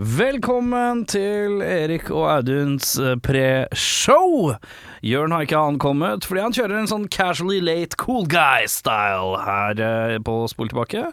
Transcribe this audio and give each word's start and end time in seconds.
Velkommen 0.00 1.02
til 1.12 1.58
Erik 1.60 2.06
og 2.08 2.22
Auduns 2.32 2.94
eh, 2.96 3.18
pre-show. 3.20 4.54
Jørn 5.04 5.34
har 5.36 5.44
ikke 5.44 5.60
ankommet 5.60 6.24
fordi 6.24 6.40
han 6.40 6.56
kjører 6.56 6.78
en 6.78 6.88
sånn 6.88 7.04
casually 7.12 7.58
late 7.60 7.98
cool 8.00 8.24
guy-style 8.24 9.42
her 9.44 9.82
eh, 9.84 10.14
på 10.24 10.38
Spol 10.48 10.72
tilbake. 10.72 11.04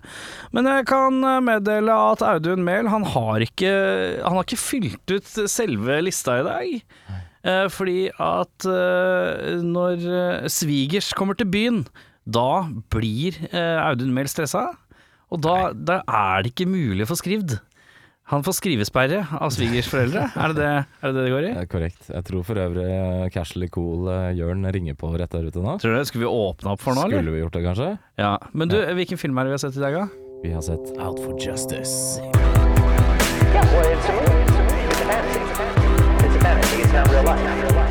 Men 0.55 0.71
jeg 0.71 0.87
kan 0.87 1.19
eh, 1.19 1.43
meddele 1.49 1.99
at 2.13 2.23
Audun 2.29 2.63
Mehl 2.63 2.87
han 2.93 3.09
har 3.11 3.43
ikke, 3.43 3.75
han 4.23 4.39
har 4.39 4.47
ikke 4.47 4.61
fylt 4.63 5.17
ut 5.17 5.35
selve 5.51 5.99
lista 6.07 6.39
i 6.39 6.47
dag. 6.47 6.79
Fordi 7.71 8.09
at 8.11 8.65
når 9.63 10.01
svigers 10.51 11.13
kommer 11.15 11.37
til 11.37 11.47
byen, 11.47 11.85
da 12.23 12.67
blir 12.91 13.37
Audun 13.55 14.11
Mehl 14.15 14.27
stressa. 14.31 14.69
Og 15.31 15.43
da, 15.43 15.71
da 15.75 16.01
er 16.07 16.43
det 16.43 16.55
ikke 16.55 16.71
mulig 16.71 17.03
å 17.03 17.11
få 17.11 17.19
skrevet. 17.19 17.59
Han 18.27 18.43
får 18.43 18.57
skrivesperre 18.57 19.21
av 19.39 19.53
svigers 19.55 19.87
foreldre. 19.87 20.25
Er 20.35 20.51
det 20.51 20.57
det 20.59 20.65
er 20.67 20.83
det, 20.83 21.11
det 21.15 21.21
det 21.23 21.29
går 21.31 21.45
i? 21.47 21.51
Er 21.61 21.67
korrekt. 21.71 22.09
Jeg 22.11 22.25
tror 22.27 22.41
for 22.43 22.59
øvrig 22.59 22.83
eh, 22.91 23.29
Casually 23.31 23.69
Cool 23.71 24.09
eh, 24.11 24.33
Jørn 24.35 24.67
ringer 24.75 24.97
på 24.99 25.13
rett 25.15 25.31
der 25.31 25.47
ute 25.47 25.63
nå. 25.63 25.77
Tror 25.79 25.95
du 25.95 25.99
det? 26.01 26.07
Skulle 26.09 26.25
vi 26.25 26.31
åpne 26.33 26.73
opp 26.73 26.83
for 26.83 26.91
nå, 26.97 27.05
eller? 27.07 27.21
Skulle 27.21 27.35
vi 27.37 27.39
gjort 27.45 27.55
det, 27.55 27.63
kanskje? 27.69 27.87
Ja. 28.19 28.33
Men 28.51 28.73
du, 28.73 28.75
hvilken 28.99 29.21
film 29.21 29.39
er 29.39 29.47
det 29.47 29.53
vi 29.53 29.55
har 29.55 29.63
sett 29.63 29.79
i 29.79 29.83
dag, 29.85 29.95
da? 29.95 30.05
Vi 30.43 30.51
har 30.51 30.65
sett 30.67 30.91
Out 30.99 31.23
for 31.23 31.39
Justice. 31.39 32.19
Yeah, 32.19 33.63
well, 33.71 33.95
it's 33.95 34.11
a 34.11 34.13
movie. 34.19 34.43
It's 34.43 34.59
a 34.59 34.63
movie. 34.67 34.83
It's 34.91 34.99
a 34.99 35.07
fantasy. 35.07 35.39
It's 36.27 36.35
a 36.35 36.41
fantasy. 36.43 36.77
It's 36.83 36.91
not 36.91 37.07
real 37.07 37.23
life. 37.23 37.39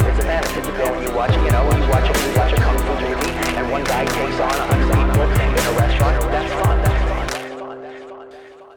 It's 0.04 0.20
a 0.20 0.26
fantasy. 0.28 0.60
You 0.60 0.76
go 0.76 0.84
and 0.92 1.00
you 1.00 1.12
watch, 1.16 1.32
you 1.32 1.48
know, 1.48 1.64
you 1.64 1.88
watch 1.88 2.12
a, 2.12 2.14
you 2.28 2.36
watch 2.36 2.52
a 2.52 2.60
kung 2.60 2.76
fu 2.84 2.92
movie, 2.92 3.32
and 3.56 3.72
one 3.72 3.84
guy 3.88 4.04
takes 4.04 4.36
on 4.36 4.52
a 4.52 4.66
hundred 4.68 4.95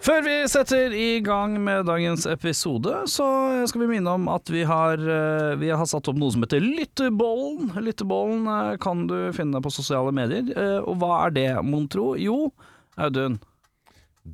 Før 0.09 0.23
vi 0.25 0.35
setter 0.49 0.93
i 0.97 1.19
gang 1.21 1.51
med 1.61 1.83
dagens 1.85 2.23
episode, 2.25 2.89
så 3.13 3.25
skal 3.69 3.83
vi 3.83 3.89
minne 3.91 4.09
om 4.17 4.23
at 4.33 4.49
vi 4.49 4.63
har, 4.65 4.97
eh, 4.97 5.51
vi 5.61 5.69
har 5.69 5.85
satt 5.85 6.09
opp 6.09 6.17
noe 6.17 6.33
som 6.33 6.41
heter 6.41 6.63
Lyttebollen. 6.65 7.69
Lyttebollen 7.77 8.47
eh, 8.49 8.77
kan 8.81 9.03
du 9.05 9.29
finne 9.37 9.61
på 9.61 9.69
sosiale 9.69 10.09
medier. 10.09 10.49
Eh, 10.49 10.79
Og 10.81 10.97
hva 10.97 11.27
er 11.27 11.35
det, 11.37 11.45
mon 11.61 11.85
tro? 11.85 12.15
Jo, 12.17 12.49
Audun. 12.97 13.37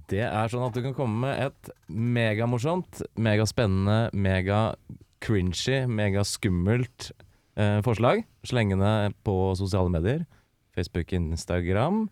Det 0.07 0.23
er 0.23 0.47
sånn 0.47 0.63
at 0.63 0.79
du 0.79 0.81
kan 0.85 0.95
komme 0.95 1.27
med 1.27 1.43
et 1.49 1.69
megamorsomt, 1.91 3.03
megaspennende, 3.19 4.15
mega-cringy, 4.15 5.81
megaskummelt 5.91 7.11
eh, 7.59 7.81
forslag. 7.83 8.23
Slenge 8.47 8.79
det 8.79 8.97
på 9.27 9.41
sosiale 9.59 9.91
medier. 9.91 10.23
Facebook, 10.71 11.11
Instagram. 11.11 12.05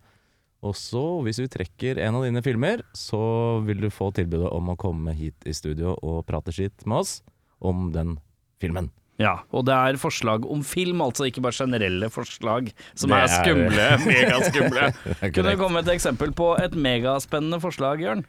Og 0.64 0.76
så, 0.80 1.02
hvis 1.26 1.42
vi 1.44 1.50
trekker 1.52 2.00
en 2.00 2.16
av 2.16 2.24
dine 2.24 2.42
filmer, 2.46 2.82
så 2.96 3.20
vil 3.68 3.82
du 3.84 3.90
få 3.92 4.12
tilbudet 4.16 4.48
om 4.56 4.70
å 4.72 4.78
komme 4.80 5.12
hit 5.18 5.44
i 5.50 5.52
studio 5.56 5.98
og 6.00 6.22
prate 6.30 6.54
skitt 6.56 6.86
med 6.88 7.02
oss 7.04 7.18
om 7.60 7.90
den 7.96 8.16
filmen. 8.64 8.88
Ja, 9.22 9.36
og 9.54 9.68
det 9.68 9.76
er 9.76 9.98
forslag 10.02 10.48
om 10.50 10.64
film, 10.66 11.04
altså 11.06 11.28
ikke 11.30 11.44
bare 11.46 11.54
generelle 11.54 12.08
forslag 12.10 12.72
som 12.98 13.12
Det 13.12 13.20
er 13.20 13.28
er- 13.28 13.36
skumle, 13.44 13.90
megaskumle. 14.10 14.88
Kunne 15.36 15.52
du 15.54 15.60
komme 15.60 15.78
med 15.82 15.88
et 15.92 15.94
eksempel 16.00 16.32
på 16.34 16.54
et 16.64 16.74
megaspennende 16.74 17.60
forslag, 17.62 18.02
Jørn? 18.02 18.24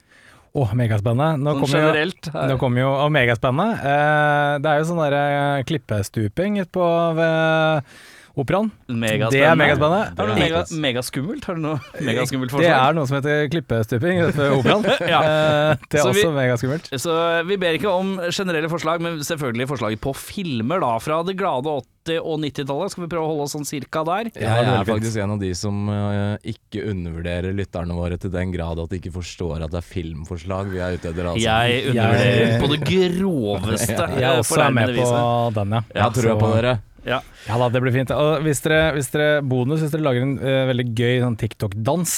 Åh, 0.55 0.70
megaspennende. 0.78 1.40
Nå 1.42 1.55
Sånn 1.55 1.62
kommer 1.64 1.80
jo, 1.80 1.86
generelt. 1.88 2.28
nå 2.50 2.58
kommer 2.60 2.84
jo 2.84 2.90
og 2.94 3.08
megaspennende. 3.16 3.78
Eh, 3.90 4.50
det 4.62 4.70
er 4.70 4.78
jo 4.82 4.90
sånn 4.90 5.00
derre 5.02 5.24
klippestuping 5.66 6.60
ute 6.60 6.70
på 6.77 6.84
ved 7.18 7.96
Operaen. 8.34 8.70
Det 8.90 9.38
er 9.38 9.54
megaspennende. 9.54 10.10
Har 10.18 10.27
du 10.27 10.32
noe 10.32 10.40
mega, 10.40 10.62
megaskummelt? 10.82 11.44
Har 11.46 11.54
du 11.54 11.60
noe 11.62 11.78
megaskummelt 12.08 12.50
Det 12.58 12.66
er 12.66 12.96
noe 12.96 13.06
som 13.06 13.20
heter 13.20 13.44
klippestuping 13.52 14.24
utenfor 14.24 14.56
Operaen. 14.58 14.86
Ja. 15.14 15.20
eh, 15.22 15.77
det 15.86 16.00
er 16.00 16.02
Så 16.02 16.10
vi- 16.16 16.24
også 16.24 16.32
megaskummelt. 16.34 16.88
Så 16.98 17.14
vi 17.46 17.58
ber 17.62 17.77
ikke 17.78 17.92
om 17.94 18.16
generelle 18.34 18.70
forslag, 18.72 18.98
men 19.05 19.20
selvfølgelig 19.22 19.68
forslag 19.70 19.98
på 20.02 20.14
filmer 20.18 20.82
da, 20.82 20.96
fra 20.98 21.20
det 21.28 21.36
glade 21.38 21.70
80- 21.70 22.18
og 22.27 22.40
90-tallet. 22.42 22.90
Skal 22.92 23.05
vi 23.05 23.08
prøve 23.14 23.22
å 23.24 23.28
holde 23.30 23.44
oss 23.46 23.55
sånn 23.55 23.64
cirka 23.68 24.02
der? 24.05 24.28
Ja, 24.34 24.56
Jeg 24.58 24.72
er 24.80 24.88
faktisk 24.90 25.20
en 25.22 25.34
av 25.36 25.39
de 25.40 25.52
som 25.56 25.78
uh, 25.89 26.34
ikke 26.42 26.83
undervurderer 26.90 27.55
lytterne 27.56 27.95
våre 27.96 28.18
til 28.20 28.33
den 28.34 28.51
grad 28.52 28.83
at 28.83 28.90
de 28.90 28.98
ikke 28.98 29.14
forstår 29.14 29.62
at 29.64 29.70
det 29.72 29.78
er 29.78 29.86
filmforslag 29.95 30.72
vi 30.74 30.83
er 30.84 30.98
ute 30.98 31.12
etter. 31.14 31.30
Altså. 31.30 31.46
Jeg 31.46 31.95
undervurderer 31.95 32.58
på 32.61 32.72
det 32.74 32.80
groveste. 32.90 33.95
Jeg 34.18 34.27
jeg 34.27 34.42
også 34.42 34.61
er 34.66 34.74
med 34.74 34.92
på 34.98 35.06
den, 35.61 35.78
ja. 35.78 35.84
Jeg 36.02 36.18
tror 36.18 36.28
Så- 36.34 36.36
på 36.42 36.51
dere. 36.58 36.74
Ja. 37.04 37.20
Ja 37.48 37.58
da, 37.60 37.68
det 37.72 37.82
blir 37.84 37.92
fint. 37.94 38.10
Og 38.14 38.40
hvis 38.46 38.62
dere, 38.64 38.92
hvis 38.96 39.10
dere 39.14 39.42
bonus, 39.44 39.82
hvis 39.84 39.92
dere 39.94 40.06
lager 40.06 40.24
en 40.24 40.38
eh, 40.40 40.62
veldig 40.70 40.86
gøy 40.96 41.18
sånn 41.24 41.36
TikTok-dans 41.40 42.14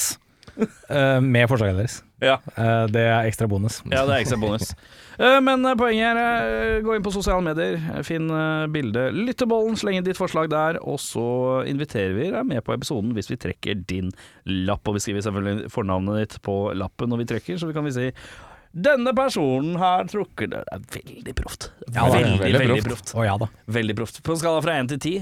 eh, 0.89 1.19
med 1.21 1.49
forslaget 1.51 1.81
deres. 1.81 1.99
Ja. 2.23 2.39
Eh, 2.57 2.85
det 2.89 3.03
er 3.03 3.27
ekstra 3.29 3.45
bonus. 3.51 3.81
ja, 3.91 4.05
det 4.07 4.15
er 4.15 4.23
ekstra 4.23 4.39
bonus. 4.41 4.71
Eh, 5.17 5.39
Men 5.41 5.63
eh, 5.65 5.73
poenget 5.73 6.13
er 6.21 6.43
eh, 6.45 6.75
gå 6.85 6.93
inn 6.93 7.01
på 7.01 7.09
sosiale 7.09 7.41
medier, 7.41 7.79
eh, 7.89 8.03
finn 8.05 8.27
eh, 8.29 8.67
bildet 8.69 9.15
Lyttebollen, 9.17 9.73
sleng 9.73 9.95
inn 9.97 10.05
ditt 10.05 10.19
forslag 10.19 10.45
der, 10.53 10.77
og 10.85 10.99
så 11.01 11.23
inviterer 11.65 12.13
vi 12.13 12.27
deg 12.35 12.45
med 12.45 12.61
på 12.61 12.75
episoden 12.75 13.15
hvis 13.17 13.31
vi 13.31 13.39
trekker 13.41 13.79
din 13.89 14.11
lapp. 14.45 14.85
Og 14.85 14.99
vi 14.99 15.01
skriver 15.01 15.25
selvfølgelig 15.25 15.71
fornavnet 15.73 16.19
ditt 16.21 16.35
på 16.45 16.59
lappen 16.77 17.09
når 17.09 17.23
vi 17.23 17.27
trekker, 17.33 17.57
så 17.57 17.65
vi 17.65 17.73
kan 17.73 17.89
vi 17.89 17.95
si 17.97 18.05
denne 18.77 19.13
personen 19.17 19.75
har 19.81 20.05
trukket 20.09 20.51
Det 20.53 20.59
er 20.69 20.83
veldig 20.93 21.33
proft. 21.39 21.71
Ja, 21.95 22.03
veldig, 22.13 22.35
veldig 22.43 22.59
veldig 22.61 22.83
proft. 22.85 23.15
Oh, 23.17 23.23
ja. 23.25 23.37
Veldig 23.65 23.95
proft. 23.97 24.21
På 24.23 24.35
en 24.35 24.41
skala 24.43 24.61
fra 24.61 24.75
én 24.77 24.89
til 24.91 24.99
ti, 25.01 25.15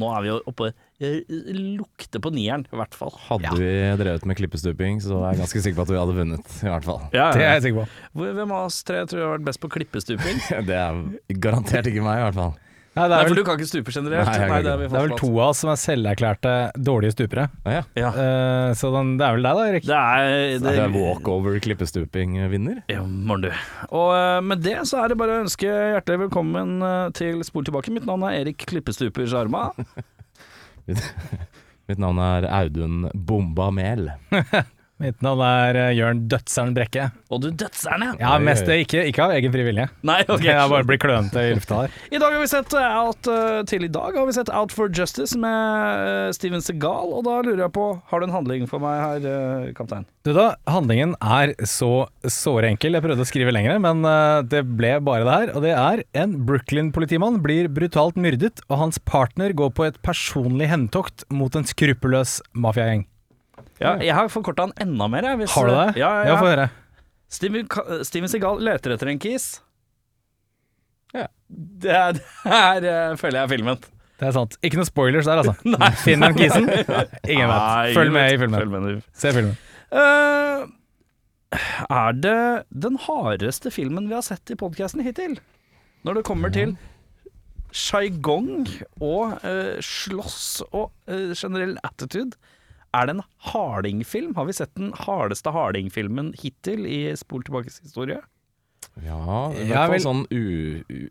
nå 0.00 0.08
er 0.16 0.22
vi 0.24 0.30
jo 0.30 0.38
oppe 0.48 0.70
eh, 1.02 1.18
Lukter 1.52 2.22
på 2.24 2.30
nieren, 2.32 2.64
i 2.72 2.78
hvert 2.80 2.96
fall. 2.96 3.12
Hadde 3.28 3.50
Ja. 3.50 3.52
vi 3.58 3.70
drevet 4.00 4.24
med 4.30 4.38
klippestuping, 4.38 5.02
så 5.04 5.18
er 5.26 5.34
jeg 5.34 5.42
ganske 5.42 5.62
sikker 5.66 5.76
på 5.82 5.84
at 5.84 5.92
vi 5.92 6.00
hadde 6.00 6.16
vunnet, 6.16 6.56
i 6.64 6.70
hvert 6.70 6.88
fall. 6.88 7.02
Ja, 7.12 7.26
Det 7.36 7.42
er 7.44 7.54
jeg 7.58 7.62
sikker 7.68 7.84
på. 7.84 8.26
Hvem 8.32 8.50
av 8.56 8.66
oss 8.70 8.80
tre 8.88 9.04
tror 9.04 9.20
jeg 9.20 9.28
har 9.28 9.36
vært 9.38 9.48
best 9.50 9.60
på 9.60 9.72
klippestuping? 9.76 10.40
Det 10.70 10.78
er 10.80 11.02
garantert 11.36 11.90
ikke 11.92 12.04
meg, 12.06 12.22
i 12.22 12.26
hvert 12.30 12.40
fall. 12.40 12.54
Nei, 12.92 13.06
det 13.08 13.14
Nei, 13.14 13.18
er 13.22 13.24
for 13.24 13.32
vel 13.32 13.38
du 13.38 13.46
kan 13.46 13.56
ikke 13.56 13.68
stupe 13.70 13.92
generelt. 13.94 14.28
Nei, 14.28 14.32
jeg 14.36 14.48
kan 14.50 14.64
det 14.66 14.68
er 14.68 14.80
vi 14.82 14.86
Det 14.90 14.98
er 14.98 15.06
vel 15.06 15.14
to 15.16 15.28
av 15.32 15.46
oss 15.46 15.60
som 15.62 15.70
er 15.72 15.78
selverklærte 15.80 16.50
dårlige 16.76 17.14
stupere. 17.14 17.46
Ah, 17.64 17.78
ja. 17.78 17.84
Ja. 17.96 18.10
Uh, 18.12 18.72
så 18.76 18.90
den, 18.92 19.14
det 19.16 19.24
er 19.24 19.38
vel 19.38 19.46
deg 19.46 19.56
da, 19.56 19.62
Erik? 19.70 19.86
Det 19.88 20.00
er, 20.00 20.58
Det 20.60 20.74
er 20.82 20.92
walkover 20.92 21.56
klippestuping-vinner. 21.64 22.82
Ja, 22.92 23.00
du. 23.00 23.48
Og 23.96 24.12
uh, 24.12 24.42
med 24.44 24.60
det 24.66 24.76
så 24.90 25.00
er 25.00 25.14
det 25.14 25.16
bare 25.22 25.38
å 25.38 25.46
ønske 25.46 25.70
hjertelig 25.72 26.26
velkommen 26.26 26.84
eh, 26.84 27.06
til 27.16 27.40
Spol 27.48 27.64
tilbake. 27.64 27.94
Mitt 27.96 28.04
navn 28.08 28.26
er 28.28 28.42
Erik 28.42 28.60
Klippestuper 28.68 29.24
Sjarma. 29.30 29.70
Mitt 31.88 32.00
navn 32.02 32.20
er 32.20 32.50
Audun 32.60 33.08
Bomba 33.16 33.70
Mel. 33.72 34.10
Mitt 35.02 35.18
navn 35.24 35.40
er 35.42 35.76
eh, 35.80 35.92
Jørn 35.98 36.20
Dødseren 36.30 36.72
Brekke. 36.76 37.08
Og 37.32 37.40
du 37.42 37.48
dødseren, 37.50 38.04
Ja, 38.06 38.14
Ja, 38.20 38.32
mest 38.38 38.68
oi. 38.70 38.76
ikke, 38.84 39.02
ikke 39.10 39.24
av 39.24 39.32
egen 39.34 39.50
fri 39.54 39.64
vilje. 39.66 39.88
Nei, 40.10 40.20
ok. 40.30 40.44
Jeg 40.46 40.70
bare 40.70 40.86
blir 40.86 41.00
klønete 41.02 41.42
i 41.48 41.54
lufta 41.56 41.80
her. 41.82 41.96
I 42.14 42.20
dag 42.22 42.36
har 42.36 42.42
vi 42.44 42.50
sett 42.52 42.76
eh, 42.78 42.98
Out 43.02 43.30
eh, 43.32 43.58
til 43.68 43.88
i 43.88 43.90
dag 43.92 44.14
har 44.20 44.28
vi 44.28 44.36
sett 44.36 44.52
Out 44.54 44.74
for 44.76 44.92
Justice 44.94 45.34
med 45.42 46.06
eh, 46.06 46.30
Steven 46.36 46.62
Segal. 46.62 47.10
Og 47.18 47.24
da 47.26 47.40
lurer 47.42 47.64
jeg 47.66 47.74
på, 47.74 47.88
har 48.12 48.22
du 48.22 48.28
en 48.28 48.36
handling 48.36 48.68
for 48.70 48.82
meg 48.84 49.00
her, 49.02 49.28
eh, 49.32 49.68
kaptein? 49.76 50.06
Du 50.22 50.30
da, 50.36 50.52
handlingen 50.70 51.16
er 51.18 51.56
så 51.66 52.06
såre 52.30 52.68
enkel. 52.70 52.94
Jeg 52.94 53.02
prøvde 53.02 53.24
å 53.26 53.26
skrive 53.26 53.50
lenger, 53.56 53.80
men 53.82 54.06
eh, 54.06 54.38
det 54.46 54.62
ble 54.78 54.94
bare 55.02 55.26
det 55.26 55.34
her. 55.40 55.54
Og 55.58 55.66
det 55.66 55.74
er 55.74 56.04
en 56.22 56.36
Brooklyn-politimann 56.46 57.40
blir 57.42 57.66
brutalt 57.74 58.14
myrdet, 58.22 58.62
og 58.70 58.78
hans 58.84 59.02
partner 59.02 59.50
går 59.58 59.74
på 59.74 59.88
et 59.90 59.98
personlig 60.06 60.70
hentokt 60.70 61.26
mot 61.34 61.58
en 61.58 61.66
skruppelløs 61.66 62.38
mafiagjeng. 62.54 63.08
Ja, 63.82 63.96
jeg 64.02 64.14
har 64.16 64.30
forkorta 64.32 64.68
den 64.70 64.88
enda 64.88 65.08
mer. 65.10 65.26
Jeg, 65.32 65.42
hvis, 65.42 65.54
Har 65.56 65.68
du 65.68 65.74
det? 65.74 65.88
Ja, 66.00 66.10
ja, 66.22 66.32
ja. 66.32 66.38
få 66.40 66.50
høre. 66.50 66.68
Steven, 67.32 67.66
Ka- 67.72 68.02
Steven 68.06 68.30
Segal 68.30 68.60
leter 68.62 68.94
etter 68.94 69.10
en 69.12 69.20
kis. 69.22 69.48
Ja. 71.16 71.26
Det 71.48 71.90
er, 71.92 72.12
det 72.84 72.92
er 72.92 73.10
eh, 73.12 73.16
føler 73.20 73.42
jeg, 73.42 73.44
er 73.44 73.52
filmen. 73.52 73.82
Det 74.20 74.28
er 74.28 74.36
sant. 74.36 74.54
Ikke 74.62 74.78
noen 74.78 74.88
spoilers 74.88 75.26
der, 75.28 75.42
altså. 75.42 75.56
Finn 76.04 76.22
den 76.22 76.36
kisen. 76.38 76.68
Ingen 77.32 77.50
vet. 77.50 77.96
Følg 77.96 78.14
med 78.14 78.30
i 78.30 78.38
følg 78.38 78.54
filmen. 78.60 78.86
med. 78.86 79.02
Se 79.18 79.32
filmen. 79.34 79.56
Uh, 79.92 80.68
er 81.90 82.14
det 82.16 82.38
den 82.84 82.96
hardeste 83.02 83.72
filmen 83.74 84.06
vi 84.08 84.16
har 84.16 84.24
sett 84.24 84.54
i 84.54 84.56
podkasten 84.56 85.02
hittil? 85.04 85.36
Når 86.06 86.20
det 86.20 86.24
kommer 86.28 86.52
til 86.54 86.76
sjaigong 87.72 88.68
og 89.00 89.38
uh, 89.42 89.76
slåss 89.82 90.62
og 90.70 90.90
uh, 91.08 91.32
generell 91.34 91.74
attitude. 91.84 92.36
Er 92.92 93.08
det 93.08 93.16
en 93.16 93.24
hardingfilm? 93.52 94.34
Har 94.36 94.44
vi 94.48 94.56
sett 94.56 94.74
den 94.76 94.92
hardeste 95.06 95.52
hardingfilmen 95.54 96.34
hittil 96.40 96.84
i 96.84 97.16
Spol 97.16 97.44
tilbakes 97.46 97.80
historie? 97.80 98.20
Ja, 99.00 99.48
i 99.56 99.70
hvert 99.70 99.88
fall 99.94 100.02
sånn 100.04 100.24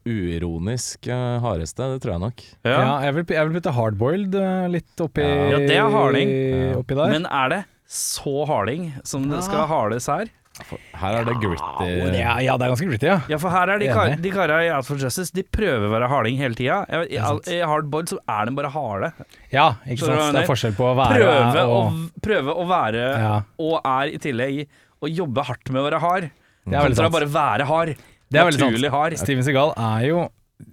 uironisk 0.06 1.08
uh, 1.10 1.40
hardeste, 1.42 1.88
det 1.96 2.04
tror 2.04 2.14
jeg 2.14 2.24
nok. 2.28 2.44
Ja, 2.68 3.00
jeg, 3.08 3.16
vil, 3.16 3.26
jeg 3.34 3.48
vil 3.48 3.56
putte 3.58 3.74
hardboiled 3.74 4.38
uh, 4.38 4.68
litt 4.70 5.02
oppi 5.02 5.26
Ja, 5.26 5.58
det 5.58 5.80
er 5.80 5.90
harding. 5.90 6.36
Oppi 6.78 6.98
der. 7.00 7.16
Men 7.16 7.26
er 7.26 7.56
det 7.56 7.62
så 7.92 8.46
harding 8.48 8.92
som 9.08 9.26
det 9.32 9.42
skal 9.48 9.66
hardes 9.72 10.06
her? 10.12 10.30
Her 11.02 11.16
er 11.22 11.26
det 11.26 11.34
gritty. 11.42 11.86
Ja, 12.20 12.34
ja, 12.44 12.56
det 12.60 12.66
er 12.68 12.72
ganske 12.74 12.88
gritty, 12.90 13.08
ja. 13.08 13.16
Ja, 13.32 13.38
for 13.42 13.50
her 13.54 13.72
er 13.72 13.80
de, 13.82 13.88
kar 13.90 14.12
de 14.22 14.32
kara 14.34 14.58
i 14.66 14.68
Out 14.76 14.86
for 14.86 15.00
Justice 15.00 15.32
De 15.34 15.42
prøver 15.48 15.88
å 15.88 15.92
være 15.94 16.10
harding 16.12 16.38
hele 16.42 16.58
tida. 16.60 16.82
I. 17.08 17.18
I 17.56 17.62
Hardboard 17.66 18.12
så 18.12 18.20
er 18.30 18.50
de 18.50 18.54
bare 18.60 18.70
harde. 18.74 19.10
Ja, 19.54 19.70
ikke 19.88 20.10
sant. 20.12 20.36
Det 20.36 20.44
er 20.44 20.50
forskjell 20.52 20.76
på 20.78 20.90
å 20.92 20.94
være 21.00 21.24
Prøve, 21.24 21.64
å, 21.72 21.80
prøve 22.28 22.56
å 22.62 22.68
være, 22.70 23.06
Ja. 23.24 23.34
og 23.64 23.80
er 23.96 24.14
i 24.14 24.22
tillegg 24.22 24.62
å 25.02 25.10
jobbe 25.10 25.48
hardt 25.48 25.72
med 25.74 25.82
å 25.82 25.88
være 25.88 26.04
hard. 26.04 26.30
Det 26.68 26.78
er 26.78 26.86
veldig 26.86 27.00
Kontra 27.00 27.08
sant. 27.08 27.16
bare 27.18 27.32
være 27.40 27.66
hard. 27.72 27.96
Det 28.32 28.40
er 28.40 28.46
veldig 28.52 28.62
naturlig 28.68 28.90
sant. 28.92 28.96
hard. 29.00 29.18
Steven 29.24 29.44
Seagal 29.48 29.74
er 29.88 30.06
jo 30.12 30.22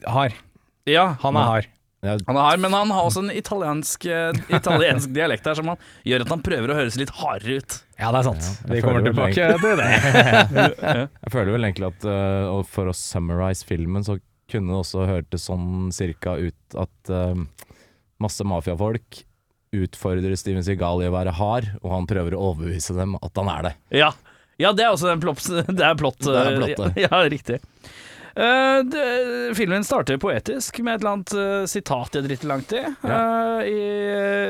hard. 0.07 0.35
Ja, 0.91 1.07
Han 1.23 1.37
er 1.39 1.53
hard. 1.55 1.67
Ja, 2.05 2.13
han 2.29 2.37
er 2.37 2.45
hard, 2.51 2.61
men 2.63 2.71
han 2.77 2.91
har 2.95 3.07
også 3.09 3.25
en 3.25 3.33
italiensk, 3.35 4.05
eh, 4.07 4.31
italiensk 4.55 5.11
dialekt 5.17 5.49
her 5.51 5.57
som 5.59 5.73
han 5.73 5.81
gjør 6.07 6.23
at 6.27 6.29
han 6.35 6.43
prøver 6.47 6.71
å 6.71 6.77
høres 6.79 6.99
litt 7.01 7.11
hardere 7.11 7.57
ut. 7.63 7.79
Ja, 7.99 8.12
det 8.15 8.21
er 8.21 8.27
sant. 8.29 8.49
Ja, 8.62 8.75
Vi 8.77 8.83
kommer 8.85 9.03
tilbake 9.03 9.47
til 9.59 9.81
det. 9.81 9.89
Jeg 11.25 11.33
føler 11.35 11.55
vel 11.56 11.67
egentlig 11.67 11.89
at 11.91 12.05
uh, 12.06 12.61
for 12.71 12.91
å 12.91 12.95
summarize 12.95 13.67
filmen, 13.67 14.06
så 14.06 14.21
kunne 14.49 14.71
det 14.71 14.83
også 14.85 15.06
hørtes 15.09 15.49
sånn 15.50 15.91
cirka 15.93 16.37
ut 16.39 16.79
at 16.79 17.11
uh, 17.12 17.35
masse 18.23 18.47
mafiafolk 18.47 19.25
utfordrer 19.75 20.37
Steven 20.39 20.65
Seagal 20.65 21.03
i 21.05 21.11
å 21.11 21.15
være 21.15 21.35
hard, 21.37 21.69
og 21.83 21.93
han 21.93 22.09
prøver 22.09 22.37
å 22.37 22.53
overbevise 22.53 22.97
dem 22.97 23.19
at 23.19 23.41
han 23.41 23.50
er 23.53 23.67
det. 23.67 23.75
Ja, 24.01 24.12
ja 24.62 24.73
det 24.73 24.87
er 24.87 24.94
også 24.94 25.11
en 25.12 25.23
plott. 25.23 25.43
Det 25.69 25.85
er 25.85 25.99
plott. 25.99 26.23
Det 26.25 26.39
er 26.39 26.56
plott. 26.62 26.79
Ja, 26.97 27.09
Ja, 27.11 27.25
riktig. 27.29 27.61
Eh, 28.38 28.85
det, 28.85 29.55
filmen 29.56 29.85
starter 29.85 30.19
poetisk 30.23 30.76
med 30.79 30.94
et 30.94 31.00
eller 31.02 31.14
annet 31.17 31.32
uh, 31.35 31.64
sitat 31.67 32.14
jeg 32.14 32.23
driter 32.23 32.46
langt 32.46 32.70
i, 32.70 32.85
eh, 32.87 33.62
i, 33.67 33.81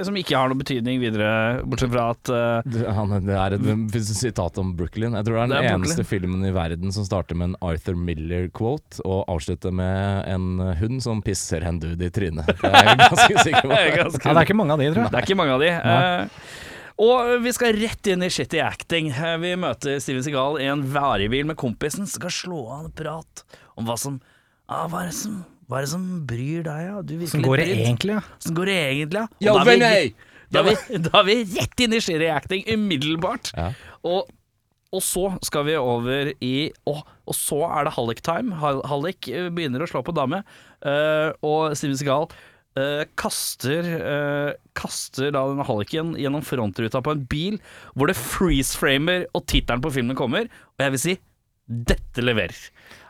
som 0.05 0.17
ikke 0.21 0.37
har 0.37 0.51
noen 0.51 0.61
betydning 0.61 0.99
videre, 1.01 1.31
bortsett 1.65 1.95
fra 1.95 2.11
at 2.13 2.33
Det, 2.69 2.83
han, 2.93 3.15
det 3.25 3.39
er 3.39 3.57
et 3.57 4.11
sitat 4.11 4.61
om 4.61 4.75
Brooklyn. 4.77 5.17
Jeg 5.17 5.25
tror 5.25 5.39
det 5.39 5.41
er 5.41 5.49
den 5.49 5.55
Det 5.55 5.61
er 5.63 5.79
eneste 5.79 6.03
Brooklyn. 6.03 6.11
filmen 6.11 6.45
i 6.45 6.53
verden 6.53 6.93
som 6.93 7.07
starter 7.09 7.39
med 7.39 7.55
en 7.55 7.57
Arthur 7.65 7.97
Miller-quote, 7.97 9.01
og 9.09 9.23
avslutter 9.33 9.73
med 9.73 10.29
en 10.35 10.61
hund 10.83 11.01
som 11.05 11.23
pisser 11.25 11.65
en 11.65 11.81
dude 11.81 12.11
i 12.11 12.13
trynet. 12.13 12.45
Det 12.59 12.69
er 12.69 12.91
jeg 12.91 12.99
ganske 13.07 13.45
sikker 13.47 13.65
på. 13.65 13.73
det 13.73 13.79
er 13.87 13.97
ganske 14.03 14.21
Ja, 14.21 14.35
det 14.35 14.43
er 14.43 14.51
ikke 14.51 14.59
mange 14.59 14.77
av 14.77 14.83
de, 14.83 14.91
tror 14.93 15.07
jeg. 15.07 15.15
Det 15.15 15.23
er 15.23 15.31
ikke 15.31 15.39
mange 15.41 15.55
av 15.57 15.65
de. 15.65 15.71
Eh, 15.79 16.51
og 17.09 17.31
vi 17.41 17.55
skal 17.55 17.79
rett 17.79 18.11
inn 18.13 18.27
i 18.27 18.29
shitty 18.35 18.61
acting. 18.61 19.09
Vi 19.41 19.55
møter 19.57 19.97
Steven 20.03 20.27
Segal 20.27 20.61
i 20.61 20.69
en 20.69 20.85
varebil 20.93 21.49
med 21.49 21.57
kompisen. 21.57 22.05
Skal 22.11 22.35
slå 22.35 22.67
av 22.67 22.85
en 22.85 22.93
prat 22.93 23.47
om 23.79 23.87
hva 23.89 23.97
som 24.01 24.19
ah, 24.69 24.87
hva, 24.91 25.05
er 25.05 25.13
det 25.13 25.19
som 25.19 25.39
hva 25.69 25.81
er 25.81 25.85
det 25.85 25.93
som 25.93 26.09
bryr 26.29 26.65
deg, 26.65 26.81
ja? 26.87 26.97
Du 27.05 27.15
litt 27.21 27.35
går 27.45 27.61
det 27.61 27.69
brydd. 27.69 27.85
egentlig, 27.85 28.17
ja. 28.17 28.25
Hvordan 28.25 28.59
går 28.59 28.71
det 28.71 28.77
egentlig, 28.89 29.23
ja? 29.23 29.29
Og 29.29 29.45
Yo, 29.45 29.55
da 29.55 29.77
er 29.77 29.85
vi-! 29.85 30.35
Da 30.49 30.63
er 30.63 30.69
vi, 30.71 30.99
da 31.05 31.15
er 31.21 31.27
vi 31.29 31.39
rett 31.59 31.85
inn 31.85 31.95
i 31.95 32.01
skireacting 32.01 32.63
umiddelbart. 32.73 33.51
Ja. 33.53 33.71
Og, 34.09 34.31
og 34.97 35.03
så 35.05 35.27
skal 35.45 35.67
vi 35.69 35.75
over 35.77 36.31
i 36.41 36.55
Og, 36.89 37.03
og 37.29 37.37
så 37.37 37.59
er 37.69 37.85
det 37.85 37.93
Hallik-time. 37.99 38.57
Hal- 38.63 38.81
Hallik 38.89 39.29
eh, 39.29 39.51
begynner 39.53 39.85
å 39.85 39.91
slå 39.91 40.01
på 40.07 40.15
dame, 40.17 40.41
uh, 40.87 41.35
og 41.45 41.77
Steven 41.79 41.99
Segal 42.01 42.31
Uh, 42.79 43.01
kaster, 43.19 43.87
uh, 43.99 44.51
kaster 44.77 45.33
da 45.35 45.41
denne 45.49 45.65
Halliken 45.67 46.13
gjennom 46.21 46.45
frontruta 46.47 47.01
på 47.03 47.15
en 47.17 47.25
bil, 47.27 47.57
hvor 47.97 48.07
det 48.07 48.15
freeze-framer 48.15 49.25
og 49.35 49.47
tittelen 49.51 49.83
på 49.83 49.91
filmen 49.97 50.19
kommer, 50.19 50.47
og 50.77 50.85
jeg 50.85 50.95
vil 50.95 51.03
si 51.03 51.15
dette 51.67 52.23
leverer. 52.23 52.61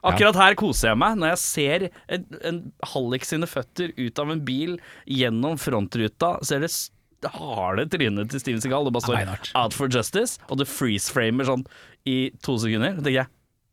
Akkurat 0.04 0.36
her 0.36 0.54
koser 0.54 0.88
jeg 0.92 0.98
meg 1.00 1.16
når 1.18 1.32
jeg 1.32 1.38
ser 1.42 1.86
en, 2.08 2.24
en 2.44 2.60
Hallik 2.92 3.24
sine 3.26 3.48
føtter 3.50 3.90
ut 3.98 4.18
av 4.22 4.30
en 4.30 4.44
bil 4.46 4.76
gjennom 5.06 5.58
frontruta. 5.58 6.36
Ser 6.46 6.60
det 6.60 6.70
s- 6.70 6.90
harde 7.34 7.88
trynet 7.90 8.30
til 8.30 8.38
Steven 8.38 8.60
Seagal. 8.62 8.84
Det 8.86 8.92
bare 8.94 9.02
står 9.08 9.16
Beinhardt. 9.18 9.50
'Out 9.54 9.74
for 9.74 9.88
Justice', 9.90 10.38
og 10.48 10.58
det 10.60 10.68
freeze-framer 10.70 11.44
sånn 11.48 11.64
i 12.06 12.30
to 12.42 12.54
sekunder. 12.62 12.94
Da 12.94 13.02
tenker 13.02 13.18
jeg 13.24 13.26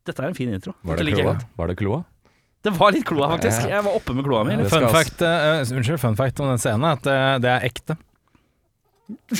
dette 0.06 0.22
er 0.22 0.28
en 0.28 0.34
fin 0.34 0.52
intro. 0.54 0.74
Var 0.84 0.96
det 0.98 1.14
kloa? 1.14 1.36
Var 1.56 1.66
det 1.70 1.76
kloa? 1.78 2.04
Det 2.66 2.72
var 2.74 2.90
litt 2.90 3.04
kloa, 3.06 3.28
faktisk. 3.36 3.68
Jeg 3.70 3.84
var 3.86 3.94
oppe 3.94 4.14
med 4.14 4.24
kloa 4.26 4.42
mi. 4.44 4.56
Ja, 4.58 4.64
Fun 4.66 4.88
fact, 4.90 5.22
eh, 5.22 5.62
unnskyld, 5.62 6.00
fun 6.02 6.16
fact 6.18 6.40
om 6.40 6.48
den 6.50 6.58
scenen 6.58 6.82
er 6.88 6.96
at 6.98 7.06
eh, 7.06 7.38
det 7.38 7.50
er 7.52 7.60
ekte. 7.68 7.96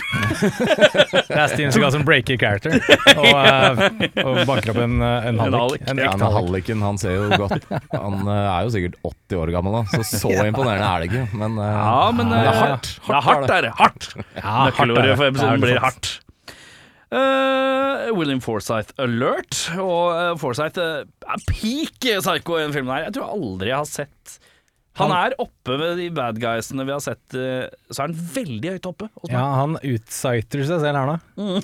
det 1.26 1.34
er 1.34 1.48
Steven 1.50 1.72
Seagal 1.74 1.90
som 1.94 2.04
breaker 2.06 2.38
character 2.38 2.76
og, 3.18 3.32
uh, 3.34 3.80
og 4.22 4.36
banker 4.46 4.70
opp 4.72 4.78
en, 4.84 4.94
eh, 5.02 5.26
en 5.30 5.40
En 5.42 5.56
hallik. 5.56 5.82
En 5.90 5.98
Ja. 6.02 6.12
Halliken 6.36 6.84
han 6.84 6.98
ser 7.02 7.16
jo 7.16 7.40
godt 7.40 7.66
Han 7.90 8.20
uh, 8.28 8.30
er 8.36 8.66
jo 8.68 8.70
sikkert 8.76 8.94
80 9.02 9.40
år 9.42 9.52
gammel, 9.56 9.74
da, 9.74 9.82
så 9.90 10.20
så 10.20 10.30
imponerende 10.46 10.86
er 10.86 11.02
det 11.02 11.08
ikke. 11.10 11.24
Men, 11.42 11.58
uh, 11.58 11.66
Ja, 11.66 12.12
men 12.14 12.30
det 12.30 12.38
er 12.44 12.60
hardt. 12.60 12.92
Det 13.08 13.16
er 13.18 13.26
hardt, 13.26 13.50
er 13.50 13.66
det. 13.66 13.72
Hardt. 13.80 14.08
Ja, 14.36 14.54
Nøkkelordet 14.68 15.10
det. 15.10 15.16
for 15.18 15.32
episoden 15.32 15.66
blir 15.66 15.82
hardt. 15.82 16.12
Uh, 17.10 18.10
William 18.16 18.40
Forsythe 18.42 18.94
alert. 19.02 19.60
Og 19.78 20.14
uh, 20.14 20.32
Forsythe 20.40 20.82
uh, 20.82 21.06
er 21.26 21.44
peak 21.50 21.98
psycho 22.02 22.58
i 22.58 22.64
den 22.66 22.74
filmen 22.74 22.94
her. 22.94 23.08
Jeg 23.08 23.18
tror 23.18 23.34
aldri 23.34 23.70
jeg 23.72 23.78
har 23.82 23.90
sett 23.90 24.38
Han 24.96 25.12
er 25.12 25.34
oppe 25.42 25.76
med 25.80 25.98
de 26.00 26.06
bad 26.14 26.38
guysene 26.40 26.86
vi 26.88 26.94
har 26.94 27.02
sett, 27.04 27.24
eh, 27.36 27.66
så 27.90 28.02
er 28.02 28.08
han 28.08 28.16
veldig 28.36 28.72
høyt 28.76 28.88
oppe. 28.88 29.10
Ja, 29.28 29.44
han 29.60 29.76
utsighter 29.82 30.64
seg 30.64 30.80
selv 30.84 31.00
her 31.00 31.10
nå. 31.10 31.18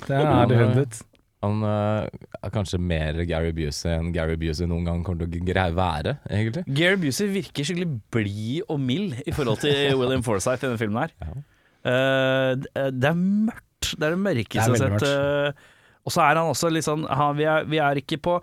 Det 0.05 0.19
er 0.19 0.51
definitivt. 0.51 1.01
Han 1.43 1.63
eh, 1.67 2.05
er 2.39 2.53
kanskje 2.53 2.79
mer 2.79 3.17
Gary 3.27 3.51
Busey 3.55 3.91
enn 3.91 4.13
Gary 4.15 4.37
Busey 4.39 4.69
noen 4.69 4.87
gang 4.87 5.01
kommer 5.03 5.25
til 5.25 5.41
å 5.41 5.47
greie 5.49 5.75
være, 5.75 6.15
egentlig. 6.29 6.63
Gary 6.77 6.99
Busey 7.01 7.31
virker 7.33 7.67
skikkelig 7.67 7.89
blid 8.13 8.71
og 8.71 8.79
mild 8.79 9.19
i 9.25 9.35
forhold 9.35 9.59
til 9.65 9.75
William 9.99 10.23
Forsythe 10.23 10.61
i 10.61 10.69
denne 10.69 10.79
filmen 10.79 11.03
her. 11.03 11.15
Ja. 11.19 11.35
Eh, 11.83 12.49
det 12.63 12.87
det 12.95 13.11
er 13.11 13.19
mørkt. 13.19 13.69
Det 13.83 14.07
er 14.07 14.13
det 14.15 14.23
mørkeste 14.23 14.77
jeg 14.77 14.79
har 14.79 15.01
sett. 15.03 15.63
og 16.07 16.13
så 16.15 16.21
er 16.23 16.37
han 16.39 16.47
også 16.47 16.69
litt 16.71 16.85
sånn 16.85 17.03
ha, 17.03 17.33
vi, 17.35 17.43
er, 17.51 17.65
vi 17.67 17.81
er 17.83 17.99
ikke 17.99 18.21
på 18.23 18.37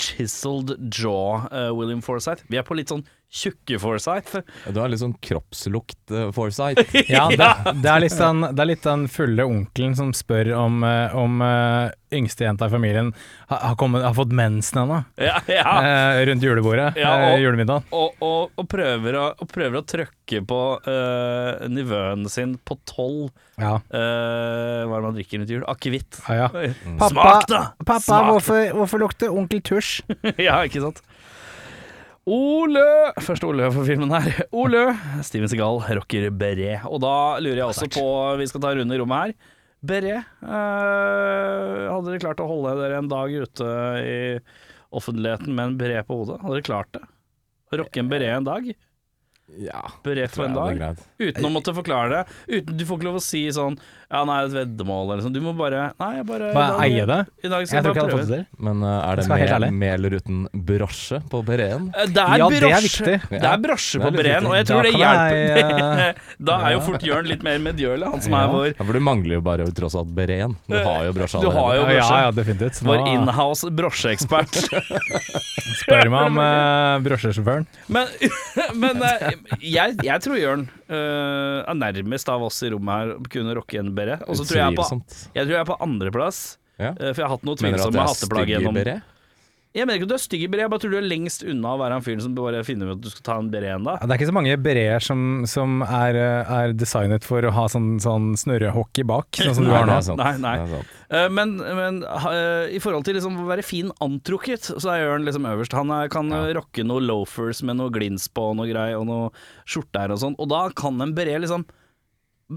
chiseled 0.00 0.74
jaw 0.90 1.46
uh, 1.50 1.70
William 1.76 2.02
Forsythe. 2.02 2.42
Vi 2.50 2.58
er 2.58 2.66
på 2.66 2.74
litt 2.78 2.90
sånn 2.90 3.04
tjukke 3.30 3.78
Forsythe. 3.78 4.42
Du 4.66 4.80
har 4.80 4.90
litt 4.90 5.02
sånn 5.02 5.14
kroppslukt, 5.22 5.98
uh, 6.10 6.30
Ja, 7.08 7.28
det, 7.30 7.48
det, 7.78 7.90
er 7.90 8.02
litt 8.02 8.18
den, 8.18 8.42
det 8.50 8.64
er 8.64 8.68
litt 8.72 8.86
den 8.86 9.06
fulle 9.10 9.46
onkelen 9.46 9.94
som 9.98 10.10
spør 10.16 10.50
om, 10.58 10.82
eh, 10.86 11.14
om 11.16 11.38
uh, 11.44 11.92
yngstejenta 12.10 12.66
i 12.66 12.72
familien 12.72 13.12
har, 13.46 13.60
har, 13.68 13.76
kommet, 13.78 14.02
har 14.02 14.16
fått 14.18 14.34
mensen 14.34 14.82
ennå, 14.82 14.98
Ja, 15.22 15.38
ja. 15.46 15.76
uh, 15.78 16.18
rundt 16.26 16.42
julebordet. 16.42 16.88
Ja, 16.98 17.12
og, 17.14 17.36
og- 17.36 17.44
julemiddagen. 17.44 17.86
Og, 17.94 18.18
og, 18.18 18.50
og, 18.58 18.66
prøver 18.70 19.20
å, 19.20 19.28
og 19.38 19.52
prøver 19.52 19.78
å 19.78 19.84
trykke 19.86 20.42
på 20.50 20.60
uh, 20.88 21.68
nivøen 21.70 22.26
sin 22.30 22.56
på 22.66 22.78
tolv. 22.88 23.30
Ja. 23.60 23.76
Uh, 23.92 24.88
hva 24.90 24.96
er 24.96 24.98
det 24.98 25.06
man 25.06 25.18
drikker 25.20 25.42
rundt 25.42 25.54
jul? 25.54 25.62
Akevitt. 25.70 26.18
Ja, 26.26 26.50
ja. 26.50 26.74
Smak, 27.06 27.46
da! 27.50 27.62
Pappa, 27.78 28.00
Smak. 28.02 28.32
hvorfor, 28.34 28.74
hvorfor 28.80 29.04
lukter 29.06 29.30
onkel 29.30 29.62
tusj? 29.70 30.00
ja, 30.48 30.58
ikke 30.66 30.82
sant? 30.82 31.02
Ole 32.28 32.82
Første 33.24 33.46
Ole 33.48 33.70
for 33.72 33.86
filmen 33.88 34.10
her. 34.12 34.28
Ole 34.52 34.82
Steven 35.26 35.48
Segal 35.50 35.80
rocker 36.00 36.26
beret. 36.36 36.84
Og 36.90 37.00
da 37.02 37.14
lurer 37.40 37.62
jeg 37.62 37.70
også 37.70 37.88
på 37.94 38.04
Vi 38.40 38.48
skal 38.50 38.62
ta 38.64 38.74
en 38.74 38.82
runde 38.82 38.96
i 38.96 39.00
rommet 39.00 39.22
her. 39.24 39.56
Beret. 39.80 40.26
eh, 40.44 41.86
hadde 41.88 42.10
dere 42.10 42.20
klart 42.20 42.42
å 42.44 42.48
holde 42.50 42.74
dere 42.82 42.98
en 43.00 43.08
dag 43.08 43.32
ute 43.32 43.70
i 44.04 44.18
offentligheten 44.92 45.54
med 45.56 45.64
en 45.70 45.78
beret 45.80 46.04
på 46.08 46.18
hodet? 46.20 46.36
Hadde 46.42 46.58
dere 46.58 46.66
klart 46.68 46.92
det? 46.98 47.02
Rocke 47.80 48.02
en 48.02 48.10
beret 48.12 48.34
en 48.36 48.48
dag? 48.50 48.68
Ja, 49.58 49.80
Beret 50.04 50.30
for 50.36 50.44
en 50.46 50.54
dag? 50.54 51.00
Uten 51.18 51.46
å 51.48 51.50
måtte 51.50 51.72
forklare 51.74 52.12
det. 52.12 52.20
Uten, 52.60 52.76
du 52.78 52.84
får 52.86 53.00
ikke 53.00 53.08
lov 53.08 53.18
å 53.18 53.24
si 53.24 53.40
sånn 53.54 53.80
Ja, 54.10 54.24
nei, 54.26 54.36
et 54.42 54.50
veddemål 54.50 55.12
eller 55.12 55.22
sånn. 55.22 55.34
Du 55.36 55.40
må 55.44 55.52
bare 55.54 55.92
Nei, 56.00 56.08
jeg 56.16 56.24
bare 56.26 56.48
Bare 56.52 56.72
i 56.72 56.74
dag- 56.74 56.80
eie 56.82 57.04
det? 57.06 57.18
I 57.44 57.48
dag 57.52 57.66
skal 57.68 57.76
Jeg 57.76 57.84
tror 57.84 57.94
ikke 57.94 57.94
jeg 57.94 57.94
bare 57.94 57.94
hadde 57.94 58.10
fått 58.10 58.10
prøve. 58.10 58.26
det 58.26 58.38
til. 58.40 58.64
Men 58.66 58.82
uh, 58.82 59.06
er 59.06 59.14
det 59.20 59.24
Skal 59.24 59.36
være 59.36 59.40
helt 59.40 59.50
med, 59.50 59.60
ærlig. 59.60 59.78
med 59.78 59.92
eller 59.94 60.10
uten 60.18 60.38
brosje 60.70 61.20
på 61.30 61.42
bereten? 61.46 61.84
Eh, 61.94 62.06
Det 62.10 62.24
er 62.24 62.38
Ja, 62.40 62.48
det 62.50 62.58
er 62.58 62.64
brosje. 62.66 62.82
viktig. 62.88 63.28
Det 63.30 63.42
Ja, 63.44 63.52
er 63.54 63.58
brosje 63.62 63.92
det 63.92 64.00
er 64.00 64.04
på 64.04 64.10
litt 64.10 64.20
breen, 64.20 64.34
viktig. 64.34 64.50
og 64.50 64.56
jeg 64.58 64.66
tror 64.66 64.82
det 64.82 64.90
kan 64.90 65.00
hjelper. 65.00 65.36
jeg, 66.00 66.14
da 66.50 66.54
er 66.66 66.72
jo 66.74 66.80
fort 66.88 67.02
Jørn 67.10 67.26
litt 67.30 67.42
mer 67.46 67.58
medgjørlig, 67.58 68.10
han 68.10 68.20
som 68.20 68.32
Ja. 68.32 68.42
er 68.42 68.48
vår, 68.50 68.66
Ja, 68.74 68.84
for 68.84 68.92
du 68.92 69.00
mangler 69.00 69.34
jo 69.38 69.40
bare 69.46 69.64
tross 69.70 69.94
alt 69.94 70.10
bereten. 70.14 70.56
Du 70.68 70.74
har 70.76 71.04
jo 71.06 71.12
brosje 71.12 71.40
Du 71.40 71.50
har 71.50 71.74
jo 71.76 71.82
Ja, 71.82 71.88
ja, 71.88 72.00
brosje. 72.00 72.18
ja, 72.26 72.30
definitivt. 72.32 72.74
Så 72.74 72.84
vår 72.90 72.98
nå 72.98 73.14
inhouse 73.14 73.70
brosjeekspert. 73.70 74.58
spør 75.80 76.10
meg 76.10 76.26
om 76.26 76.38
uh, 76.38 76.98
brosjesjåføren. 77.06 77.66
Men, 77.88 78.06
men 78.74 79.02
eh, 79.06 79.30
jeg, 79.62 79.96
jeg 80.02 80.20
tror 80.26 80.36
Jørn 80.40 80.68
eh, 80.90 81.60
er 81.64 81.78
nærmest 81.78 82.28
av 82.32 82.42
oss 82.46 82.60
i 82.66 82.70
rommet 82.74 82.90
her 82.90 83.30
kunne 83.32 83.54
rocke 83.58 83.78
en 83.80 83.92
beret. 83.96 84.24
Og 84.26 84.40
så 84.40 84.46
tror 84.48 84.62
jeg 84.64 84.78
på. 84.80 84.88
Jeg 85.36 85.46
tror 85.46 85.54
jeg 85.56 85.62
er 85.62 85.70
på 85.70 85.78
andreplass, 85.86 86.42
Ja. 86.80 86.92
uh, 86.96 87.10
for 87.12 87.20
jeg 87.20 87.26
har 87.26 87.34
hatt 87.36 87.44
noe 87.44 87.60
tvilsomt 87.60 87.96
med 87.96 88.08
hatteplagg 88.08 88.54
gjennom 88.54 88.78
beret? 88.78 89.16
Jeg 89.70 89.86
mener 89.86 90.00
ikke 90.00 90.06
at 90.08 90.10
du 90.10 90.14
er 90.16 90.22
stygg 90.24 90.40
i 90.42 90.46
beret, 90.50 90.64
jeg 90.64 90.70
bare 90.72 90.82
tror 90.82 90.90
du 90.90 90.96
er 90.98 91.04
lengst 91.06 91.44
unna 91.46 91.76
å 91.76 91.78
være 91.78 91.94
han 91.94 92.02
fyren 92.02 92.22
som 92.24 92.32
bare 92.34 92.64
finner 92.66 92.88
ut 92.90 92.96
at 92.96 93.04
du 93.04 93.10
skal 93.12 93.22
ta 93.28 93.36
en 93.38 93.50
beret 93.52 93.76
ennå. 93.76 93.92
Ja, 94.00 94.08
det 94.08 94.16
er 94.16 94.18
ikke 94.18 94.30
så 94.32 94.34
mange 94.34 94.56
bereer 94.64 95.04
som, 95.06 95.20
som 95.46 95.76
er, 95.86 96.18
eh, 96.18 96.50
er 96.56 96.74
designet 96.74 97.22
for 97.22 97.46
å 97.46 97.52
ha 97.54 97.68
sånn, 97.70 97.92
sånn 98.02 98.32
snørrehockey 98.40 99.06
bak, 99.06 99.30
sånn 99.38 99.54
som 99.60 99.68
du 99.68 99.70
har 99.70 99.86
nå. 99.86 100.00
Nei, 100.18 100.32
nei. 100.42 100.56
Eh, 101.14 101.28
Men, 101.30 101.54
men 101.62 102.02
uh, 102.02 102.66
i 102.66 102.82
forhold 102.82 103.06
til 103.06 103.14
liksom 103.20 103.38
å 103.44 103.46
være 103.46 103.62
fin 103.62 103.94
antrukket, 104.02 104.72
så 104.74 104.90
er 104.96 105.04
Jørn 105.04 105.28
liksom 105.30 105.46
øverst. 105.46 105.78
Han 105.78 105.94
er, 105.94 106.10
kan 106.10 106.34
Ja. 106.34 106.42
rocke 106.58 106.82
noen 106.82 107.06
loafers 107.06 107.62
med 107.62 107.78
noe 107.78 107.94
glins 107.94 108.26
på 108.26 108.50
og 108.50 108.58
noe 108.58 108.66
greier, 108.70 108.98
og 108.98 109.06
noe 109.06 109.30
skjorte 109.70 110.02
her 110.02 110.10
og 110.10 110.18
sånn. 110.18 110.34
Og 110.42 110.50
da 110.50 110.66
kan 110.74 110.98
en 111.00 111.14
beret 111.14 111.46
liksom 111.46 111.62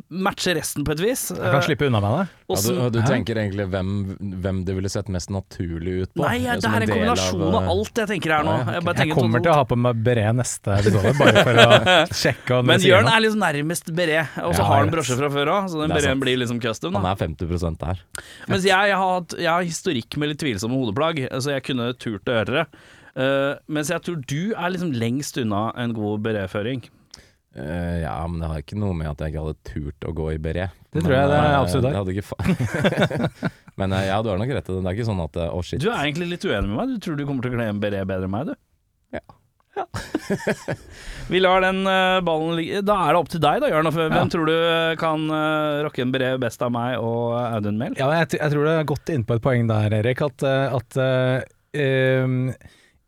matche 0.09 0.53
resten 0.57 0.85
på 0.85 0.93
et 0.95 1.01
vis. 1.03 1.27
Jeg 1.33 1.51
kan 1.53 1.63
slippe 1.65 1.85
unna 1.85 1.99
med 2.01 2.15
det. 2.15 2.23
Ja, 2.49 2.57
du, 2.65 2.79
du 2.95 2.99
tenker 3.05 3.37
egentlig 3.37 3.67
hvem, 3.69 3.91
hvem 4.41 4.61
det 4.65 4.75
ville 4.77 4.89
sett 4.89 5.09
mest 5.13 5.29
naturlig 5.33 5.93
ut 6.03 6.11
på? 6.15 6.23
Nei, 6.23 6.39
ja, 6.45 6.55
det 6.57 6.69
er 6.69 6.77
en 6.79 6.85
en 6.87 6.93
kombinasjon 6.93 7.43
av, 7.45 7.57
av, 7.59 7.67
alt 7.73 8.01
jeg 8.01 8.09
tenker 8.13 8.33
her 8.35 8.47
nå. 8.47 8.55
Ja, 8.55 8.63
okay. 8.63 8.77
Jeg, 8.77 8.85
bare 8.87 9.05
Jeg 9.05 9.17
kommer 9.17 9.43
til 9.43 9.53
å 9.53 9.57
ha 9.59 9.67
på 9.69 9.77
meg 9.83 10.01
beret 10.07 10.39
neste 10.39 10.77
episode, 10.79 11.13
bare 11.19 11.45
for 11.45 11.61
å 11.63 11.67
sjekke 12.23 12.57
om 12.57 12.71
Men 12.71 12.87
Jørn 12.87 13.11
er 13.11 13.23
liksom 13.25 13.45
nærmest 13.45 13.93
beret, 13.99 14.39
og 14.41 14.57
så 14.57 14.63
Ja, 14.63 14.69
har 14.71 14.83
han 14.83 14.93
brosje 14.95 15.19
fra 15.19 15.29
før 15.37 15.53
av, 15.57 15.69
så 15.69 15.83
den 15.83 15.93
er 15.93 15.99
bereten 16.01 16.25
blir 16.25 16.41
liksom 16.41 16.63
custom. 16.63 16.97
Han 16.97 17.11
er 17.11 17.21
50 17.21 17.77
der. 17.83 18.03
Mens 18.49 18.65
jeg, 18.65 18.73
jeg, 18.73 18.97
har, 18.97 19.13
hatt- 19.19 19.37
jeg 19.37 19.51
har 19.51 19.69
historikk 19.69 20.19
med 20.21 20.33
litt 20.33 20.41
tvilsomme 20.41 20.81
hodeplagg, 20.81 21.23
så 21.37 21.53
jeg 21.53 21.67
kunne 21.69 21.91
turt 22.01 22.29
å 22.29 22.39
gjøre 22.39 22.59
det. 22.63 22.67
Uh, 23.13 23.53
mens 23.69 23.91
jeg 23.93 24.01
tror 24.01 24.21
du 24.25 24.55
er 24.57 24.73
liksom 24.73 24.93
lengst 24.97 25.37
unna 25.37 25.67
en 25.77 25.93
god 25.93 26.23
bereføring. 26.25 26.81
Eh, 27.53 27.99
ja, 28.01 28.15
men 28.27 28.39
det 28.41 28.49
har 28.49 28.63
ikke 28.63 28.77
noe 28.81 28.95
med 28.97 29.11
at 29.11 29.19
jeg 29.21 29.33
ikke 29.33 29.43
hadde 29.45 29.69
turt 29.69 30.07
å 30.09 30.13
gå 30.17 30.31
i 30.33 30.39
beret. 30.41 30.73
Det 30.93 31.03
tror 31.05 31.13
jeg 31.13 31.29
det 31.29 31.37
er 31.37 31.55
absolutt 31.59 31.85
har. 31.85 31.93
det 31.93 32.01
hadde 32.01 32.15
ikke 32.15 32.25
fa 32.25 33.49
Men 33.79 33.93
uh, 33.93 34.01
ja, 34.05 34.17
du 34.25 34.29
har 34.31 34.41
nok 34.41 34.51
rett 34.57 34.67
i 34.69 34.73
det. 34.73 34.81
Det 34.81 34.89
er 34.89 34.97
ikke 34.97 35.09
sånn 35.09 35.21
at 35.23 35.37
eh, 35.41 35.53
oh, 35.53 35.61
shit. 35.65 35.81
Du 35.81 35.89
er 35.91 36.01
egentlig 36.01 36.31
litt 36.33 36.45
uenig 36.45 36.67
med 36.69 36.75
meg. 36.77 36.91
Du 36.93 37.05
tror 37.05 37.17
du 37.17 37.25
kommer 37.29 37.45
til 37.45 37.53
å 37.53 37.57
kle 37.57 37.69
en 37.69 37.81
beret 37.81 38.09
bedre 38.09 38.29
enn 38.29 38.33
meg, 38.33 38.51
du. 38.51 39.17
Ja. 39.17 39.23
Ja. 39.73 39.85
Vi 41.33 41.39
lar 41.41 41.63
den 41.65 41.81
uh, 41.89 42.19
ballen 42.25 42.53
ligge. 42.59 42.83
Da 42.85 42.99
er 43.07 43.15
det 43.15 43.21
opp 43.23 43.31
til 43.33 43.41
deg, 43.41 43.61
da, 43.63 43.71
Jørn. 43.73 43.89
Hvem 43.95 44.13
Ja. 44.17 44.25
tror 44.33 44.49
du 44.49 44.57
kan 45.01 45.25
uh, 45.33 45.81
rocke 45.87 46.05
en 46.05 46.13
beret 46.13 46.41
best 46.41 46.61
av 46.65 46.73
meg 46.73 46.97
og 47.01 47.33
Audun 47.41 47.79
Mehl? 47.81 47.97
Ja, 47.97 48.11
jeg, 48.19 48.35
jeg 48.37 48.53
tror 48.53 48.69
du 48.69 48.73
er 48.75 48.85
godt 48.93 49.13
inne 49.13 49.29
på 49.29 49.37
et 49.37 49.45
poeng 49.45 49.69
der, 49.69 49.97
Erik. 50.01 50.21
At, 50.25 50.45
eh, 50.45 50.77
at 50.77 50.99
eh, 51.01 52.23
um, 52.25 52.37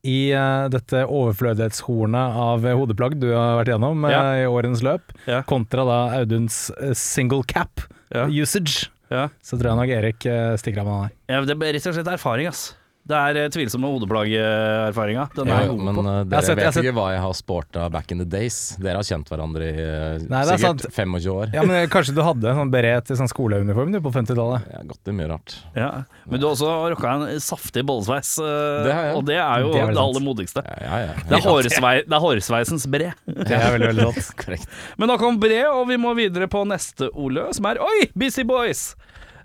i 0.05 0.29
eh, 0.37 0.67
dette 0.69 1.01
overflødighetshornet 1.09 2.37
av 2.45 2.65
hodeplagg 2.77 3.17
du 3.21 3.31
har 3.33 3.57
vært 3.63 3.71
gjennom 3.73 4.05
eh, 4.05 4.13
Ja. 4.13 4.23
i 4.43 4.45
årens 4.49 4.83
løp, 4.85 5.13
Ja. 5.27 5.41
kontra 5.49 5.85
da 5.87 5.99
Auduns 6.19 6.69
eh, 6.79 6.93
single 6.93 7.43
cap 7.43 7.81
Ja. 8.13 8.27
usage, 8.29 8.89
Ja. 9.09 9.29
så 9.41 9.57
tror 9.57 9.71
jeg 9.73 9.77
nok 9.81 9.89
Erik 9.97 10.19
stikker 10.61 10.81
av 10.81 10.85
med 10.85 10.93
den 10.93 11.03
her. 11.03 11.11
Ja, 11.29 11.45
det 11.45 11.55
er 11.57 11.73
rett 11.73 11.87
og 11.87 11.93
slett 11.97 12.13
erfaring, 12.13 12.47
ass. 12.47 12.73
Det 13.05 13.13
er 13.13 13.35
tvilsomt 13.53 13.53
tvilsomme 13.53 13.89
hodeplaggerfaringa. 13.93 15.23
Den 15.35 15.49
er 15.53 15.59
jeg 15.61 15.69
god 15.69 15.81
men 15.85 15.95
på. 15.95 16.03
eh, 16.09 16.15
Jeg 16.17 16.29
dere 16.31 16.41
sett- 16.47 16.57
vet 16.57 16.73
sett- 16.73 16.83
ikke 16.85 16.93
hva 16.97 17.03
jeg 17.13 17.21
har 17.21 17.33
sporta 17.37 17.89
back 17.93 18.11
in 18.11 18.17
the 18.17 18.25
days. 18.25 18.75
Dere 18.81 18.95
har 18.97 19.03
kjent 19.05 19.29
hverandre 19.29 19.61
i 19.61 19.75
eh, 19.77 20.25
Nei, 20.27 20.39
er 20.41 20.57
sikkert 20.57 20.81
sant. 20.81 20.85
25 20.95 21.29
år. 21.35 21.53
Ja, 21.53 21.61
men 21.61 21.75
eh, 21.83 21.85
Kanskje 21.87 22.15
du 22.17 22.21
hadde 22.25 22.49
en 22.49 22.55
sånn 22.63 22.71
beret 22.73 23.05
til 23.05 23.15
sånn 23.19 23.29
skoleuniform 23.29 23.91
du 23.93 23.99
på 24.01 24.09
50-tallet? 24.11 24.65
Ja, 24.73 24.81
godt 24.89 25.03
det 25.05 25.13
er 25.13 25.17
mye 25.19 25.29
rart. 25.29 25.55
Ja. 25.75 25.91
Men 26.25 26.39
du 26.41 26.47
har 26.47 26.55
også 26.55 26.71
rocka 26.95 27.13
en 27.13 27.39
saftig 27.39 27.85
bollesveis, 27.85 28.39
eh, 28.41 28.83
Det 28.89 28.93
har 28.97 29.03
jeg. 29.11 29.15
og 29.15 29.25
det 29.29 29.37
er 29.37 29.59
jo 29.61 29.71
Det 29.73 29.81
er 29.83 29.93
det, 29.93 29.97
aller 30.07 30.25
modigste. 30.25 30.65
Ja, 30.65 30.77
ja, 30.81 30.97
ja. 31.05 31.13
Det 31.29 31.37
er, 31.37 31.45
hårsvei, 31.45 31.95
det 32.09 32.13
er 32.17 32.25
hårsveisens 32.25 32.87
bre. 32.89 33.13
Det 33.27 33.51
er 33.51 33.69
veldig, 33.77 33.87
veldig 33.93 34.09
godt. 34.09 34.35
Korrekt. 34.41 34.67
Men 34.97 35.09
da 35.13 35.17
kom 35.21 35.37
bre, 35.39 35.61
og 35.69 35.87
vi 35.93 35.97
må 36.01 36.15
videre 36.17 36.47
på 36.49 36.65
neste 36.65 37.11
ordløs, 37.13 37.57
som 37.61 37.65
er 37.69 37.77
Oi, 37.85 38.09
Busy 38.17 38.41
Boys! 38.43 38.95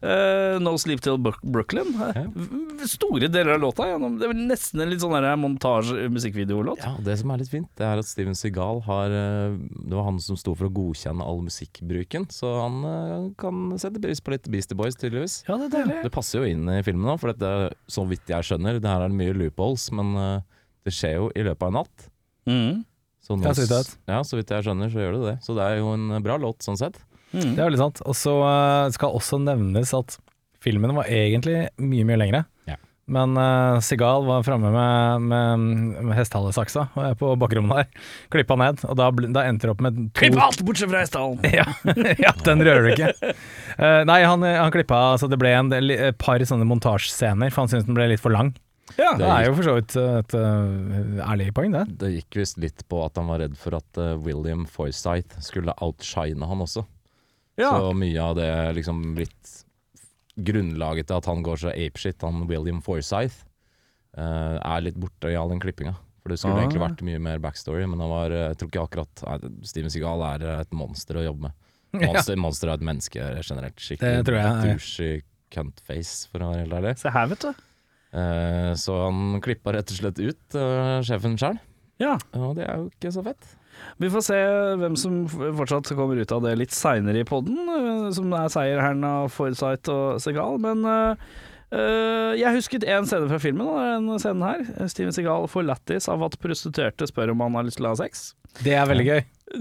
Eh, 0.03 0.57
no 0.65 0.77
Sleep 0.81 1.01
Till 1.05 1.19
Brooklyn. 1.21 1.91
Store 2.89 3.29
deler 3.29 3.53
av 3.55 3.61
låta. 3.61 3.85
gjennom- 3.85 4.19
Det 4.19 4.25
er 4.25 4.33
vel 4.33 4.47
nesten 4.49 4.81
en 4.81 4.89
litt 4.91 5.01
sånn 5.01 5.13
montasje-musikkvideolåt. 5.41 6.79
Ja, 6.81 6.97
Det 7.03 7.19
som 7.19 7.31
er 7.31 7.39
litt 7.39 7.51
fint, 7.51 7.69
det 7.77 7.85
er 7.85 7.99
at 7.99 8.05
Steven 8.07 8.35
Seagal 8.35 8.83
har 8.87 9.07
eh, 9.11 9.57
Det 9.57 9.93
var 9.93 10.05
han 10.05 10.19
som 10.19 10.37
sto 10.37 10.55
for 10.55 10.69
å 10.69 10.73
godkjenne 10.73 11.21
all 11.25 11.41
musikkbruken, 11.43 12.27
så 12.33 12.63
han 12.63 12.85
eh, 12.85 13.35
kan 13.39 13.77
sette 13.79 14.01
pris 14.01 14.21
på 14.21 14.31
litt 14.33 14.49
Beastie 14.51 14.77
Boys, 14.77 14.97
tydeligvis. 14.97 15.45
Ja, 15.49 15.57
det 15.57 15.69
er 15.75 15.85
deilig. 15.85 16.03
Det 16.05 16.13
passer 16.13 16.41
jo 16.41 16.49
inn 16.51 16.67
i 16.69 16.83
filmen 16.83 17.05
nå, 17.05 17.19
for 17.21 17.33
dette, 17.33 17.75
så 17.89 18.07
vidt 18.09 18.27
jeg 18.27 18.43
skjønner, 18.43 18.81
det 18.81 18.89
her 18.89 19.03
er 19.05 19.09
mye 19.13 19.35
loopholes, 19.37 19.91
men 19.93 20.43
det 20.85 20.93
skjer 20.97 21.15
jo 21.21 21.31
i 21.37 21.43
løpet 21.45 21.63
av 21.63 21.69
en 21.75 21.79
natt. 21.83 22.09
Mm. 22.49 22.85
Så, 23.21 23.37
nå, 23.37 23.45
Ja, 23.45 23.53
så 23.53 23.61
vidt 23.61 23.69
jeg 23.71 23.85
vet. 23.85 23.97
ja, 24.09 24.21
så 24.25 24.37
vidt 24.41 24.49
jeg 24.49 24.65
skjønner, 24.65 24.89
så 24.91 24.99
gjør 25.05 25.13
det 25.13 25.23
det. 25.29 25.37
Så 25.45 25.55
det 25.55 25.63
er 25.69 25.77
jo 25.83 25.93
en 25.93 26.23
bra 26.25 26.39
låt, 26.41 26.65
sånn 26.65 26.79
sett. 26.81 26.97
Mm. 27.33 27.55
Det 27.55 27.61
er 27.61 27.69
veldig 27.69 27.81
sant. 27.81 28.05
Og 28.07 28.17
så 28.19 28.37
eh, 28.47 28.93
skal 28.97 29.17
også 29.17 29.41
nevnes 29.43 29.95
at 29.97 30.19
filmen 30.61 30.95
var 30.97 31.11
egentlig 31.11 31.69
mye, 31.81 32.07
mye 32.09 32.21
lengre. 32.21 32.45
Ja. 32.69 32.77
Men 33.11 33.35
uh, 33.35 33.81
Sigal 33.83 34.23
var 34.27 34.45
framme 34.47 34.71
med, 34.71 35.25
med, 35.27 35.65
med 36.07 36.15
hestehalesaksa 36.15 36.85
og 36.95 37.01
er 37.09 37.17
på 37.19 37.33
bakrommet 37.41 37.81
der. 37.81 38.05
Klippa 38.31 38.55
ned, 38.61 38.85
og 38.87 38.99
da, 39.01 39.09
da 39.35 39.47
endte 39.49 39.67
det 39.67 39.73
opp 39.73 39.83
med 39.83 39.99
to 40.13 40.21
Klipp 40.21 40.39
alt 40.39 40.63
bortsett 40.67 40.93
fra 40.93 41.03
hestehalen! 41.03 41.41
ja, 41.61 41.67
ja, 42.27 42.35
den 42.47 42.63
rører 42.67 42.87
du 42.87 42.93
ikke. 42.93 43.35
Uh, 43.81 44.03
nei, 44.07 44.21
han, 44.23 44.47
han 44.47 44.75
klippa 44.75 45.01
så 45.19 45.31
det 45.31 45.41
ble 45.43 45.57
en 45.59 45.73
del, 45.73 45.91
et 45.97 46.21
par 46.23 46.43
sånne 46.47 46.69
montasjescener, 46.71 47.51
for 47.51 47.65
han 47.65 47.73
syntes 47.73 47.89
den 47.89 47.99
ble 47.99 48.13
litt 48.13 48.23
for 48.23 48.37
lang. 48.37 48.55
Ja. 48.99 49.15
Det 49.19 49.27
er 49.27 49.45
jo 49.47 49.57
for 49.57 49.67
så 49.67 49.75
vidt 49.79 49.97
et, 49.99 50.37
uh, 50.39 51.27
ærlig 51.27 51.51
poeng, 51.57 51.75
det. 51.75 51.85
Det 51.99 52.15
gikk 52.15 52.41
visst 52.43 52.63
litt 52.63 52.87
på 52.91 53.03
at 53.05 53.19
han 53.19 53.31
var 53.31 53.43
redd 53.43 53.59
for 53.59 53.75
at 53.79 54.01
uh, 54.03 54.15
William 54.23 54.67
Forsythe 54.71 55.43
skulle 55.45 55.75
outshine 55.83 56.47
han 56.47 56.63
også. 56.63 56.87
Ja. 57.61 57.71
Så 57.77 57.93
mye 57.97 58.21
av 58.25 58.37
det 58.39 58.51
liksom 58.79 59.03
blitt 59.19 59.57
grunnlaget 60.41 61.09
til 61.11 61.19
at 61.21 61.27
han 61.29 61.43
går 61.45 61.61
så 61.61 61.73
apeshit, 61.75 62.23
han 62.25 62.47
William 62.49 62.81
Forsythe, 62.85 63.45
eh, 64.17 64.57
er 64.61 64.85
litt 64.87 64.97
borte 65.01 65.31
i 65.33 65.37
all 65.39 65.51
den 65.53 65.61
klippinga. 65.63 65.95
For 66.23 66.29
det 66.33 66.39
skulle 66.41 66.57
Ah. 66.59 66.65
egentlig 66.67 66.83
vært 66.83 67.03
mye 67.07 67.21
mer 67.21 67.39
backstory, 67.39 67.87
men 67.89 68.01
han 68.01 68.11
var, 68.11 68.31
eh, 68.31 68.49
jeg 68.53 68.59
tror 68.59 68.71
ikke 68.71 68.85
akkurat 68.89 69.23
nei, 69.43 69.51
Steven 69.65 69.91
Seagal 69.91 70.23
er 70.35 70.47
eh, 70.47 70.61
et 70.61 70.71
monster 70.73 71.15
å 71.17 71.25
jobbe 71.25 71.41
med. 71.49 71.53
Monster, 72.07 72.37
monster 72.39 72.69
er 72.69 72.75
et 72.79 72.85
menneske 72.87 73.19
generelt. 73.43 73.75
Det 73.75 73.83
Skikkelig 73.83 74.25
tror 74.25 74.37
jeg, 74.37 74.45
ja. 74.47 74.63
douchey 74.63 75.23
cuntface, 75.51 76.29
for 76.31 76.39
å 76.45 76.51
være 76.53 76.61
helt 76.63 76.77
ærlig. 76.79 76.93
Se 77.01 77.11
her, 77.11 77.27
vet 77.27 77.41
du. 77.41 77.49
Eh, 78.13 78.73
så 78.79 78.95
han 79.09 79.41
klippa 79.43 79.73
rett 79.75 79.91
og 79.91 79.99
slett 79.99 80.21
ut 80.23 80.55
uh, 80.55 81.01
sjefen 81.03 81.35
sjøl, 81.37 81.59
Ja. 81.99 82.17
og 82.35 82.55
det 82.57 82.69
er 82.69 82.77
jo 82.79 82.91
ikke 82.95 83.11
så 83.13 83.25
fett. 83.27 83.57
Vi 84.01 84.09
får 84.13 84.25
se 84.25 84.39
hvem 84.81 84.97
som 84.97 85.21
fortsatt 85.29 85.91
kommer 85.99 86.17
ut 86.21 86.33
av 86.33 86.43
det 86.47 86.57
litt 86.59 86.75
seinere 86.75 87.21
i 87.21 87.29
poden, 87.29 87.59
eh, 87.69 88.11
som 88.17 88.33
er 88.33 88.49
seierherren 88.53 89.05
av 89.05 89.31
Forsyth 89.35 89.91
og 89.93 90.21
Segal. 90.25 90.59
Men 90.63 90.85
eh, 90.87 91.17
jeg 92.41 92.57
husket 92.57 92.87
én 92.89 93.07
scene 93.07 93.29
fra 93.31 93.39
filmen, 93.43 93.69
denne 93.79 94.19
scenen 94.23 94.43
her. 94.47 94.89
Steven 94.91 95.15
Segal 95.15 95.47
får 95.51 95.69
lættis 95.69 96.09
av 96.11 96.25
at 96.27 96.39
prostituerte 96.43 97.07
spør 97.11 97.35
om 97.35 97.45
han 97.47 97.61
har 97.61 97.69
lyst 97.69 97.79
til 97.79 97.87
å 97.87 97.93
ha 97.95 98.01
sex. 98.01 98.31
Det 98.65 98.73
er 98.75 98.89
veldig 98.91 99.07
gøy. 99.07 99.21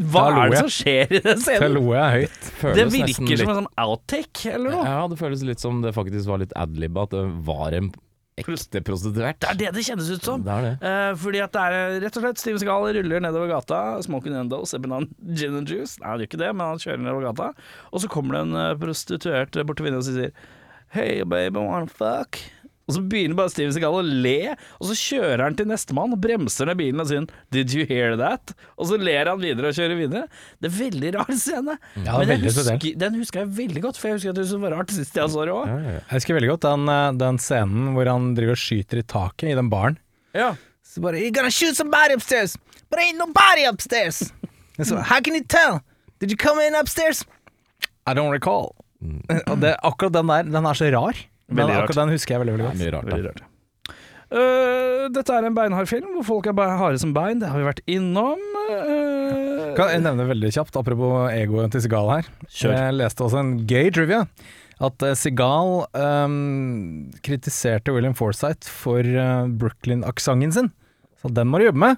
Hva 0.10 0.24
er 0.30 0.52
det 0.54 0.60
som 0.62 0.70
skjer 0.70 1.14
i 1.18 1.20
den 1.26 1.40
Da 1.42 1.56
Det 1.64 1.70
lo 1.74 1.84
jeg 1.96 2.16
høyt. 2.16 2.50
Det 2.78 2.86
virker 2.94 3.14
som 3.16 3.26
litt- 3.30 3.42
en 3.46 3.60
sånn 3.64 3.72
outtake 3.82 4.52
eller 4.54 4.74
noe. 4.74 4.86
Ja, 4.86 5.08
det 5.10 5.18
føles 5.18 5.44
litt 5.46 5.60
som 5.62 5.82
det 5.82 5.94
faktisk 5.96 6.30
var 6.30 6.42
litt 6.42 6.54
adlib, 6.58 6.98
at 7.02 7.10
det 7.14 7.24
var 7.46 7.74
en 7.78 7.92
ekte 8.40 8.82
prostituert. 8.86 9.40
Det 9.44 9.50
er 9.52 9.60
det 9.60 9.72
det 9.78 9.86
kjennes 9.88 10.12
ut 10.12 10.26
som. 10.26 10.44
Det 10.46 10.54
er 10.56 10.68
det. 10.68 10.74
Eh, 10.90 11.12
fordi 11.24 11.42
at 11.46 11.56
det 11.56 11.66
er 11.66 11.78
eh, 11.80 11.98
rett 12.06 12.20
og 12.20 12.26
slett 12.26 12.42
Steven 12.42 12.62
Seagal 12.64 12.88
ruller 13.00 13.26
nedover 13.26 13.52
gata, 13.52 13.82
smoking 14.06 14.38
endo, 14.40 14.62
sipping 14.70 14.96
on 14.96 15.10
gin 15.34 15.58
and 15.60 15.70
juice. 15.70 15.98
Nei, 16.00 16.12
han 16.14 16.24
gjør 16.24 16.32
ikke 16.32 16.44
det, 16.44 16.54
men 16.56 16.74
han 16.74 16.84
kjører 16.84 17.04
nedover 17.04 17.28
gata. 17.30 17.52
Og 17.94 18.04
så 18.04 18.12
kommer 18.12 18.38
det 18.38 18.46
en 18.48 18.62
eh, 18.64 18.78
prostituert 18.82 19.60
bort 19.64 19.80
til 19.82 19.90
vinduet 19.90 20.06
og 20.06 20.10
sier 20.10 20.56
Hey 20.90 21.22
baby, 21.22 21.60
wanna 21.62 21.86
fuck? 21.86 22.40
Og 22.90 22.96
så 22.96 23.04
begynner 23.06 23.38
bare 23.38 23.52
Steven 23.54 23.74
Segal 23.76 23.94
å 23.94 24.02
le, 24.02 24.56
og 24.82 24.88
så 24.90 24.96
kjører 24.98 25.44
han 25.46 25.58
til 25.60 25.68
nestemann 25.70 26.16
og 26.16 26.22
bremser 26.24 26.66
ned 26.66 26.80
bilen 26.80 27.04
og 27.04 27.10
sier 27.12 27.28
Did 27.54 27.76
you 27.76 27.86
hear 27.86 28.16
that? 28.18 28.56
Og 28.82 28.90
så 28.90 28.98
ler 28.98 29.30
han 29.30 29.38
videre 29.44 29.70
og 29.70 29.78
kjører 29.78 30.00
videre. 30.00 30.24
Det 30.58 30.72
er 30.72 30.74
veldig 30.80 31.12
rar 31.20 31.30
scene. 31.38 31.76
Ja, 32.02 32.16
men 32.18 32.32
den 32.32 32.48
husker, 32.48 32.82
den 33.04 33.20
husker 33.22 33.44
jeg 33.44 33.52
veldig 33.60 33.84
godt, 33.86 34.00
for 34.02 34.10
jeg 34.10 34.18
husker 34.18 34.34
at 34.34 34.42
det 34.42 34.62
var 34.66 34.76
rart 34.80 34.96
sist 34.96 35.22
jeg 35.22 35.30
så 35.36 35.46
det 35.46 35.54
òg. 35.54 35.70
Ja. 35.70 35.94
Jeg 36.00 36.16
husker 36.16 36.40
veldig 36.40 36.52
godt 36.56 36.66
den, 36.66 36.90
eh, 36.96 37.06
den 37.22 37.40
scenen 37.46 37.94
hvor 37.94 38.10
han 38.10 38.32
driver 38.40 38.58
og 38.58 38.64
skyter 38.66 39.04
i 39.04 39.06
taket 39.14 39.54
i 39.54 39.58
den 39.62 39.70
baren. 39.70 40.02
Ja. 40.34 40.56
Så 40.82 41.06
bare 41.06 41.22
You're 41.22 41.36
gonna 41.36 41.54
shoot 41.54 41.78
somebody 41.78 42.18
upstairs, 42.18 42.58
but 42.90 42.98
ain't 43.06 43.22
nobody 43.22 43.70
upstairs. 43.70 44.24
så, 44.82 44.98
How 45.06 45.22
can 45.22 45.38
you 45.38 45.46
tell? 45.46 45.84
Did 46.20 46.34
you 46.34 46.38
come 46.42 46.58
in 46.66 46.74
upstairs? 46.74 47.22
I 48.10 48.18
don't 48.18 48.34
recall. 48.34 48.74
Og 49.52 49.60
det, 49.62 49.76
akkurat 49.86 50.14
den 50.18 50.28
der, 50.34 50.50
den 50.50 50.66
er 50.66 50.74
så 50.74 50.90
rar. 50.92 51.20
Men 51.50 51.64
Veldig 51.66 51.76
rart. 51.76 51.84
akkurat 51.90 52.02
den 52.06 52.14
husker 52.16 52.36
jeg 52.36 52.42
veldig, 52.46 52.54
veldig 52.58 52.68
godt. 52.70 52.80
mye 52.80 52.92
rart, 52.96 53.10
Veldig 53.14 53.32
rart. 53.32 53.46
Øh, 54.30 55.08
dette 55.10 55.34
er 55.34 55.46
en 55.48 55.56
beinhard 55.58 55.88
film 55.90 56.12
hvor 56.20 56.26
folk 56.28 56.48
er 56.52 56.54
bare 56.54 56.76
harde 56.78 57.00
som 57.02 57.14
bein. 57.16 57.40
Det 57.42 57.50
har 57.50 57.58
vi 57.58 57.66
vært 57.66 57.82
innom. 57.90 58.38
øh. 58.70 59.76
Kan 59.78 59.90
jeg 59.94 60.04
nevne 60.06 60.28
veldig 60.30 60.52
kjapt, 60.54 60.78
apropos 60.78 61.32
egoet 61.34 61.72
til 61.74 61.82
Sigal 61.86 62.10
her. 62.12 62.28
Kjør. 62.50 62.76
Jeg 62.78 62.98
leste 63.00 63.26
også 63.26 63.40
en 63.42 63.54
gøy 63.70 63.90
trivia. 63.96 64.22
At 64.80 65.02
eh, 65.04 65.16
Sigal 65.18 65.86
ehm, 65.98 67.10
kritiserte 67.26 67.92
William 67.96 68.14
Forsythe 68.16 68.70
for 68.70 69.00
eh, 69.04 69.48
Brooklyn-aksenten 69.60 70.54
sin. 70.56 70.70
Så 71.22 71.34
den 71.36 71.50
må 71.52 71.60
du 71.60 71.66
jobbe 71.68 71.82
med. 71.88 71.98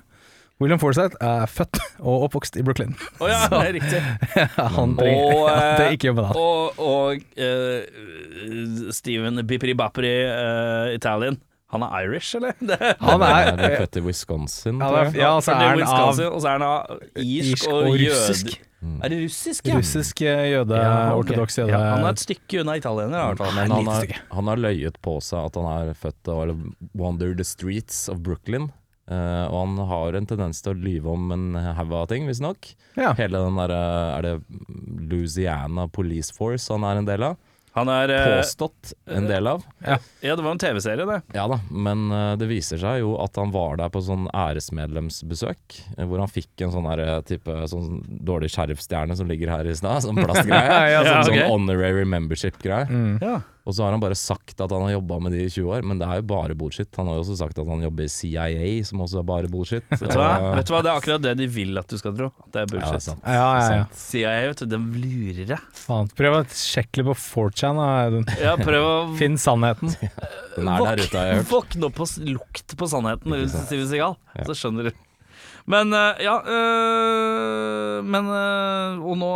William 0.61 0.79
Forsythe 0.81 1.17
er 1.25 1.45
født 1.49 1.79
og 1.99 2.27
oppvokst 2.27 2.55
i 2.61 2.63
Brooklyn. 2.65 2.93
Oh, 3.19 3.27
ja, 3.31 3.39
det 3.49 3.61
er 3.67 3.73
riktig. 3.79 4.01
Han 4.77 4.95
trenger 4.99 5.23
Og, 5.33 5.45
eh, 5.49 5.85
er 5.87 5.95
ikke 5.97 6.11
jobben 6.11 6.27
hans. 6.29 6.37
Og, 6.37 6.79
og 6.79 7.23
uh, 7.41 8.91
Steven 8.93 9.41
Bipperi 9.49 9.73
Bapperi 9.77 10.13
øh, 10.29 10.93
Italian. 10.95 11.39
Han 11.71 11.85
er 11.87 12.01
Irish, 12.03 12.35
eller? 12.35 12.51
Han 12.99 13.21
Er 13.23 13.53
er 13.53 13.55
det 13.55 13.69
født 13.79 13.95
i 13.95 14.01
Wisconsin? 14.03 14.81
Ja, 14.83 14.89
er- 15.05 15.13
ja, 15.15 15.29
så 15.39 15.53
er 15.53 15.61
han 15.69 15.79
Wisconsin, 15.79 16.25
av 16.27 16.33
Og 16.35 16.41
så 16.43 16.49
er 16.51 16.57
han 16.57 16.65
av 16.67 16.97
irsk, 17.15 17.53
irsk 17.53 17.69
og, 17.71 17.77
og 17.77 17.93
russisk. 17.95 18.51
russisk. 18.51 18.59
Er 19.05 19.13
det 19.13 19.19
russisk, 19.21 19.67
ja? 19.69 19.77
Russisk 19.77 20.21
eh, 20.25 20.43
jøde, 20.51 20.75
Ja, 20.81 21.13
ok. 21.13 21.21
ortodoks 21.23 21.57
jøde. 21.61 21.71
Ja, 21.71 21.79
han 21.95 22.03
er 22.03 22.15
et 22.17 22.23
stykke 22.25 22.59
unna 22.63 22.75
italiener, 22.81 23.15
i 23.21 23.25
hvert 23.29 23.41
fall. 23.45 23.55
Men 23.55 23.71
han 23.77 23.87
har, 23.87 24.13
han 24.35 24.51
har 24.51 24.61
løyet 24.67 24.97
på 25.05 25.15
seg 25.23 25.47
at 25.47 25.59
han 25.61 25.69
er 25.91 25.93
født 26.01 26.31
og 26.33 26.43
eller 26.43 26.63
wander 26.97 27.35
the 27.39 27.45
streets 27.47 28.03
of 28.11 28.19
Brooklyn. 28.25 28.67
Eh, 29.09 29.45
og 29.49 29.55
han 29.63 29.79
har 29.89 30.17
en 30.19 30.27
tendens 30.29 30.61
til 30.63 30.75
å 30.75 30.81
lyve 30.81 31.13
om 31.15 31.31
en 31.35 31.47
haug 31.77 31.95
av 32.03 32.09
ting, 32.11 32.27
visstnok. 32.29 32.73
Ja. 32.99 33.13
Hele 33.17 33.39
den 33.41 33.57
derre 33.59 33.79
Er 34.17 34.25
det 34.27 34.33
Louisiana 35.11 35.87
Police 35.91 36.35
Force 36.35 36.71
han 36.73 36.85
er 36.87 36.99
en 37.01 37.07
del 37.09 37.23
av? 37.31 37.39
Han 37.77 37.87
er 37.87 38.11
øh, 38.11 38.25
Påstått 38.41 38.89
en 39.07 39.29
del 39.29 39.47
av. 39.47 39.61
Ja, 39.79 39.95
det 40.35 40.43
var 40.43 40.51
en 40.51 40.59
TV-serie, 40.59 41.05
det. 41.07 41.21
Ja 41.37 41.45
da, 41.47 41.61
men 41.71 42.09
eh, 42.11 42.33
det 42.39 42.49
viser 42.49 42.81
seg 42.81 42.99
jo 42.99 43.13
at 43.23 43.37
han 43.39 43.53
var 43.55 43.79
der 43.79 43.91
på 43.93 44.01
sånn 44.03 44.27
æresmedlemsbesøk, 44.35 45.77
eh, 45.95 46.03
hvor 46.03 46.19
han 46.19 46.31
fikk 46.31 46.65
en 46.65 46.73
sånn 46.75 46.89
der, 46.89 47.03
eh, 47.05 47.21
type 47.29 47.55
sånn 47.71 48.01
dårlig 48.27 48.51
sheriffstjerne 48.51 49.15
som 49.15 49.31
ligger 49.31 49.53
her 49.55 49.71
i 49.71 49.77
stad, 49.77 50.03
sånn 50.03 50.19
plastgreie. 50.19 50.67
Ja, 50.91 50.99
sånn, 51.05 51.21
ok. 51.21 51.29
sånn 51.31 51.47
honorary 51.53 52.03
membership-greie. 52.11 52.89
Mm. 52.91 53.15
Ja. 53.23 53.39
Og 53.61 53.75
så 53.77 53.83
har 53.85 53.91
han 53.93 54.01
bare 54.01 54.15
sagt 54.17 54.57
at 54.63 54.71
han 54.73 54.81
har 54.81 54.95
jobba 54.95 55.19
med 55.21 55.35
de 55.35 55.43
i 55.45 55.49
20 55.53 55.67
år, 55.69 55.83
men 55.85 55.99
det 56.01 56.07
er 56.09 56.17
jo 56.17 56.23
bare 56.31 56.55
bullshit. 56.57 56.89
Han 56.97 57.05
har 57.11 57.19
jo 57.19 57.21
også 57.21 57.35
sagt 57.37 57.59
at 57.61 57.67
han 57.69 57.83
jobber 57.85 58.07
i 58.07 58.09
CIA, 58.09 58.69
som 58.87 59.03
også 59.05 59.19
er 59.21 59.27
bare 59.29 59.51
bullshit. 59.53 59.85
Vet 59.91 60.01
du, 60.01 60.17
hva? 60.17 60.55
Vet 60.57 60.65
du 60.65 60.73
hva, 60.73 60.79
Det 60.81 60.89
er 60.89 60.97
akkurat 60.97 61.21
det 61.27 61.33
de 61.37 61.47
vil 61.53 61.77
at 61.77 61.87
du 61.93 61.97
skal 62.01 62.15
tro. 62.17 62.31
At 62.41 62.49
det 62.55 62.63
er 62.63 62.65
Ja, 62.65 62.65
det 62.65 62.73
er 62.73 62.87
bullshit. 62.89 63.05
sant. 63.05 63.21
Ja, 63.21 63.45
ja, 63.61 63.75
ja. 63.77 63.85
CIA, 64.01 64.33
vet 64.49 64.63
du, 64.63 64.65
de 64.73 64.79
lurer 65.03 65.51
deg. 65.53 65.67
Faen. 65.83 66.09
Prøv 66.17 66.39
å 66.39 66.41
sjekke 66.49 67.03
litt 67.03 67.09
på 67.11 67.17
4chan, 67.21 67.77
da, 67.83 68.33
Ja, 68.41 68.55
prøv 68.57 68.87
å 68.89 68.95
Finn 69.21 69.37
sannheten. 69.37 69.93
Den 70.57 70.67
er 70.73 70.81
der 70.87 71.05
ute, 71.05 71.13
har 71.21 71.29
jeg 71.29 71.41
hørt. 71.43 71.51
Våkne 71.53 71.91
opp 71.91 72.01
og 72.01 72.17
lukt 72.33 72.75
på 72.81 72.89
sannheten 72.89 73.37
rundt. 73.37 73.55
Steven 73.69 73.87
Seagal, 73.93 74.17
Ja. 74.41 74.49
så 74.49 74.57
skjønner 74.57 74.89
du. 74.89 75.05
Men 75.69 75.93
øh, 75.93 76.21
ja 76.23 76.35
øh, 76.41 77.99
Men 78.05 78.29
øh, 78.33 79.03
Og 79.05 79.17
nå 79.19 79.31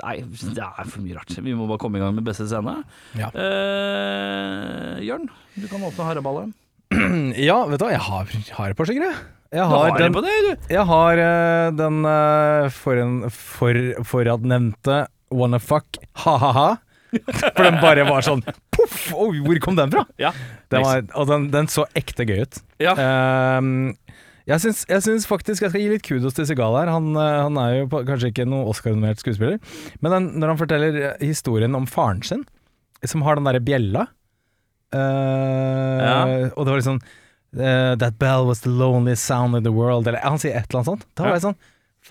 Nei, 0.00 0.14
det 0.24 0.64
er 0.64 0.86
for 0.88 1.02
mye 1.04 1.18
rart. 1.18 1.34
Vi 1.44 1.52
må 1.54 1.66
bare 1.68 1.80
komme 1.82 1.98
i 1.98 2.02
gang 2.02 2.14
med 2.16 2.24
beste 2.24 2.46
scene. 2.48 2.78
Ja. 3.18 3.28
Eh, 3.34 5.02
Jørn, 5.04 5.28
du 5.56 5.66
kan 5.68 5.84
åpne 5.84 6.06
haraballet. 6.08 6.54
Ja, 7.48 7.58
vet 7.68 7.82
du 7.82 7.84
hva, 7.84 7.92
jeg 7.92 8.02
har, 8.06 8.32
har 8.56 8.72
et 8.72 8.78
par 8.78 8.88
stykker, 8.88 9.04
jeg. 9.10 9.18
Jeg 9.50 9.66
har 9.66 9.96
den, 9.98 10.16
jeg 10.70 10.84
har 10.86 11.20
uh, 11.20 11.72
den 11.74 12.04
uh, 12.06 12.68
foran, 12.70 13.16
for, 13.34 13.78
foradnevnte 14.06 15.00
wanna 15.34 15.58
fuck 15.58 15.98
ha-ha-ha. 16.22 16.76
For 17.56 17.64
den 17.66 17.80
bare 17.82 18.04
var 18.06 18.22
sånn 18.22 18.44
poff! 18.70 19.08
Oh, 19.18 19.34
hvor 19.42 19.58
kom 19.62 19.74
den 19.74 19.90
fra? 19.90 20.04
Ja. 20.20 20.30
Den, 20.70 20.84
var, 20.86 21.02
og 21.18 21.26
den, 21.26 21.48
den 21.50 21.66
så 21.70 21.86
ekte 21.98 22.22
gøy 22.28 22.44
ut. 22.44 22.60
Ja. 22.78 22.94
Ehm, 22.94 23.96
jeg, 24.50 24.62
syns, 24.64 24.82
jeg 24.90 25.04
syns 25.04 25.26
faktisk 25.30 25.64
jeg 25.64 25.72
skal 25.72 25.82
gi 25.82 25.90
litt 25.92 26.06
kudos 26.06 26.36
til 26.36 26.46
Segal 26.48 26.76
her. 26.78 26.90
Han, 26.90 27.12
eh, 27.14 27.38
han 27.46 27.58
er 27.62 27.74
jo 27.80 27.88
på, 27.92 28.02
kanskje 28.08 28.32
ikke 28.32 28.48
noen 28.48 28.68
Oscar-nominert 28.70 29.22
skuespiller, 29.22 29.60
men 30.02 30.14
den, 30.14 30.30
når 30.42 30.54
han 30.54 30.60
forteller 30.60 31.00
eh, 31.00 31.24
historien 31.24 31.76
om 31.78 31.88
faren 31.90 32.22
sin, 32.26 32.44
som 33.06 33.24
har 33.24 33.38
den 33.38 33.46
derre 33.48 33.62
bjella 33.64 34.02
eh, 34.92 36.50
Og 36.52 36.66
det 36.66 36.68
var 36.68 36.76
liksom 36.76 36.98
uh, 37.00 37.94
That 37.96 38.18
bell 38.20 38.44
was 38.44 38.60
the 38.60 38.68
loneliest 38.68 39.24
sound 39.24 39.56
in 39.56 39.64
the 39.64 39.72
world, 39.72 40.10
eller 40.10 40.20
han 40.20 40.36
sier 40.42 40.58
et 40.58 40.68
eller 40.68 40.82
annet 40.82 40.90
sånt. 40.90 41.06
Da 41.16 41.28
var 41.28 41.38
jeg 41.38 41.46
sånn 41.50 41.60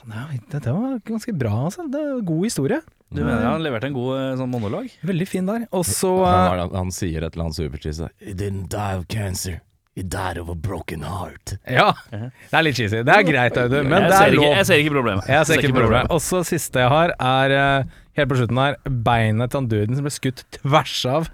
ja, 0.10 0.28
dette 0.54 0.72
var 0.72 1.00
ganske 1.04 1.34
bra, 1.34 1.52
altså. 1.66 1.84
Det 1.90 2.00
er 2.00 2.20
god 2.24 2.44
historie. 2.46 2.78
Du 3.10 3.24
mener 3.24 3.42
han 3.42 3.64
leverte 3.66 3.90
en 3.90 3.96
god 3.96 4.38
sånn 4.38 4.52
monolog? 4.54 4.92
Veldig 5.02 5.26
fin 5.28 5.50
der. 5.50 5.66
Og 5.76 5.82
så 5.90 6.12
Han, 6.24 6.70
han 6.76 6.94
sier 6.94 7.26
et 7.26 7.34
eller 7.34 7.48
annet 7.50 7.58
supertrist. 7.58 8.06
He 8.22 8.36
didn't 8.38 8.70
die 8.70 9.00
of 9.00 9.08
cancer. 9.10 9.60
He 10.00 10.04
died 10.08 10.38
of 10.40 10.48
a 10.48 10.56
broken 10.56 11.02
heart. 11.04 11.58
Ja. 11.68 11.90
Det 12.14 12.56
er 12.56 12.64
litt 12.64 12.78
cheesy. 12.80 13.02
Det 13.04 13.12
er 13.12 13.26
greit, 13.28 13.58
Audun, 13.60 13.90
men 13.92 14.06
jeg, 14.06 14.08
det 14.08 14.16
ser 14.16 14.24
er 14.30 14.32
ikke, 14.38 14.46
lov. 14.46 14.54
jeg 14.56 14.68
ser 14.70 14.84
ikke 14.86 14.94
problemet. 14.96 15.26
Jeg 15.28 15.48
ser 15.50 15.60
ikke 15.66 15.76
problemet. 15.76 16.14
Og 16.16 16.22
så 16.24 16.40
siste 16.48 16.80
jeg 16.86 16.92
har, 16.94 17.12
er 17.20 17.56
eh, 17.58 17.98
helt 18.22 18.32
på 18.32 18.38
slutten 18.40 18.62
her, 18.64 18.78
beinet 19.10 19.52
til 19.52 19.60
han 19.60 19.68
duden 19.74 20.00
som 20.00 20.08
ble 20.08 20.14
skutt 20.16 20.46
tvers 20.56 20.96
av. 21.18 21.28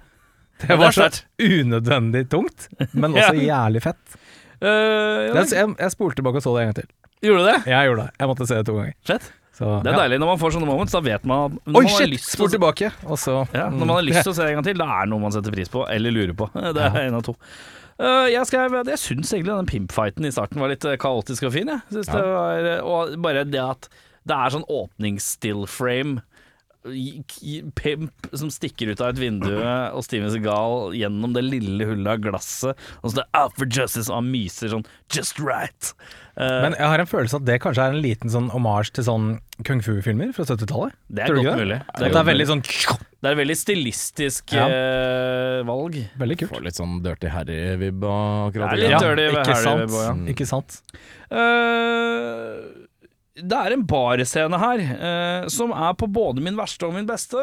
Det 0.58 0.72
det 0.72 0.80
var 0.80 0.96
så 0.96 1.06
unødvendig 1.46 2.24
tungt, 2.32 2.66
men 2.96 3.14
også 3.20 3.38
jævlig 3.38 3.84
fett. 3.86 4.18
Eh, 4.58 4.66
ja, 4.66 5.32
Det, 5.36 5.46
jeg, 5.54 5.74
jeg 5.78 5.94
spolte 5.94 6.18
tilbake 6.18 6.42
og 6.42 6.46
så 6.48 6.56
det 6.56 6.64
en 6.66 6.70
gang 6.72 6.78
til. 6.82 6.90
Gjorde 7.28 7.42
du 7.44 7.48
det? 7.52 7.58
Jeg 7.70 7.90
gjorde 7.92 8.02
det. 8.08 8.18
Jeg 8.18 8.30
måtte 8.34 8.50
se 8.50 8.58
det 8.58 8.66
to 8.72 8.78
ganger. 8.80 8.96
Fett. 9.14 9.30
Så, 9.56 9.70
Det 9.80 9.88
er 9.88 9.94
ja. 9.94 10.00
deilig 10.02 10.18
når 10.20 10.34
man 10.34 10.40
får 10.42 10.52
sånne 10.52 10.66
moments. 10.68 10.92
Da 10.92 11.00
vet 11.06 11.22
man 11.24 11.54
Oi, 11.62 11.70
man 11.78 11.86
har 11.88 12.02
shit! 12.02 12.26
til 12.36 12.50
tilbake, 12.58 12.90
og 13.06 13.16
så 13.22 13.38
Ja, 13.54 13.70
når 13.72 13.86
man 13.86 13.94
har 13.96 14.04
lyst 14.04 14.26
til 14.26 14.34
å 14.34 14.36
se 14.36 14.50
en 14.50 14.58
gang 14.58 14.66
til, 14.66 14.76
da 14.82 14.88
er 14.98 15.06
det 15.06 15.12
noe 15.14 15.22
man 15.22 15.32
setter 15.32 15.54
pris 15.54 15.70
på, 15.72 15.86
eller 15.88 16.12
lurer 16.12 16.34
på. 16.36 16.50
Det 16.76 16.82
er 16.90 16.98
en 17.06 17.16
av 17.20 17.24
to. 17.24 17.36
Eh, 17.98 18.26
jeg 18.34 18.44
skrev, 18.50 18.74
jeg 18.84 19.00
syns 19.00 19.30
egentlig 19.32 19.54
den 19.56 19.70
pimpfighten 19.70 20.26
i 20.28 20.32
starten 20.34 20.60
var 20.60 20.68
litt 20.72 20.84
eh, 20.84 20.98
kaotisk 21.00 21.46
og 21.48 21.54
fin. 21.54 21.70
Jeg. 21.72 21.80
Synes 21.92 22.10
det 22.12 22.24
var, 22.28 22.70
eh, 22.74 22.80
og 22.84 23.14
bare 23.24 23.44
det 23.48 23.62
at 23.62 23.88
det 24.26 24.34
er 24.36 24.56
sånn 24.56 24.66
åpnings-still-frame. 24.68 26.22
i- 26.86 27.24
i- 27.42 27.62
Pimp 27.74 28.12
som 28.32 28.46
stikker 28.48 28.92
ut 28.92 29.00
av 29.00 29.08
et 29.08 29.18
vindu, 29.18 29.48
og 29.96 30.04
Steven 30.06 30.30
Segal 30.30 30.92
gjennom 30.94 31.32
det 31.34 31.42
lille 31.42 31.82
hullet 31.88 32.06
av 32.12 32.20
glasset. 32.22 32.76
Og 33.02 33.10
så 33.10 33.16
det 33.16 33.24
er 33.34 33.40
out 33.42 33.56
for 33.58 33.66
justice, 33.66 34.06
og 34.08 34.20
han 34.20 34.28
myser 34.30 34.70
sånn 34.70 34.84
just 35.10 35.40
right. 35.42 35.90
Uh, 36.38 36.62
Men 36.62 36.76
jeg 36.78 36.86
har 36.86 37.02
en 37.02 37.10
følelse 37.10 37.40
at 37.40 37.44
det 37.48 37.58
kanskje 37.64 37.82
er 37.88 37.96
en 37.96 38.02
liten 38.04 38.30
sånn 38.30 38.52
omasj 38.54 38.92
til 39.00 39.04
sånn 39.08 39.26
kung 39.66 39.82
fu-filmer 39.82 40.30
fra 40.36 40.44
70-tallet. 40.46 40.94
det 41.10 41.24
er 41.26 41.34
godt 41.34 41.58
mulig. 41.58 41.80
det? 41.80 41.82
mulig. 41.98 42.12
Det 42.12 42.20
er 42.22 42.28
veldig 42.30 42.46
sånn 42.52 42.62
det 43.22 43.30
er 43.30 43.32
et 43.32 43.38
veldig 43.40 43.56
stilistisk 43.58 44.52
Ja. 44.54 44.66
eh, 44.68 45.60
valg. 45.66 45.96
Veldig 46.20 46.36
kult. 46.42 46.50
Får 46.52 46.64
litt 46.66 46.76
sånn 46.78 46.98
Dirty 47.02 47.30
Harry-vibb 47.32 48.04
akkurat 48.04 48.74
Det 48.76 48.76
er 48.76 48.82
litt 48.82 48.90
Ja, 48.92 48.98
dirty 49.00 49.24
ikke 49.30 49.54
Harry 49.54 49.64
sant? 49.64 49.90
Boy, 49.90 50.02
ja. 50.04 50.12
Ikke 50.34 50.46
sant? 50.46 50.76
Eh, 51.30 52.84
det 53.36 53.52
er 53.58 53.74
en 53.76 53.82
barscene 53.88 54.58
her 54.62 54.80
eh, 54.80 55.48
som 55.52 55.72
er 55.76 55.92
på 56.00 56.08
både 56.08 56.40
min 56.44 56.56
verste 56.56 56.86
og 56.88 56.94
min 56.96 57.08
beste. 57.08 57.40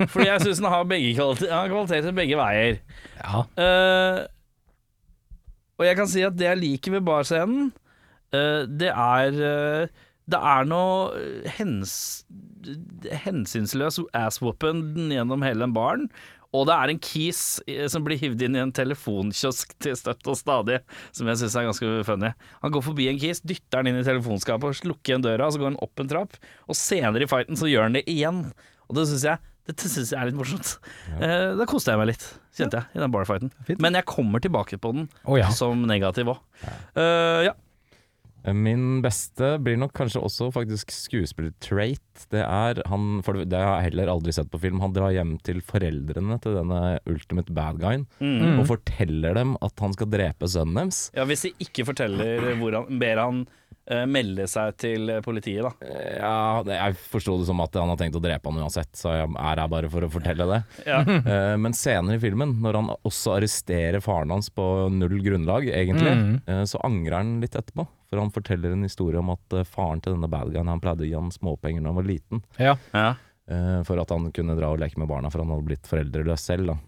Fordi 0.00 0.28
jeg 0.30 0.40
syns 0.46 0.62
den 0.62 0.70
har 0.72 0.86
begge 0.88 1.10
kvaliteter, 1.18 1.52
har 1.52 1.68
kvaliteter 1.72 2.16
begge 2.16 2.38
veier. 2.40 2.78
Ja. 3.20 3.42
Eh, 3.60 4.20
og 5.74 5.84
jeg 5.88 5.98
kan 5.98 6.06
si 6.08 6.22
at 6.24 6.36
det 6.38 6.46
jeg 6.48 6.60
liker 6.62 6.94
ved 6.96 7.04
barscenen, 7.08 7.72
eh, 8.32 8.62
det 8.70 8.92
er 8.94 9.40
eh, 9.50 10.03
Det 10.30 10.40
er 10.40 10.68
noe 10.68 11.48
hens, 11.58 12.24
hensynsløs 13.24 14.00
ass-whooping 14.16 15.12
gjennom 15.12 15.44
hele 15.44 15.66
den 15.66 15.76
baren. 15.76 16.08
Og 16.54 16.68
det 16.68 16.74
er 16.76 16.92
en 16.92 17.00
kis 17.02 17.40
eh, 17.66 17.86
som 17.90 18.04
blir 18.06 18.20
hivd 18.20 18.44
inn 18.46 18.58
i 18.58 18.62
en 18.62 18.74
telefonkiosk 18.74 19.74
til 19.84 19.96
støtt 19.98 20.30
og 20.30 20.38
stadig, 20.38 20.80
som 21.16 21.28
jeg 21.30 21.40
syns 21.42 21.56
er 21.58 21.68
ganske 21.68 21.94
funny. 22.08 22.30
Han 22.62 22.74
går 22.74 22.86
forbi 22.88 23.08
en 23.10 23.18
kis, 23.20 23.42
dytter 23.42 23.82
den 23.82 23.92
inn 23.92 24.04
i 24.04 24.06
telefonskapet 24.06 24.70
og 24.70 24.78
slukker 24.78 25.14
igjen 25.14 25.26
døra, 25.26 25.48
og 25.48 25.56
så 25.56 25.62
går 25.62 25.72
han 25.72 25.82
opp 25.84 26.04
en 26.04 26.12
trapp, 26.14 26.38
og 26.68 26.78
senere 26.78 27.26
i 27.26 27.30
fighten 27.30 27.58
så 27.58 27.70
gjør 27.70 27.88
han 27.88 27.98
det 27.98 28.06
igjen. 28.10 28.46
Og 28.88 28.96
det 28.98 29.08
syns 29.10 29.26
jeg 29.32 29.50
dette 29.64 29.88
synes 29.88 30.10
jeg 30.12 30.20
er 30.20 30.28
litt 30.28 30.36
morsomt. 30.36 30.74
Eh, 31.24 31.54
da 31.56 31.64
koste 31.64 31.94
jeg 31.94 31.96
meg 31.96 32.10
litt, 32.10 32.24
kjente 32.52 32.82
jeg, 32.82 32.98
i 32.98 33.00
den 33.00 33.12
barfighten. 33.14 33.48
Men 33.80 33.96
jeg 33.96 34.04
kommer 34.10 34.42
tilbake 34.44 34.76
på 34.76 34.90
den 34.92 35.06
oh, 35.24 35.38
ja. 35.40 35.48
som 35.56 35.86
negativ 35.88 36.34
òg. 36.34 36.42
ja. 37.48 37.54
Min 38.52 39.00
beste 39.04 39.54
blir 39.64 39.78
nok 39.80 39.94
kanskje 39.96 40.20
også 40.20 40.50
faktisk 40.52 40.90
skuespiller-trait. 40.92 42.26
Det 42.30 42.42
er 42.44 42.82
han 42.90 43.22
For 43.24 43.40
det 43.44 43.58
har 43.58 43.80
jeg 43.80 43.90
heller 43.92 44.12
aldri 44.12 44.34
sett 44.36 44.50
på 44.52 44.60
film. 44.62 44.80
Han 44.84 44.92
drar 44.94 45.14
hjem 45.14 45.36
til 45.44 45.60
foreldrene 45.64 46.36
til 46.44 46.58
denne 46.60 46.98
ultimate 47.10 47.52
bad 47.56 47.80
guyen 47.82 48.06
Mm. 48.20 48.58
og 48.60 48.66
forteller 48.68 49.34
dem 49.34 49.56
at 49.62 49.80
han 49.80 49.92
skal 49.96 50.06
drepe 50.12 50.46
sønnen 50.48 50.74
deres. 50.84 51.10
ja, 51.14 51.24
hvis 51.24 51.42
de 51.42 51.52
ikke 51.64 51.84
forteller 51.88 52.54
hvor 52.60 52.72
han 52.76 52.98
ber 53.00 53.16
han 53.20 53.40
uh, 53.90 54.04
melde 54.08 54.46
seg 54.48 54.76
til 54.80 55.10
politiet, 55.24 55.62
da. 55.66 55.72
Eh, 55.84 56.18
Ja, 56.20 56.62
jeg 56.64 56.96
forsto 56.96 57.38
det 57.40 57.46
som 57.48 57.60
at 57.60 57.74
han 57.74 57.88
har 57.90 57.96
tenkt 58.00 58.16
å 58.16 58.22
drepe 58.22 58.48
han 58.50 58.62
uansett, 58.62 58.92
så 58.96 59.12
jeg 59.12 59.28
er 59.34 59.60
her 59.60 59.68
bare 59.68 59.90
for 59.92 60.06
å 60.06 60.10
fortelle 60.12 60.46
det. 60.48 60.60
Ja. 60.86 61.00
Uh, 61.04 61.56
Men 61.64 61.72
senere 61.76 62.16
i 62.16 62.22
filmen, 62.22 62.56
når 62.62 62.74
han 62.80 62.92
også 63.04 63.36
arresterer 63.38 64.00
faren 64.04 64.30
hans 64.32 64.48
på 64.50 64.64
null 64.92 65.20
grunnlag, 65.24 65.68
egentlig, 65.68 66.14
Mm. 66.14 66.40
uh, 66.48 66.64
så 66.64 66.80
angrer 66.84 67.18
han 67.20 67.40
litt 67.42 67.54
etterpå. 67.56 67.86
For 68.14 68.22
han 68.22 68.32
forteller 68.34 68.72
en 68.76 68.86
historie 68.86 69.18
om 69.20 69.34
at 69.34 69.58
eh, 69.58 69.66
faren 69.66 70.00
til 70.04 70.14
denne 70.16 70.30
bad 70.30 70.54
guyen 70.54 70.70
Han 70.70 70.80
pleide 70.84 71.02
å 71.04 71.10
gi 71.10 71.14
han 71.18 71.34
småpenger 71.34 71.82
da 71.84 71.90
han 71.92 71.98
var 71.98 72.06
liten, 72.08 72.42
ja. 72.62 72.76
Ja. 72.94 73.08
eh, 73.50 73.82
for 73.84 73.98
at 74.00 74.14
han 74.14 74.30
kunne 74.32 74.54
dra 74.56 74.70
og 74.72 74.78
leke 74.82 75.02
med 75.02 75.10
barna, 75.10 75.30
for 75.34 75.42
han 75.42 75.50
hadde 75.52 75.66
blitt 75.66 75.90
foreldreløs 75.90 76.46
selv. 76.46 76.72
da 76.72 76.78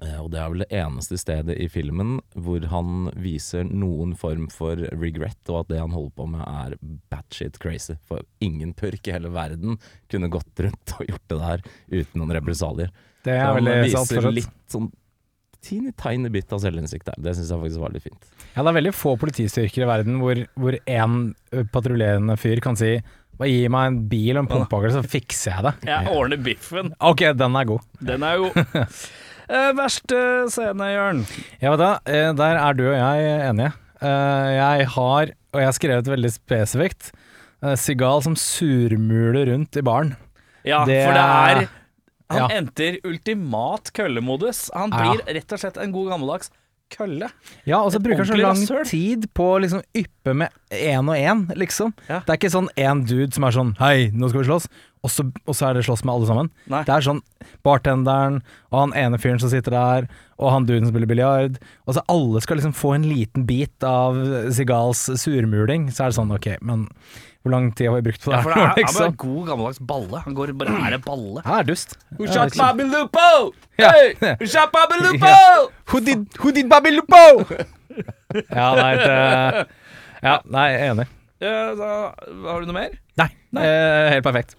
Eh, 0.00 0.16
Og 0.22 0.30
det 0.32 0.38
er 0.40 0.48
vel 0.52 0.62
det 0.62 0.70
eneste 0.80 1.18
stedet 1.18 1.56
i 1.60 1.66
filmen 1.68 2.20
hvor 2.38 2.62
han 2.70 3.10
viser 3.20 3.66
noen 3.66 4.14
form 4.16 4.46
for 4.52 4.78
regret, 4.96 5.40
og 5.50 5.64
at 5.64 5.72
det 5.74 5.80
han 5.82 5.92
holder 5.92 6.14
på 6.16 6.26
med 6.30 6.44
er 6.46 6.76
batshit 7.12 7.58
crazy. 7.60 7.96
For 8.08 8.22
ingen 8.40 8.72
purk 8.78 9.08
i 9.10 9.12
hele 9.16 9.32
verden 9.34 9.76
kunne 10.08 10.30
gått 10.32 10.62
rundt 10.64 10.94
og 10.96 11.10
gjort 11.10 11.26
det 11.34 11.40
der 11.42 11.64
uten 11.90 12.22
noen 12.22 12.36
represalier. 12.38 12.92
Det 13.26 13.34
er 13.36 13.50
vel 13.58 13.66
veldig 13.68 13.90
sant. 13.92 14.14
fortsatt. 14.14 14.38
litt 14.38 14.54
sånn 14.72 14.86
teeny 15.64 15.92
tiny 16.00 16.30
bit 16.32 16.52
av 16.52 16.62
selvinnsikt 16.62 17.06
der. 17.10 17.16
Det 17.20 17.34
syns 17.36 17.50
jeg 17.52 17.60
faktisk 17.62 17.82
var 17.82 17.94
litt 17.94 18.06
fint. 18.06 18.28
Ja, 18.54 18.62
det 18.64 18.70
er 18.72 18.78
veldig 18.80 18.92
få 18.96 19.14
politistyrker 19.20 19.84
i 19.84 19.88
verden 19.90 20.20
hvor, 20.22 20.40
én 20.80 21.00
en 21.00 21.16
ø, 21.54 21.64
patruljerende 21.72 22.36
fyr 22.40 22.62
kan 22.64 22.78
si 22.80 22.96
bare 23.40 23.48
gi 23.52 23.68
meg 23.72 23.86
en 23.88 23.98
bil 24.10 24.36
og 24.36 24.42
en 24.44 24.50
pumpehagle, 24.50 24.92
så 24.98 25.02
fikser 25.06 25.54
jeg 25.54 25.64
det. 25.64 25.74
Jeg 25.88 26.10
ordner 26.12 26.40
biffen. 26.44 26.90
Ok, 27.00 27.22
den 27.40 27.56
er 27.56 27.68
god. 27.70 27.86
Den 28.04 28.26
er 28.26 28.42
god. 28.42 28.58
uh, 29.54 29.70
verste 29.78 30.18
scene, 30.52 30.90
Jørn. 30.92 31.22
Ja, 31.62 31.72
vet 31.72 31.80
du, 31.80 32.12
eh, 32.12 32.32
der 32.36 32.60
er 32.60 32.76
du 32.76 32.84
og 32.90 32.98
jeg 32.98 33.30
enige. 33.48 33.72
Eh, 34.00 34.50
Jeg 34.56 34.86
har, 34.96 35.32
og 35.52 35.60
jeg 35.60 35.68
har 35.70 35.76
skrevet 35.76 36.06
veldig 36.08 36.30
spesifikt, 36.32 37.10
eh, 37.64 37.74
Sigal 37.80 38.22
som 38.24 38.36
surmuler 38.36 39.48
rundt 39.52 39.76
i 39.76 39.84
baren. 39.84 40.14
Ja, 40.64 40.84
Det 40.84 41.00
for 41.06 41.16
det 41.16 41.24
er 41.24 41.68
Han 42.30 42.38
Ja. 42.38 42.48
enter 42.56 42.98
ultimat 43.04 43.92
køllemodus. 43.92 44.70
Han 44.74 44.90
Ja. 44.90 45.12
blir 45.14 45.34
rett 45.34 45.52
og 45.52 45.58
slett 45.58 45.76
en 45.82 45.92
god 45.92 46.10
gammeldags 46.12 46.50
kølle. 46.90 47.28
Ja, 47.66 47.78
og 47.84 47.92
så 47.92 48.00
bruker 48.02 48.24
han 48.24 48.26
så 48.26 48.36
lang 48.40 48.56
rassør. 48.56 48.84
tid 48.84 49.28
på 49.32 49.44
å 49.54 49.60
liksom 49.62 49.82
yppe 49.94 50.34
med 50.34 50.50
én 50.72 51.06
og 51.08 51.14
én, 51.14 51.46
liksom. 51.56 51.92
Ja. 52.08 52.18
Det 52.26 52.28
er 52.34 52.36
ikke 52.38 52.50
sånn 52.50 52.68
én 52.76 53.06
dude 53.06 53.32
som 53.32 53.44
er 53.44 53.50
sånn 53.52 53.76
Hei, 53.78 54.10
nå 54.10 54.28
skal 54.28 54.42
vi 54.42 54.48
slåss. 54.48 54.66
og 55.04 55.10
så, 55.10 55.22
og 55.46 55.54
så 55.54 55.70
er 55.70 55.74
det 55.74 55.84
slåss 55.86 56.04
med 56.04 56.12
alle 56.14 56.26
sammen. 56.26 56.50
Nei. 56.68 56.82
Det 56.82 56.88
er 56.92 57.00
sånn 57.00 57.22
bartenderen 57.64 58.42
og 58.72 58.80
han 58.80 58.92
ene 58.92 59.18
fyren 59.20 59.40
som 59.40 59.48
sitter 59.52 59.70
der, 59.70 60.08
og 60.38 60.50
han 60.52 60.66
duden 60.66 60.86
som 60.86 60.92
spiller 60.94 61.06
biljard. 61.10 61.58
Og 61.86 61.94
så 61.94 62.02
alle 62.08 62.40
skal 62.42 62.58
liksom 62.58 62.74
få 62.74 62.94
en 62.96 63.04
liten 63.04 63.46
bit 63.46 63.82
av 63.86 64.14
Sigals 64.52 65.06
surmuling. 65.22 65.88
Så 65.92 66.04
er 66.04 66.10
det 66.10 66.18
sånn, 66.18 66.34
ok, 66.34 66.58
men 66.62 66.88
hvor 67.40 67.54
lang 67.54 67.70
tid 67.72 67.88
har 67.88 67.94
vi 67.96 68.02
brukt 68.10 68.24
på 68.24 68.32
det? 68.32 68.36
Ja, 68.36 68.42
for 68.44 68.52
det 68.52 68.60
her 68.60 68.74
liksom. 68.76 68.96
Han 68.96 69.04
er 69.04 69.10
liksom? 69.10 69.16
god 69.16 69.46
gammeldags 69.48 69.80
balle. 69.88 70.18
Han 70.26 70.34
går 70.36 70.52
bare 70.60 70.80
er 70.86 70.96
det 70.96 71.00
balle. 71.06 71.42
Han 71.46 71.58
er 71.58 71.68
dust. 71.70 71.96
Who 72.18 72.26
shot 72.26 72.50
liksom. 72.50 72.66
Bobby 72.66 72.84
Lupo? 72.90 73.28
Ja. 73.80 73.92
Hey! 73.96 74.12
Who 74.40 74.46
shot 74.46 74.74
Bobby 74.74 75.00
Lupo? 75.00 75.26
Ja. 75.26 75.68
Who 75.92 76.00
did, 76.04 76.26
who 76.42 76.52
did 76.52 76.68
Bobby 76.68 76.92
Lupo? 76.92 77.22
ja, 78.60 78.66
nei, 78.76 78.92
det, 79.00 79.16
ja, 80.22 80.36
nei, 80.44 80.66
jeg 80.68 80.80
er 80.80 80.92
enig. 80.92 81.08
Ja, 81.40 81.54
da, 81.72 81.92
har 82.44 82.60
du 82.60 82.68
noe 82.68 82.76
mer? 82.76 82.98
Nei, 83.16 83.30
eh, 83.56 84.10
helt 84.12 84.26
perfekt. 84.26 84.58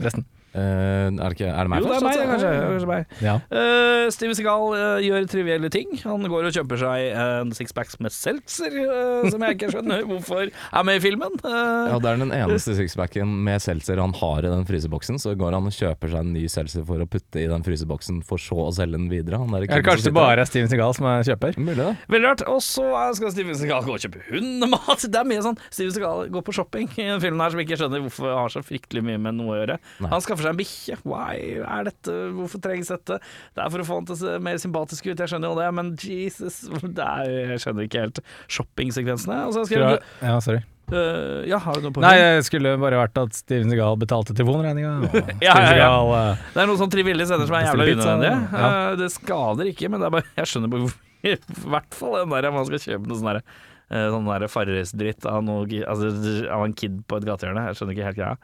Resten. 0.00 0.24
Eh, 0.54 1.08
er, 1.10 1.18
det 1.18 1.32
ikke, 1.34 1.48
er 1.50 1.66
det 1.66 1.70
meg 1.72 1.82
Jo, 1.82 1.88
det 1.90 1.96
er 1.98 2.04
meg, 2.06 2.20
kanskje. 2.30 2.50
Kanskje 2.64 2.90
meg. 2.90 3.14
Ja. 3.24 3.34
Uh, 3.50 4.04
Steven 4.14 4.36
Seagal 4.38 4.66
uh, 4.74 4.98
gjør 5.02 5.26
trivielle 5.32 5.70
ting. 5.74 5.94
Han 6.04 6.22
går 6.30 6.46
og 6.50 6.54
kjøper 6.54 6.78
seg 6.78 7.06
en 7.24 7.50
sixpacks 7.56 7.98
med 8.04 8.14
seltzer, 8.14 8.76
eh, 8.84 9.28
som 9.32 9.42
jeg 9.42 9.56
ikke 9.58 9.70
skjønner 9.74 10.04
hvorfor 10.08 10.44
er 10.52 10.86
med 10.86 11.00
i 11.00 11.02
filmen. 11.02 11.34
Eh, 11.42 11.90
Ja, 11.90 11.98
det 11.98 12.10
er 12.12 12.20
den 12.22 12.32
eneste 12.34 12.74
sixpacken 12.78 13.32
med 13.46 13.62
seltzer 13.64 13.98
han 14.02 14.14
har 14.20 14.46
i 14.46 14.52
den 14.52 14.64
fryseboksen. 14.68 15.18
Så 15.22 15.34
går 15.38 15.56
han 15.58 15.66
og 15.68 15.74
kjøper 15.74 16.12
seg 16.12 16.22
en 16.22 16.32
ny 16.36 16.44
seltzer 16.52 16.84
for 16.86 17.02
å 17.02 17.08
putte 17.10 17.42
i 17.42 17.48
den 17.50 17.64
fryseboksen, 17.66 18.22
for 18.26 18.40
så 18.42 18.58
å 18.68 18.70
selge 18.74 18.98
den 18.98 19.08
videre. 19.10 19.40
Er 19.42 19.66
det 19.66 19.82
kanskje 19.86 20.10
det 20.10 20.14
bare 20.16 20.46
Steven 20.48 20.70
Seagal 20.70 20.94
som 20.96 21.08
er 21.10 21.26
kjøper? 21.26 21.58
Mulig. 21.58 21.88
Veldig 22.14 22.28
rart. 22.30 22.46
Og 22.50 22.62
så 22.64 22.84
eh, 22.86 23.10
skal 23.18 23.34
Steven 23.34 23.58
Seagal 23.58 23.84
gå 23.88 23.96
og 23.96 24.02
kjøpe 24.06 24.22
hundemat. 24.30 25.06
Det 25.10 25.20
er 25.20 25.28
mye 25.34 25.42
sånn 25.44 25.58
Steven 25.68 25.94
Seagal 25.98 26.28
går 26.34 26.46
på 26.46 26.54
shopping 26.56 26.88
i 26.94 27.08
den 27.10 27.22
filmen 27.24 27.42
her 27.42 27.54
som 27.54 27.62
ikke 27.64 27.78
skjønner 27.80 28.04
hvorfor 28.06 28.30
har 28.38 28.54
så 28.54 28.62
fryktelig 28.64 29.02
mye 29.10 29.20
med 29.26 29.38
noe 29.40 29.54
å 29.54 29.58
gjøre. 29.62 29.78
Nei. 30.04 30.10
Han 30.14 30.24
skaffer 30.24 30.43
seg 30.44 30.52
en 30.54 30.60
bikkje. 30.60 30.98
Why 31.08 31.38
er 31.64 31.88
dette? 31.88 32.14
Hvorfor 32.36 32.62
trengs 32.64 32.92
dette? 32.92 33.18
Det 33.56 33.64
er 33.64 33.72
for 33.74 33.82
å 33.82 33.88
få 33.88 33.98
han 34.00 34.06
til 34.10 34.16
å 34.16 34.20
se 34.20 34.36
mer 34.44 34.60
sympatisk 34.62 35.08
ut, 35.10 35.18
jeg 35.24 35.32
skjønner 35.32 35.50
jo 35.52 35.58
det, 35.58 35.70
men 35.80 35.90
Jesus 36.00 36.60
det 36.84 37.08
er, 37.08 37.32
Jeg 37.54 37.64
skjønner 37.64 37.88
ikke 37.88 38.04
helt 38.06 38.22
shoppingsekvensene. 38.58 39.40
Altså, 39.48 39.64
jeg 39.64 39.72
skrevet 39.74 40.08
Ja, 40.22 40.38
sorry. 40.44 40.62
Uh, 40.92 41.40
Ja, 41.48 41.56
har 41.64 41.78
du 41.80 41.86
noe 41.86 41.94
på 41.96 42.02
Nei, 42.04 42.12
det 42.20 42.42
skulle 42.44 42.74
bare 42.76 42.98
vært 43.00 43.16
at 43.22 43.32
Steven 43.38 43.70
Segal 43.72 43.96
betalte 44.00 44.34
telefonregninga. 44.36 44.90
Ja, 45.46 45.54
ja, 45.56 45.70
ja. 45.80 45.92
Eh, 46.04 46.42
Det 46.52 46.60
er 46.60 46.68
noen 46.68 46.80
sånn 46.82 46.92
trivillige 46.92 47.30
scener 47.30 47.48
som 47.48 47.56
er 47.56 47.64
jævla 47.70 47.86
unødvendige. 47.94 48.34
ja. 48.52 48.68
Uh, 48.68 48.96
Det 49.00 49.08
skader 49.16 49.70
ikke, 49.72 49.88
men 49.92 50.04
det 50.04 50.10
er 50.10 50.16
bare, 50.18 50.28
jeg 50.42 50.50
skjønner 50.52 50.74
på. 50.74 50.82
I 51.30 51.38
hvert 51.72 51.96
fall 51.96 52.18
den 52.20 52.34
der 52.36 52.50
man 52.52 52.68
skal 52.68 52.82
kjøpe 52.84 53.08
noe 53.08 53.16
sånn 53.22 53.30
der 53.32 53.40
eh, 53.40 54.06
Sånn 54.12 54.28
der 54.28 54.44
Farris-dritt 54.52 55.24
av, 55.30 55.40
noe, 55.46 55.64
altså, 55.88 56.12
av 56.52 56.66
en 56.66 56.76
kid 56.76 57.00
på 57.08 57.16
et 57.20 57.26
gatehjørne. 57.30 57.64
Jeg 57.70 57.80
skjønner 57.80 57.96
ikke 57.96 58.08
helt 58.10 58.20
greia. 58.20 58.36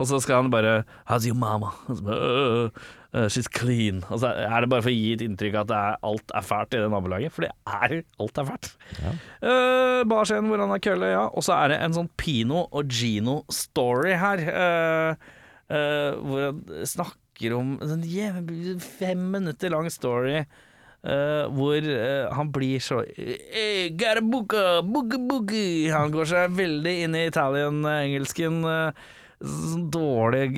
Og 0.00 0.08
så 0.08 0.20
skal 0.24 0.40
han 0.42 0.52
bare 0.52 0.80
How's 1.08 1.26
your 1.28 1.36
mama? 1.38 1.74
Og 1.88 1.98
så 1.98 2.06
bare, 2.06 2.70
uh, 3.12 3.26
she's 3.28 3.50
clean. 3.52 4.00
Og 4.08 4.22
så 4.22 4.32
er 4.32 4.64
det 4.64 4.70
bare 4.72 4.84
for 4.84 4.92
å 4.92 4.96
gi 4.96 5.12
et 5.16 5.24
inntrykk 5.24 5.58
av 5.60 5.66
at 5.68 5.74
er, 5.76 5.98
alt 6.10 6.34
er 6.36 6.46
fælt 6.46 6.76
i 6.76 6.80
det 6.80 6.88
nabolaget. 6.92 7.34
For 7.34 7.46
det 7.46 7.52
er 7.68 8.00
alt 8.22 8.40
er 8.40 8.48
fælt. 8.48 8.70
Ja. 9.02 9.12
Uh, 9.44 10.00
Barscenen 10.08 10.48
hvor 10.48 10.62
han 10.64 10.72
har 10.72 10.82
kølle, 10.84 11.12
ja. 11.12 11.26
Og 11.28 11.44
så 11.46 11.58
er 11.58 11.74
det 11.74 11.82
en 11.84 11.98
sånn 11.98 12.10
Pino 12.20 12.64
og 12.70 12.96
Gino-story 12.96 14.16
her. 14.20 14.46
Uh, 14.48 15.36
eh, 15.70 16.16
hvor 16.16 16.48
han 16.48 16.64
snakker 16.88 17.54
om 17.56 17.76
en 17.80 17.94
sånn 17.94 18.82
fem 18.82 19.30
minutter 19.36 19.72
lang 19.72 19.88
story. 19.92 20.42
Uh, 21.00 21.46
hvor 21.56 21.80
uh, 21.80 22.28
han 22.36 22.50
blir 22.52 22.82
så 22.84 22.98
hey, 23.16 23.88
booka, 24.20 24.82
booka, 24.84 25.16
booka. 25.16 25.62
Han 25.94 26.12
går 26.12 26.28
seg 26.28 26.58
veldig 26.58 26.92
inn 27.06 27.16
i 27.16 27.24
Italian-engelsken. 27.30 28.60
Uh, 28.64 29.16
sånn 29.40 29.86
dårlig 29.92 30.50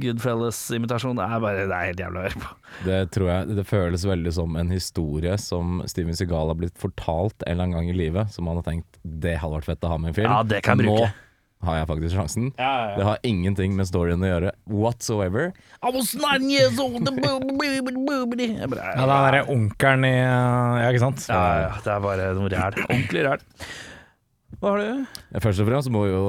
Goodfellas-imitasjon. 0.00 1.20
Er 1.20 1.40
bare 1.42 1.66
Det 1.68 1.76
er 1.76 1.88
helt 1.90 2.02
jævlig 2.04 2.20
å 2.20 2.26
høre 2.26 2.42
på. 2.44 2.52
Det 2.86 3.00
tror 3.14 3.28
jeg 3.28 3.56
Det 3.58 3.64
føles 3.68 4.06
veldig 4.08 4.32
som 4.32 4.56
en 4.60 4.70
historie 4.72 5.34
som 5.40 5.80
Steven 5.90 6.16
Segal 6.16 6.52
har 6.52 6.58
blitt 6.60 6.78
fortalt 6.80 7.42
en 7.44 7.52
eller 7.52 7.66
annen 7.68 7.76
gang 7.80 7.90
i 7.92 7.98
livet, 7.98 8.32
som 8.32 8.48
han 8.48 8.60
har 8.60 8.66
tenkt 8.70 9.00
det 9.04 9.36
hadde 9.40 9.58
vært 9.58 9.68
fett 9.72 9.84
å 9.84 9.92
ha 9.92 9.98
med 9.98 10.10
i 10.10 10.12
en 10.14 10.20
film. 10.22 10.30
Ja, 10.30 10.42
det 10.46 10.62
kan 10.64 10.80
jeg 10.80 10.88
bruke. 10.88 11.10
Nå 11.10 11.66
har 11.68 11.76
jeg 11.76 11.88
faktisk 11.90 12.16
sjansen. 12.16 12.46
Ja, 12.56 12.64
ja, 12.64 12.84
ja. 12.88 12.96
Det 12.96 13.04
har 13.04 13.18
ingenting 13.28 13.74
med 13.76 13.88
storyen 13.90 14.24
å 14.24 14.30
gjøre 14.30 14.52
whatsoever. 14.64 15.52
I 15.84 15.92
was 15.92 16.14
nine 16.16 16.48
years 16.48 16.80
old 16.80 17.04
Ja, 17.04 17.10
det 17.12 17.84
den 17.84 19.10
derre 19.10 19.44
onkelen 19.52 20.08
i 20.08 20.14
Ja, 20.16 20.88
ikke 20.88 21.04
sant? 21.04 21.26
Ja, 21.28 21.42
ja, 21.66 21.70
det 21.84 21.92
er 21.92 22.00
bare 22.06 22.32
noe 22.38 22.48
ræl. 22.54 22.80
Ordentlig 22.86 23.26
ræl. 23.28 23.44
Hva 24.60 24.72
har 24.72 24.80
du? 24.80 25.20
Først 25.40 25.62
og 25.62 25.68
fremst 25.68 25.92
må 25.92 26.06
vi 26.06 26.14
jo 26.14 26.24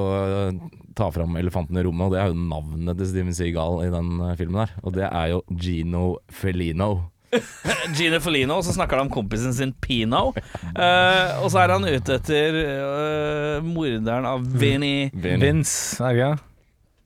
ta 0.96 1.08
fram 1.14 1.38
elefanten 1.40 1.78
i 1.78 1.84
rommet, 1.86 2.06
og 2.06 2.14
det 2.14 2.20
er 2.22 2.30
jo 2.32 2.38
navnet 2.38 3.00
til 3.00 3.10
Steven 3.10 3.36
Seagal 3.36 3.80
i 3.86 3.90
den 3.92 4.12
øh, 4.20 4.36
filmen 4.38 4.62
her. 4.64 4.76
Og 4.82 4.94
det 4.96 5.08
er 5.08 5.32
jo 5.32 5.42
Gino 5.50 6.04
Felino. 6.30 6.92
Gino 7.96 8.20
Felino, 8.20 8.58
og 8.60 8.64
så 8.66 8.74
snakker 8.76 8.98
han 8.98 9.08
om 9.08 9.12
kompisen 9.12 9.54
sin 9.56 9.72
Pino. 9.80 10.32
Uh, 10.76 11.42
og 11.42 11.48
så 11.52 11.62
er 11.62 11.72
han 11.72 11.88
ute 11.88 12.18
etter 12.18 12.58
uh, 12.60 13.64
morderen 13.64 14.28
av 14.28 14.44
Vinnie. 14.44 15.10
Vinny. 15.14 15.46
Vince, 15.46 16.02
er 16.04 16.12
det 16.12 16.18
ikke? 16.20 16.51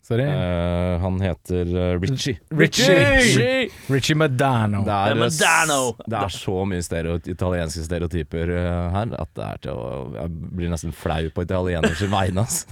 Sorry. 0.07 0.23
Eh, 0.23 1.01
han 1.03 1.16
heter 1.19 1.66
øh, 1.66 2.01
Richie. 2.01 2.38
Richie. 2.55 2.95
Richie! 3.16 3.69
Richie 3.90 4.14
Madano. 4.14 4.85
Det 4.87 4.95
er, 4.95 5.16
Madano. 5.19 5.79
det 6.07 6.21
er 6.21 6.31
så 6.31 6.55
mye 6.71 6.85
stereo 6.87 7.16
italienske 7.27 7.83
stereotyper 7.88 8.53
øh, 8.55 8.69
her 8.95 9.14
at 9.19 9.33
det 9.35 9.47
er 9.49 9.62
til 9.66 9.73
å 9.75 9.88
Jeg 10.14 10.31
blir 10.61 10.71
nesten 10.71 10.95
flau 10.95 11.27
på 11.35 11.42
italieners 11.49 12.05
vegne. 12.16 12.45
ass. 12.47 12.62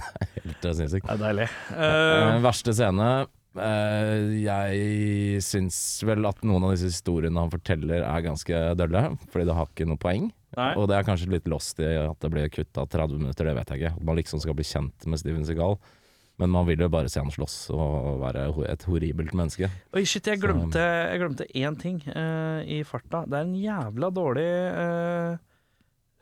Helt 0.45 0.63
øh, 0.69 0.75
sinnssykt. 0.79 1.09
Det 1.09 1.17
er 1.17 1.23
deilig. 1.25 1.49
Uh, 1.73 1.89
Eh, 2.35 2.37
verste 2.45 2.73
scene 2.77 3.09
Uh, 3.55 4.33
Jeg 4.43 5.39
syns 5.43 5.77
vel 6.03 6.25
at 6.27 6.41
noen 6.43 6.65
av 6.67 6.73
disse 6.73 6.89
historiene 6.91 7.39
han 7.39 7.51
forteller 7.53 8.01
er 8.03 8.25
ganske 8.25 8.57
dølle, 8.75 9.03
fordi 9.31 9.45
det 9.47 9.55
har 9.55 9.69
ikke 9.69 9.87
noe 9.87 10.01
poeng. 10.03 10.25
nei. 10.57 10.71
Og 10.75 10.89
det 10.91 10.97
er 10.97 11.05
kanskje 11.07 11.29
litt 11.31 11.47
lost 11.47 11.79
i 11.79 11.87
at 12.01 12.19
det 12.19 12.31
blir 12.33 12.49
kutta 12.51 12.83
30 12.83 13.21
minutter, 13.21 13.47
det 13.47 13.53
vet 13.55 13.71
jeg 13.71 13.79
ikke. 13.79 13.93
At 13.95 14.03
man 14.09 14.19
liksom 14.19 14.41
skal 14.43 14.57
bli 14.59 14.67
kjent 14.67 15.07
med 15.07 15.21
Steven 15.23 15.47
Seagal. 15.47 15.77
Men 16.41 16.51
man 16.51 16.67
vil 16.67 16.83
jo 16.83 16.91
bare 16.91 17.09
se 17.11 17.21
han 17.23 17.31
slåss 17.31 17.57
og 17.71 18.19
være 18.19 18.49
et 18.67 18.85
horribelt 18.89 19.35
menneske. 19.37 19.69
Oi, 19.95 20.03
shit, 20.03 20.27
jeg 20.27 20.41
glemte, 20.41 20.81
jeg 20.81 21.21
glemte 21.21 21.47
én 21.55 21.77
ting 21.79 22.01
uh, 22.11 22.59
i 22.67 22.81
farta. 22.87 23.23
Det 23.23 23.39
er 23.39 23.45
en 23.47 23.59
jævla 23.59 24.09
dårlig 24.15 24.49
uh, 24.75 25.37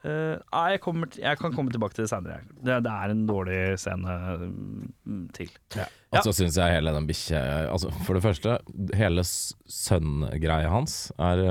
ah, 0.03 0.69
jeg, 0.73 0.81
kommer, 0.83 1.09
jeg 1.17 1.39
kan 1.39 1.55
komme 1.55 1.73
tilbake 1.73 1.97
til 1.97 2.05
det 2.05 2.11
senere. 2.11 2.43
Det, 2.59 2.77
det 2.85 2.93
er 2.93 3.15
en 3.15 3.25
dårlig 3.29 3.59
scene 3.81 4.19
mm, 4.43 5.25
til. 5.33 5.49
Ja. 5.79 5.89
Og 6.13 6.27
så 6.27 6.35
syns 6.37 6.59
jeg 6.61 6.77
hele 6.77 6.93
den 6.93 7.09
bikkje 7.09 7.41
altså 7.71 7.89
For 8.03 8.17
det 8.17 8.23
første, 8.25 8.59
hele 8.93 9.25
sønngreia 9.25 10.69
hans 10.69 11.07
er 11.17 11.41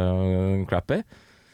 crappy. 0.71 1.03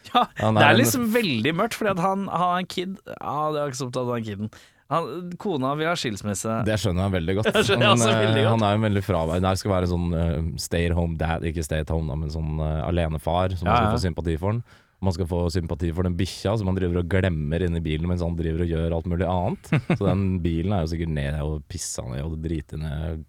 Ja, 0.09 0.25
det 0.33 0.65
er 0.65 0.77
liksom 0.77 1.09
veldig 1.13 1.51
mørkt, 1.57 1.75
fordi 1.77 1.91
at 1.91 2.01
han 2.01 2.27
har 2.31 2.57
en 2.57 2.67
kid 2.69 2.97
Ja, 3.05 3.49
det 3.53 3.61
er 3.61 3.71
ikke 3.71 3.81
så 3.81 3.89
opptatt 3.89 4.07
av 4.07 4.15
den 4.15 4.27
kiden. 4.27 4.51
Han, 4.89 5.31
kona 5.37 5.75
vil 5.77 5.85
ha 5.85 5.93
skilsmisse. 5.97 6.59
Det 6.65 6.75
skjønner 6.81 7.05
jeg 7.05 7.15
veldig 7.19 7.33
godt. 7.39 7.49
Jeg 7.69 7.77
Men, 7.77 8.01
eh, 8.01 8.21
veldig 8.23 8.41
godt. 8.41 8.53
Han 8.55 8.65
er 8.65 8.75
jo 8.75 8.83
veldig 8.87 9.03
fraværende. 9.05 9.55
Skal 9.61 9.73
være 9.75 9.89
sånn 9.91 10.07
uh, 10.15 10.37
stay 10.61 10.89
at 10.89 10.95
home 10.97 11.17
dad, 11.19 11.45
ikke 11.45 11.65
stay 11.65 11.85
at 11.85 11.93
home, 11.93 12.15
men 12.17 12.31
sånn 12.33 12.57
uh, 12.57 12.87
alenefar, 12.87 13.53
som 13.53 13.69
man 13.69 13.77
skal 13.77 13.91
ja. 13.91 13.93
få 13.93 14.03
sympati 14.07 14.37
for. 14.41 14.57
den. 14.57 14.85
Man 15.05 15.15
skal 15.15 15.29
få 15.29 15.43
sympati 15.53 15.93
for 15.95 16.09
den 16.09 16.17
bikkja 16.19 16.57
som 16.59 16.67
han 16.67 16.75
driver 16.75 16.99
og 16.99 17.11
glemmer 17.11 17.63
inni 17.63 17.79
bilen 17.83 18.09
mens 18.09 18.23
han 18.25 18.35
driver 18.35 18.65
og 18.65 18.73
gjør 18.73 18.95
alt 18.97 19.11
mulig 19.13 19.29
annet. 19.29 19.69
Så 19.99 20.09
den 20.09 20.25
bilen 20.43 20.75
er 20.75 20.83
jo 20.83 20.91
sikkert 20.91 21.13
ned 21.15 21.37
og 21.45 21.61
pissa 21.71 22.03
ned 22.09 22.25
og 22.25 22.35
driti 22.43 22.81
ned 22.81 23.23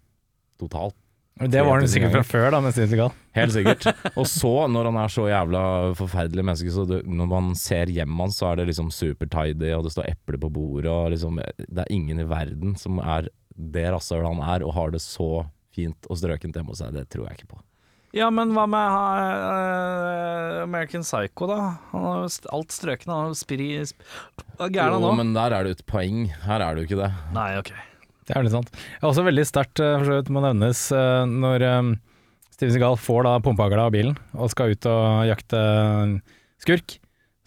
totalt. 0.59 0.97
Det 1.39 1.61
var 1.65 1.79
han 1.79 1.87
sikkert 1.89 2.13
fra 2.13 2.23
før, 2.27 2.47
da, 2.53 2.59
med 2.61 2.73
Steven 2.75 2.89
Seagal. 2.91 3.13
Helt 3.39 3.53
sikkert. 3.55 3.87
Og 4.19 4.27
så, 4.29 4.51
når 4.69 4.89
han 4.91 4.99
er 5.01 5.13
så 5.13 5.25
jævla 5.29 5.61
forferdelig 5.97 6.45
menneske, 6.45 6.73
så 6.75 6.85
det, 6.89 6.99
når 7.07 7.31
man 7.31 7.49
ser 7.57 7.89
hjemmet 7.89 8.27
hans, 8.27 8.37
så 8.41 8.51
er 8.51 8.61
det 8.61 8.67
liksom 8.69 8.91
super-tidy, 8.93 9.71
og 9.77 9.87
det 9.87 9.95
står 9.95 10.11
eple 10.11 10.37
på 10.41 10.51
bordet, 10.53 10.91
og 10.91 11.09
liksom 11.15 11.39
Det 11.39 11.81
er 11.85 11.89
ingen 11.93 12.21
i 12.21 12.27
verden 12.29 12.75
som 12.77 12.99
er 13.01 13.31
det 13.55 13.87
rasshølet 13.93 14.27
han 14.27 14.45
er, 14.55 14.65
og 14.67 14.75
har 14.77 14.93
det 14.93 15.01
så 15.03 15.47
fint 15.75 16.07
og 16.11 16.19
strøkent 16.19 16.57
hjemme 16.57 16.73
hos 16.73 16.81
seg. 16.83 16.93
Det 16.95 17.07
tror 17.09 17.29
jeg 17.29 17.39
ikke 17.41 17.53
på. 17.55 17.61
Ja, 18.11 18.27
men 18.33 18.51
hva 18.51 18.65
med 18.67 18.87
uh, 18.91 20.63
American 20.65 21.05
Psycho, 21.05 21.47
da? 21.47 21.59
Han 21.93 22.07
har 22.09 22.25
jo 22.25 22.31
alt 22.57 22.75
strøkne. 22.75 23.13
Han 23.15 23.29
har 23.31 23.37
spri... 23.39 23.69
Sp 23.87 24.03
Hva 24.57 24.67
er 24.67 24.73
gæren 24.75 24.97
han 24.97 25.05
Jo, 25.05 25.13
nå? 25.13 25.13
men 25.21 25.31
der 25.37 25.55
er 25.55 25.63
det 25.63 25.71
jo 25.71 25.77
et 25.79 25.85
poeng. 25.87 26.25
Her 26.43 26.65
er 26.65 26.75
det 26.75 26.83
jo 26.83 26.89
ikke 26.89 26.99
det. 27.05 27.11
Nei, 27.37 27.47
ok. 27.61 27.71
Det 28.27 28.35
er 28.35 28.41
veldig 28.43 28.53
sant. 28.53 28.71
Det 28.71 29.01
er 29.01 29.09
også 29.09 29.23
veldig 29.27 29.45
sterkt, 29.49 29.81
eh, 29.83 29.95
for 29.97 30.07
så 30.07 30.17
vidt 30.19 30.29
må 30.35 30.43
nevnes, 30.45 30.81
eh, 30.95 31.23
når 31.29 31.65
eh, 31.67 31.91
Steven 32.53 32.75
Segal 32.75 32.97
får 33.01 33.23
da 33.27 33.35
pumpehagla 33.43 33.87
av 33.89 33.95
bilen 33.95 34.17
og 34.37 34.51
skal 34.53 34.75
ut 34.75 34.85
og 34.91 35.23
jakte 35.29 35.61
skurk, 36.61 36.97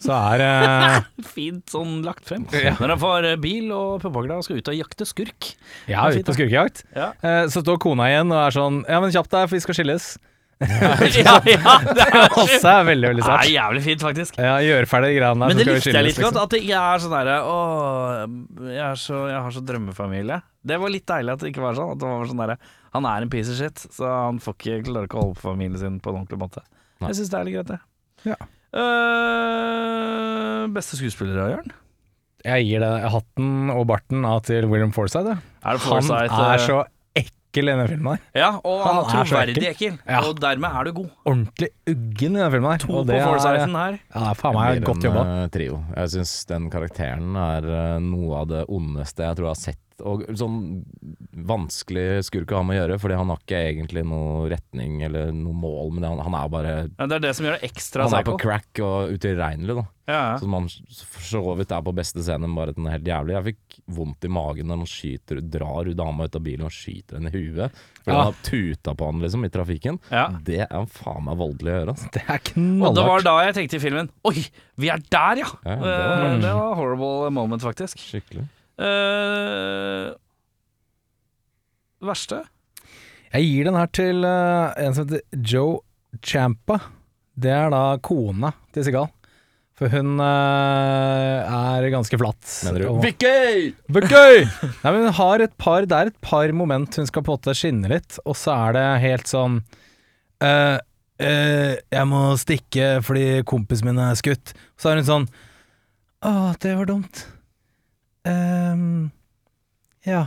så 0.05 0.11
er 0.35 0.43
eh, 0.43 0.97
Fint 1.35 1.71
sånn 1.71 2.01
lagt 2.05 2.27
frem. 2.27 2.43
Når 2.51 2.91
han 2.97 2.99
får 3.01 3.29
bil 3.41 3.71
og 3.73 4.01
pumpehagla 4.03 4.41
og 4.41 4.45
skal 4.45 4.59
ut 4.59 4.71
og 4.73 4.75
jakte 4.77 5.07
skurk. 5.07 5.53
Ja, 5.89 6.03
ut 6.11 6.27
på 6.27 6.35
skurkejakt. 6.35 6.83
Ja. 6.93 7.13
Eh, 7.23 7.45
Så 7.53 7.63
står 7.63 7.79
kona 7.81 8.09
igjen 8.11 8.33
og 8.35 8.41
er 8.43 8.55
sånn 8.57 8.81
Ja, 8.91 8.99
men 9.01 9.13
kjapp 9.15 9.31
deg, 9.31 9.47
for 9.47 9.55
vi 9.55 9.63
skal 9.63 9.79
skilles. 9.79 10.09
ja, 10.63 11.33
ja, 11.43 11.73
det 11.83 12.03
er, 12.05 12.29
Også 12.39 12.69
er 12.71 12.85
veldig, 12.87 13.09
veldig 13.11 13.23
sært. 13.25 13.49
jævlig 13.51 13.81
fint, 13.83 14.03
faktisk. 14.05 14.37
Ja, 14.39 14.53
gjøre 14.63 14.87
ferdig 14.87 15.09
de 15.11 15.17
greiene 15.17 15.41
der. 15.41 15.51
Men 15.51 15.59
det 15.59 15.65
likte 15.67 15.91
jeg 15.91 16.05
litt 16.07 16.15
godt. 16.15 16.31
liksom. 16.31 16.45
At 16.45 16.55
ikke 16.61 16.79
er 16.79 17.03
sånn 17.03 17.15
derre 17.15 17.35
Å, 17.43 17.57
jeg, 18.71 19.01
så, 19.01 19.19
jeg 19.33 19.41
har 19.47 19.55
så 19.57 19.63
drømmefamilie. 19.67 20.39
Det 20.71 20.79
var 20.79 20.93
litt 20.93 21.07
deilig 21.11 21.35
at 21.35 21.43
det 21.43 21.51
ikke 21.51 21.65
var 21.65 21.75
sånn. 21.75 21.91
At 21.97 21.99
det 21.99 22.07
var 22.13 22.31
sånn 22.31 22.43
derre 22.45 22.57
Han 22.95 23.09
er 23.11 23.27
en 23.27 23.33
piece 23.35 23.51
of 23.51 23.59
shit, 23.59 23.83
så 23.97 24.07
han 24.07 24.39
får 24.43 24.55
ikke, 24.55 24.79
klarer 24.87 25.09
ikke 25.09 25.19
å 25.19 25.25
holde 25.27 25.39
på 25.41 25.47
familien 25.49 25.81
sin 25.81 25.99
på 25.99 26.13
en 26.13 26.21
ordentlig 26.21 26.39
måte. 26.45 26.63
Nei. 27.03 27.11
Jeg 27.11 27.19
syns 27.19 27.33
det 27.33 27.39
er 27.41 27.49
litt 27.49 27.57
greit, 27.59 27.73
det. 27.75 27.81
Ja. 28.31 28.39
Uh, 28.75 30.65
beste 30.75 30.95
skuespiller 30.99 31.43
av 31.43 31.51
Jørn? 31.57 31.75
Jeg 32.45 32.67
gir 32.69 32.83
det 32.83 32.91
hatten 33.11 33.71
og 33.73 33.87
barten 33.89 34.25
av 34.29 34.43
til 34.47 34.67
William 34.71 34.93
Forsythe. 34.95 35.35
jeg. 35.35 35.79
Han 35.83 36.45
er 36.45 36.61
så 36.61 36.83
ekkel 37.55 37.69
i 37.69 37.71
denne 37.71 37.87
filmen 37.87 38.11
her. 38.11 38.23
Ja, 38.35 38.49
og 38.59 38.81
han, 38.83 38.95
Han 38.95 38.99
er 38.99 39.21
er 39.23 39.29
troverdig 39.31 39.67
ekkel. 39.71 39.97
Ja. 40.03 40.19
Og 40.27 40.39
dermed 40.43 40.69
er 40.79 40.83
du 40.89 40.91
god. 40.99 41.09
Ordentlig 41.25 41.69
uggen 41.87 42.35
i 42.35 42.39
denne 42.41 42.51
filmen 42.51 42.71
her. 42.71 42.83
To 42.83 42.91
og 42.99 43.07
på 43.07 43.15
er, 43.15 43.65
her. 43.79 43.97
ja, 44.15 44.33
faen 44.35 44.57
meg 44.59 44.83
godt 44.85 45.07
jobba. 45.07 45.23
eh, 45.45 45.47
trio. 45.55 45.79
Jeg 45.95 46.13
syns 46.17 46.35
den 46.51 46.69
karakteren 46.73 47.35
er 47.39 47.69
eh, 47.79 47.97
noe 48.03 48.41
av 48.43 48.51
det 48.51 48.65
ondeste 48.67 49.23
jeg 49.23 49.39
tror 49.39 49.49
jeg 49.49 49.55
har 49.55 49.61
sett. 49.63 49.81
Og 50.03 50.25
sånn 50.35 50.83
vanskelig 51.47 52.23
skurk 52.27 52.51
å 52.51 52.59
ha 52.59 52.65
med 52.67 52.75
å 52.75 52.81
gjøre, 52.83 52.97
fordi 53.01 53.17
han 53.19 53.29
har 53.31 53.39
ikke 53.41 53.59
egentlig 53.71 54.03
noe 54.07 54.49
retning 54.51 55.01
eller 55.07 55.31
noe 55.35 55.55
mål 55.55 55.93
men. 55.95 56.03
Han, 56.07 56.19
han 56.25 56.35
er 56.39 56.49
bare 56.51 56.73
Ja, 56.97 57.07
det 57.07 57.17
er 57.19 57.23
det 57.27 57.33
som 57.37 57.45
gjør 57.47 57.55
det 57.59 57.69
ekstra 57.69 58.05
Han 58.07 58.17
er 58.19 58.25
på 58.27 58.35
crack 58.41 58.81
og 58.85 59.13
utilregnelig, 59.15 59.77
da. 59.79 59.85
Ja, 60.05 60.19
Så 60.37 60.43
Som 60.45 60.51
man 60.53 60.67
for 60.69 61.23
så 61.25 61.41
vidt 61.57 61.71
er 61.73 61.81
på 61.81 61.93
beste 61.97 62.21
scenen, 62.21 62.53
bare 62.57 62.73
at 62.75 62.77
den 62.77 62.85
er 62.85 62.93
helt 62.99 63.07
jævlig. 63.09 63.33
Jeg 63.39 63.45
fikk 63.47 63.77
vondt 63.95 64.27
i 64.27 64.29
magen 64.35 64.67
når 64.69 64.83
han 64.83 64.89
skyter, 64.91 65.39
drar 65.55 65.89
dama 65.97 66.27
ut 66.27 66.35
av 66.37 66.43
bilen 66.45 66.67
og 66.67 66.75
skyter 66.75 67.17
henne 67.17 67.31
i 67.33 67.41
huet. 67.47 67.79
For 68.03 68.11
Ja. 68.11 68.17
han 68.19 68.27
har 68.29 68.37
tuta 68.45 68.93
på 68.99 69.05
han 69.09 69.23
liksom 69.23 69.47
i 69.47 69.49
trafikken. 69.55 69.97
Ja. 70.11 70.27
Det 70.45 70.59
er 70.67 70.85
faen 70.93 71.25
meg 71.25 71.39
voldelig 71.41 71.71
å 71.73 71.79
gjøre. 71.79 71.95
Altså. 71.95 72.11
Det 72.13 72.21
er 72.27 72.85
Og 72.85 72.99
det 72.99 73.07
var 73.09 73.25
da 73.25 73.37
jeg 73.47 73.55
tenkte 73.57 73.79
i 73.79 73.83
filmen 73.87 74.11
Oi, 74.29 74.45
vi 74.77 74.91
er 74.93 75.01
der, 75.09 75.41
ja! 75.41 75.49
Ja, 75.65 75.79
det, 75.79 75.95
var, 75.95 76.21
var- 76.21 76.37
det 76.45 76.53
var 76.59 76.75
horrible 76.83 77.31
moment, 77.33 77.65
faktisk. 77.65 77.97
Skikkelig. 77.97 78.45
Eh, 78.75 80.11
verste? 82.03 82.43
Jeg 83.35 83.49
gir 83.49 83.67
den 83.67 83.77
her 83.79 83.91
til 83.91 84.23
uh, 84.27 84.71
en 84.79 84.95
som 84.95 85.07
heter 85.07 85.23
Joe 85.35 85.79
Champa. 86.23 86.79
Det 87.35 87.51
er 87.51 87.71
da 87.73 87.97
kona 88.03 88.53
til 88.75 88.85
Sigal. 88.87 89.09
For 89.75 89.91
hun 89.91 90.13
uh, 90.23 91.43
er 91.43 91.89
ganske 91.91 92.19
flatt. 92.19 92.43
Mener 92.67 92.85
du 92.85 92.89
Og- 92.93 93.01
Vicky! 93.03 93.73
Vicky! 93.91 94.45
Nei, 94.83 94.91
men 94.91 95.01
hun 95.09 95.17
har 95.17 95.43
et 95.43 95.55
par, 95.59 95.83
det 95.83 95.97
er 95.97 96.13
et 96.13 96.21
par 96.23 96.51
moment 96.55 96.95
hun 96.95 97.09
skal 97.09 97.25
på 97.25 97.33
en 97.33 97.41
måte 97.41 97.55
skinne 97.59 97.91
litt, 97.91 98.19
og 98.23 98.37
så 98.39 98.55
er 98.55 98.77
det 98.77 98.85
helt 99.03 99.27
sånn 99.31 99.59
uh, 100.43 100.77
eh, 101.19 101.75
Jeg 101.91 102.07
må 102.07 102.23
stikke 102.39 103.01
fordi 103.03 103.43
kompisen 103.47 103.91
min 103.91 103.99
er 103.99 104.15
skutt. 104.19 104.55
Så 104.79 104.93
er 104.93 105.01
hun 105.01 105.09
sånn 105.11 105.27
Å, 106.23 106.31
det 106.63 106.77
var 106.79 106.87
dumt. 106.87 107.25
Ehm, 108.29 109.11
ja. 110.07 110.25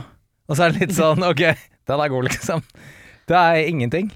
Og 0.49 0.57
så 0.57 0.65
er 0.65 0.73
det 0.73 0.87
litt 0.87 0.97
sånn 0.97 1.23
Ok, 1.27 1.43
den 1.89 2.03
er 2.03 2.11
god, 2.11 2.29
liksom. 2.29 2.63
Det 3.29 3.37
er 3.37 3.69
ingenting. 3.69 4.09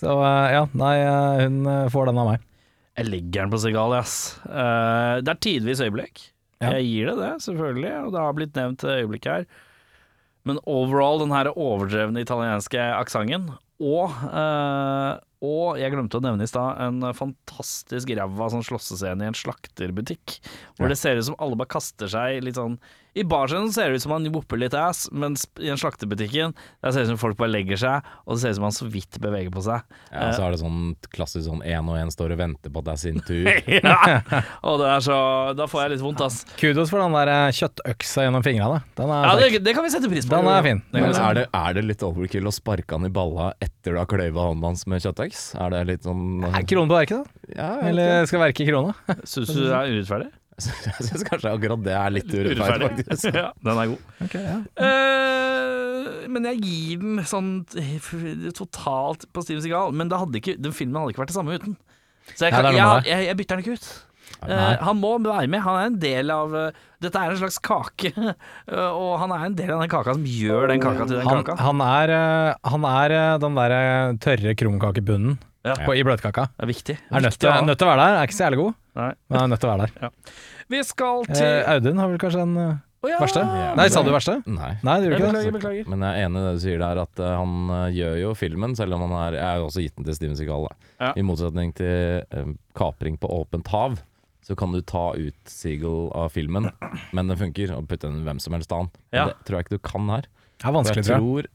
Så 0.00 0.12
eh, 0.18 0.48
ja, 0.56 0.64
nei, 0.76 0.94
eh, 1.00 1.44
hun 1.44 1.60
eh, 1.70 1.84
får 1.92 2.10
den 2.10 2.20
av 2.22 2.32
meg. 2.32 2.46
Jeg 2.96 3.10
legger 3.10 3.44
den 3.44 3.52
på 3.52 3.60
Sigali, 3.60 3.98
ass. 4.00 4.16
Uh, 4.48 5.20
det 5.20 5.28
er 5.28 5.40
tidvis 5.44 5.82
øyeblikk. 5.84 6.22
Ja. 6.64 6.70
Jeg 6.78 6.86
gir 6.88 7.10
det 7.10 7.16
det, 7.20 7.30
selvfølgelig, 7.44 7.92
og 8.06 8.14
det 8.14 8.22
har 8.22 8.36
blitt 8.38 8.56
nevnt 8.56 8.84
øyeblikk 8.88 9.28
her. 9.28 9.44
Men 10.48 10.60
overall, 10.64 11.20
den 11.20 11.34
her 11.34 11.50
overdrevne 11.52 12.22
italienske 12.24 12.80
aksenten, 12.96 13.50
og, 13.82 14.14
eh, 14.30 15.18
og 15.44 15.76
jeg 15.80 15.92
glemte 15.92 16.16
å 16.16 16.22
nevne 16.24 16.46
i 16.46 16.50
stad 16.50 16.78
en 16.80 17.02
fantastisk 17.16 18.08
ræva 18.16 18.48
sånn 18.52 18.64
slåssescene 18.66 19.26
i 19.26 19.30
en 19.32 19.36
slakterbutikk. 19.36 20.38
Hvor 20.78 20.86
Ja. 20.86 20.92
det 20.94 20.98
ser 20.98 21.16
ut 21.16 21.24
som 21.28 21.36
alle 21.38 21.56
bare 21.56 21.68
kaster 21.68 22.08
seg 22.08 22.42
litt 22.42 22.56
sånn 22.56 22.78
I 23.16 23.22
barscenen 23.24 23.72
ser 23.72 23.88
det 23.88 23.96
ut 23.96 24.02
som 24.02 24.12
han 24.12 24.26
vopper 24.28 24.58
litt 24.60 24.74
ass, 24.76 25.06
mens 25.10 25.46
i 25.56 25.70
den 25.70 25.78
slakterbutikken 25.80 26.52
der 26.84 26.90
ser 26.92 27.00
det 27.00 27.06
ut 27.08 27.12
som 27.14 27.20
folk 27.22 27.38
bare 27.38 27.48
legger 27.48 27.78
seg, 27.80 28.02
og 28.26 28.34
det 28.36 28.40
ser 28.42 28.50
ut 28.52 28.56
som 28.58 28.66
han 28.68 28.74
så 28.76 28.88
vidt 28.92 29.16
beveger 29.24 29.48
på 29.54 29.62
seg. 29.64 29.80
Ja, 30.12 30.26
så 30.36 30.42
er 30.44 30.50
det 30.52 30.58
sånn 30.60 30.82
klassisk 31.14 31.46
sånn 31.48 31.62
én 31.64 31.88
og 31.88 31.96
én 31.96 32.12
står 32.12 32.34
og 32.34 32.38
venter 32.42 32.68
på 32.68 32.82
at 32.82 32.84
det 32.84 32.92
er 32.92 33.00
sin 33.00 33.20
tur. 33.24 33.48
ja. 33.72 34.20
Og 34.68 34.76
det 34.82 34.90
er 34.92 35.00
så 35.00 35.16
Da 35.56 35.64
får 35.64 35.80
jeg 35.86 35.90
litt 35.94 36.04
vondt, 36.04 36.20
ass. 36.26 36.42
Kudos 36.60 36.92
for 36.92 37.00
den 37.00 37.16
der 37.16 37.32
eh, 37.32 37.56
kjøttøksa 37.56 38.26
gjennom 38.28 38.44
fingrene. 38.44 38.82
Den 39.00 39.08
er 39.08 39.24
Ja, 39.30 39.32
det, 39.40 39.64
det 39.64 39.74
kan 39.74 39.84
vi 39.88 39.94
sette 39.96 40.12
pris 40.12 40.28
på. 40.28 40.36
Den 40.36 40.52
er 40.52 40.62
fin. 40.68 40.82
Men 40.92 41.08
er 41.16 41.34
det, 41.40 41.46
er 41.56 41.72
det 41.80 41.84
litt 41.88 42.04
overkill 42.04 42.44
å 42.44 42.52
sparke 42.52 42.92
han 43.00 43.08
i 43.08 43.12
balla 43.16 43.54
etter 43.64 43.96
du 43.96 43.98
har 44.02 44.04
kløyva 44.12 44.50
hånden 44.50 44.64
hans 44.74 44.84
med 44.86 45.00
kjøttøks? 45.00 45.25
Er 45.34 45.72
det 45.74 45.82
litt 45.90 46.06
sånn 46.06 46.44
Er 46.46 46.66
krone 46.68 46.90
på 46.90 46.98
verket, 46.98 47.22
da? 47.22 47.52
Ja, 47.56 47.70
Eller 47.88 48.26
skal 48.30 48.42
verke 48.44 48.64
i 48.64 48.68
krona? 48.68 48.94
Syns 49.24 49.52
du 49.52 49.62
det 49.64 49.72
er 49.72 49.92
urettferdig? 49.94 50.30
Jeg 50.56 51.04
syns 51.10 51.24
kanskje 51.26 51.52
akkurat 51.52 51.82
det 51.84 51.96
er 51.96 52.12
litt 52.14 52.30
urettferdig, 52.32 52.88
faktisk. 52.94 53.26
ja, 53.42 53.50
den 53.60 53.80
er 53.82 53.90
god. 53.92 54.14
Okay, 54.24 54.44
ja. 54.46 54.56
uh, 54.80 56.26
men 56.32 56.48
jeg 56.48 56.62
gir 56.64 57.02
den 57.02 57.20
sånn 57.28 57.50
eh, 57.76 58.08
totalt 58.56 59.26
på 59.36 59.44
Steven 59.44 59.60
Segal. 59.64 59.92
Men 59.92 60.08
det 60.12 60.20
hadde 60.22 60.40
ikke, 60.40 60.56
den 60.60 60.74
filmen 60.76 60.96
hadde 61.00 61.12
ikke 61.12 61.24
vært 61.26 61.34
det 61.34 61.36
samme 61.36 61.58
uten. 61.58 61.76
Så 62.32 62.48
jeg, 62.48 62.56
Nei, 62.56 62.72
jeg, 62.74 63.04
jeg, 63.06 63.26
jeg 63.28 63.38
bytter 63.38 63.60
den 63.60 63.66
ikke 63.66 63.76
ut. 63.76 63.90
Eh, 64.46 64.76
han 64.84 64.98
må 65.00 65.14
være 65.24 65.48
med. 65.48 65.62
Han 65.64 65.78
er 65.80 65.86
en 65.90 65.98
del 66.02 66.30
av 66.34 66.54
eh, 66.54 66.78
Dette 67.02 67.20
er 67.20 67.32
en 67.34 67.38
slags 67.40 67.58
kake, 67.64 68.12
eh, 68.16 68.90
og 68.90 69.16
han 69.22 69.32
er 69.36 69.44
en 69.48 69.56
del 69.58 69.72
av 69.74 69.82
den 69.84 69.90
kaka 69.92 70.14
som 70.16 70.24
gjør 70.28 70.68
den 70.72 70.80
kaka 70.82 71.04
til 71.08 71.18
den 71.20 71.26
Han, 71.28 71.42
kaka. 71.44 71.56
han 71.62 71.82
er, 71.84 72.12
han 72.64 72.86
er 72.90 73.14
den 73.42 73.58
derre 73.58 73.82
tørre 74.22 74.54
krumkakebunnen 74.58 75.36
Ja. 75.66 75.74
på, 75.82 75.96
i 75.98 76.02
bløtkaka. 76.06 76.44
Det 76.54 76.62
er 76.62 76.68
viktig. 76.70 76.94
Er 77.10 77.24
nødt 77.24 77.38
til, 77.42 77.50
nødt 77.66 77.78
til 77.80 77.88
å 77.88 77.90
være 77.90 78.04
der. 78.04 78.16
Er 78.20 78.28
ikke 78.28 78.36
så 78.38 78.44
jævlig 78.46 78.58
god, 78.60 78.74
Nei. 79.00 79.08
men 79.28 79.38
er 79.40 79.48
nødt 79.50 79.62
til 79.64 79.68
å 79.68 79.72
være 79.74 79.88
der. 79.90 80.34
Vi 80.70 80.82
skal 80.86 81.24
til 81.32 81.42
Eh, 81.46 81.70
Audun 81.74 81.98
har 82.02 82.12
vel 82.12 82.20
kanskje 82.22 82.44
en 82.44 82.52
oh, 82.60 83.08
ja. 83.10 83.18
verste? 83.18 83.42
Ja, 83.42 83.72
Nei, 83.78 83.88
sa 83.90 84.02
du 84.06 84.12
verste? 84.14 84.36
Nei. 84.46 84.70
Nei, 84.86 84.94
det 85.02 85.08
gjorde 85.10 85.18
ikke 85.18 85.26
det. 85.26 85.32
beklager, 85.32 85.56
beklager. 85.58 85.88
Men 85.90 86.04
jeg 86.06 86.22
er 86.22 86.28
enig 86.30 86.38
i 86.38 86.46
det 86.46 86.52
du 86.56 86.62
sier 86.68 86.80
der, 86.84 87.00
at 87.02 87.22
han 87.26 87.56
gjør 87.96 88.16
jo 88.22 88.30
filmen, 88.38 88.76
selv 88.78 88.94
om 88.96 89.04
han 89.08 89.16
er 89.24 89.38
Jeg 89.40 89.46
har 89.48 89.58
jo 89.64 89.66
også 89.72 89.84
gitt 89.88 89.96
den 89.98 90.06
til 90.08 90.18
Steven 90.20 90.38
Seagal, 90.38 90.68
da. 90.70 90.90
Ja. 91.02 91.10
I 91.18 91.26
motsetning 91.26 91.74
til 91.76 92.54
kapring 92.78 93.18
på 93.22 93.30
åpent 93.42 93.66
hav, 93.74 93.98
så 94.46 94.54
kan 94.58 94.70
du 94.70 94.78
ta 94.86 95.08
ut 95.18 95.50
Seagal 95.50 96.12
av 96.14 96.30
filmen, 96.36 96.68
men 97.16 97.32
den 97.32 97.38
funker, 97.40 97.72
og 97.74 97.88
putte 97.90 98.06
den 98.06 98.22
hvem 98.26 98.38
som 98.42 98.54
helst 98.54 98.72
annen. 98.74 98.92
Ja. 99.10 99.28
Det 99.32 99.48
tror 99.48 99.58
jeg 99.58 99.66
ikke 99.66 99.78
du 99.80 99.86
kan 99.88 100.10
her. 100.12 100.28
Det 100.56 100.68
er 100.70 100.76
vanskelig, 100.76 101.02
jeg 101.02 101.08
tror 101.10 101.18
jeg. 101.18 101.50
tror 101.50 101.52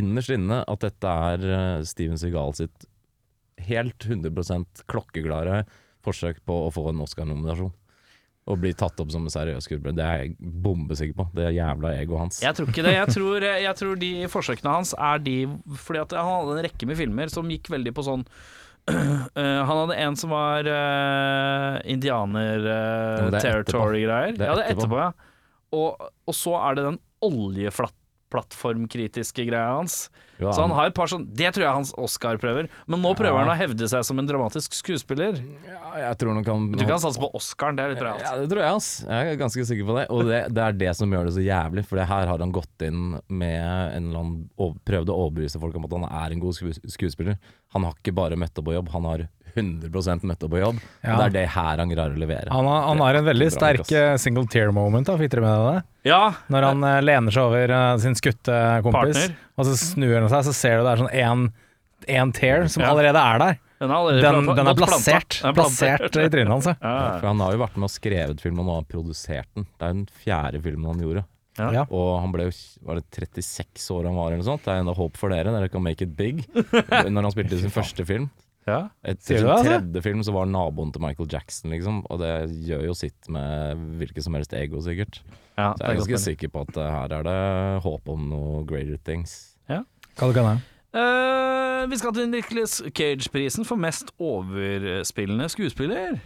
innerst 0.00 0.32
inne 0.34 0.62
at 0.64 0.82
dette 0.82 1.14
er 1.28 1.46
eh, 1.54 1.84
Steven 1.86 2.18
Seagal 2.18 2.56
sitt 2.58 2.88
helt 3.64 4.06
100% 4.08 4.84
klokkeklare 4.90 5.62
forsøk 6.04 6.40
på 6.48 6.56
å 6.66 6.72
få 6.74 6.88
en 6.90 7.02
Oscar-nominasjon. 7.04 7.72
Og 8.44 8.58
bli 8.60 8.74
tatt 8.76 8.98
opp 9.00 9.12
som 9.12 9.24
en 9.24 9.32
seriøs 9.32 9.64
skuespiller. 9.64 9.94
Det 9.96 10.04
er 10.04 10.18
jeg 10.20 10.34
bombesikker 10.64 11.16
på. 11.16 11.24
Det 11.32 11.46
er 11.46 11.54
jævla 11.56 11.94
egoet 11.96 12.26
hans. 12.26 12.40
Jeg 12.44 12.56
tror 12.58 12.68
ikke 12.68 12.84
det. 12.84 12.92
Jeg 12.98 13.14
tror, 13.14 13.46
jeg 13.46 13.78
tror 13.78 14.02
de 14.02 14.10
forsøkene 14.28 14.74
hans 14.74 14.92
er 15.00 15.22
de 15.24 15.36
Fordi 15.80 16.02
at 16.02 16.12
han 16.18 16.28
hadde 16.28 16.58
en 16.58 16.66
rekke 16.66 16.88
med 16.90 16.98
filmer 16.98 17.32
som 17.32 17.48
gikk 17.48 17.70
veldig 17.72 17.94
på 17.96 18.04
sånn 18.04 18.26
eh, 18.90 19.62
Han 19.64 19.76
hadde 19.78 19.96
en 20.04 20.16
som 20.20 20.28
var 20.34 20.60
uh, 20.68 21.80
er 21.80 21.88
indianer-territory-greier. 21.88 24.36
Det 24.36 24.44
er 24.44 24.48
Ja, 24.50 24.54
det 24.58 24.64
er 24.64 24.68
etterpå. 24.74 24.84
etterpå, 24.84 24.98
ja. 25.00 25.10
Og, 25.74 25.88
og 26.28 26.34
så 26.36 26.52
er 26.60 26.72
det 26.78 26.84
den 26.90 26.98
oljeplattformkritiske 27.24 29.42
greia 29.48 29.70
hans. 29.80 29.94
Så 30.38 30.56
han 30.60 30.72
har 30.74 30.88
et 30.90 30.96
par 30.96 31.10
sånn 31.10 31.26
Det 31.30 31.50
tror 31.54 31.62
jeg 31.64 31.70
er 31.70 31.76
hans 31.76 31.92
Oscar-prøver. 32.00 32.68
Men 32.90 33.02
nå 33.04 33.12
prøver 33.18 33.38
han 33.44 33.52
å 33.52 33.56
hevde 33.58 33.86
seg 33.90 34.02
som 34.06 34.18
en 34.18 34.26
dramatisk 34.28 34.74
skuespiller. 34.74 35.38
ja, 35.66 35.82
jeg 36.08 36.18
tror 36.20 36.34
nok 36.38 36.50
han 36.50 36.66
Du 36.74 36.82
kan 36.82 37.02
satse 37.02 37.22
på 37.22 37.30
Oscaren, 37.38 37.78
det 37.78 37.84
er 37.84 37.94
litt 37.94 38.02
bra. 38.02 38.16
Ja, 38.22 38.34
det 38.40 38.48
tror 38.50 38.64
jeg, 38.64 38.80
ass. 38.80 38.90
Jeg 39.06 39.34
er 39.34 39.40
ganske 39.40 39.66
sikker 39.70 39.88
på 39.88 39.98
det. 40.00 40.06
Og 40.14 40.24
det, 40.30 40.40
det 40.56 40.64
er 40.66 40.78
det 40.84 40.94
som 40.98 41.12
gjør 41.14 41.30
det 41.30 41.36
så 41.36 41.44
jævlig. 41.44 41.86
For 41.86 42.02
her 42.02 42.32
har 42.32 42.42
han 42.42 42.54
gått 42.54 42.86
inn 42.86 43.14
med 43.28 43.60
en 43.60 44.10
eller 44.10 44.24
annen 44.24 44.74
Prøvd 44.84 45.10
å 45.12 45.16
overbevise 45.26 45.60
folk 45.62 45.76
om 45.78 45.86
at 45.86 45.94
han 45.96 46.06
er 46.08 46.34
en 46.34 46.42
god 46.42 46.58
skuespiller. 46.90 47.38
Han 47.76 47.86
har 47.86 47.94
ikke 47.96 48.14
bare 48.16 48.38
møtt 48.38 48.58
opp 48.58 48.66
på 48.68 48.74
jobb, 48.74 48.90
han 48.94 49.06
har 49.08 49.26
100 49.54 50.26
møtt 50.26 50.44
opp 50.46 50.52
på 50.52 50.60
jobb. 50.60 50.78
Ja. 51.02 51.14
Og 51.14 51.20
det 51.20 51.26
er 51.26 51.34
det 51.36 51.44
her 51.54 51.82
han 51.82 51.92
greier 51.92 52.14
å 52.14 52.20
levere. 52.20 52.52
Han 52.52 52.68
har, 52.70 52.86
han 52.90 53.02
har 53.04 53.18
en 53.20 53.28
veldig 53.28 53.48
er 53.48 53.54
sterk 53.54 53.92
eh, 53.94 54.14
single 54.20 54.46
tear 54.50 54.72
moment, 54.74 55.06
da, 55.08 55.16
fikk 55.20 55.34
dere 55.34 55.44
med 55.44 55.66
det? 55.70 55.84
Ja, 56.10 56.22
Når 56.52 56.68
han 56.68 56.84
uh, 56.84 57.00
lener 57.04 57.34
seg 57.34 57.46
over 57.48 57.72
uh, 57.72 57.96
sin 58.02 58.16
skutte 58.18 58.56
kompis, 58.84 59.20
Partner. 59.20 59.36
og 59.56 59.68
så 59.70 59.76
snur 59.80 60.18
han 60.18 60.32
seg, 60.32 60.48
så 60.50 60.56
ser 60.56 60.80
du 60.80 60.84
det 60.84 60.94
er 60.96 61.04
sånn 61.04 61.14
én 61.14 61.46
én 62.04 62.32
tear 62.36 62.66
som 62.68 62.82
Ja. 62.82 62.90
allerede 62.92 63.16
er 63.16 63.38
der. 63.38 63.58
den 63.80 63.90
er 63.90 64.20
Den, 64.20 64.46
den 64.56 64.66
er 64.68 64.74
plassert, 64.74 65.40
Den 65.40 65.48
er 65.50 65.54
plassert 65.54 66.16
i 66.16 66.28
trynet 66.28 66.52
hans. 66.52 66.66
ja. 66.66 67.18
For 67.20 67.26
han 67.26 67.40
har 67.40 67.52
jo 67.52 67.58
vært 67.58 67.76
med 67.76 67.88
og 67.88 67.94
skrevet 67.94 68.40
filmen, 68.40 68.60
og 68.60 68.66
nå 68.66 68.74
har 68.74 68.84
produsert 68.84 69.48
den. 69.54 69.64
Det 69.78 69.88
er 69.88 69.92
den 69.92 70.06
fjerde 70.24 70.62
filmen 70.62 70.84
han 70.84 71.00
gjorde. 71.00 71.24
Ja. 71.58 71.70
Ja. 71.72 71.82
Og 71.94 72.20
han 72.20 72.32
ble 72.34 72.48
jo 72.48 72.54
var 72.82 72.98
det 72.98 73.04
36 73.14 73.90
år 73.94 74.08
han 74.08 74.16
var, 74.18 74.32
eller 74.32 74.42
noe 74.42 74.48
sånt. 74.48 74.64
Det 74.64 74.72
er 74.74 74.82
enda 74.82 74.94
håp 74.96 75.16
for 75.16 75.30
dere, 75.30 75.52
dere 75.54 75.70
kan 75.70 75.84
make 75.84 76.02
it 76.02 76.16
big. 76.16 76.44
Når 76.54 77.22
han 77.22 77.34
spilte 77.34 77.60
sin 77.60 77.74
første 77.74 78.06
film. 78.06 78.28
Ja. 78.64 78.78
Etter 79.04 79.36
du 79.36 79.40
sin 79.42 79.46
det, 79.46 79.52
altså? 79.52 79.70
tredje 79.70 80.02
film 80.06 80.22
så 80.24 80.32
var 80.32 80.46
naboen 80.48 80.92
til 80.94 81.02
Michael 81.04 81.28
Jackson, 81.30 81.72
liksom. 81.74 82.02
Og 82.08 82.20
det 82.22 82.30
gjør 82.64 82.86
jo 82.88 82.94
sitt 82.96 83.28
med 83.32 83.82
hvilket 84.00 84.24
som 84.24 84.36
helst 84.38 84.54
ego, 84.56 84.80
sikkert. 84.84 85.20
Ja, 85.58 85.72
Så 85.76 85.84
jeg 85.84 85.90
er 85.90 85.98
ganske 86.00 86.22
sikker 86.24 86.52
på 86.54 86.62
at 86.64 86.78
eh, 86.80 86.92
her 86.96 87.12
er 87.18 87.26
det 87.28 87.82
håp 87.84 88.08
om 88.14 88.24
noe 88.30 88.62
greater 88.68 88.96
things. 89.04 89.36
Hva 89.68 90.28
det 90.30 90.34
kan 90.36 90.46
være. 90.46 90.62
Uh, 90.94 91.90
vi 91.90 91.96
skal 91.98 92.12
til 92.14 92.28
Nicholas 92.30 92.76
Cage-prisen 92.94 93.66
for 93.66 93.80
mest 93.82 94.12
overspillende 94.22 95.48
skuespiller. 95.50 96.20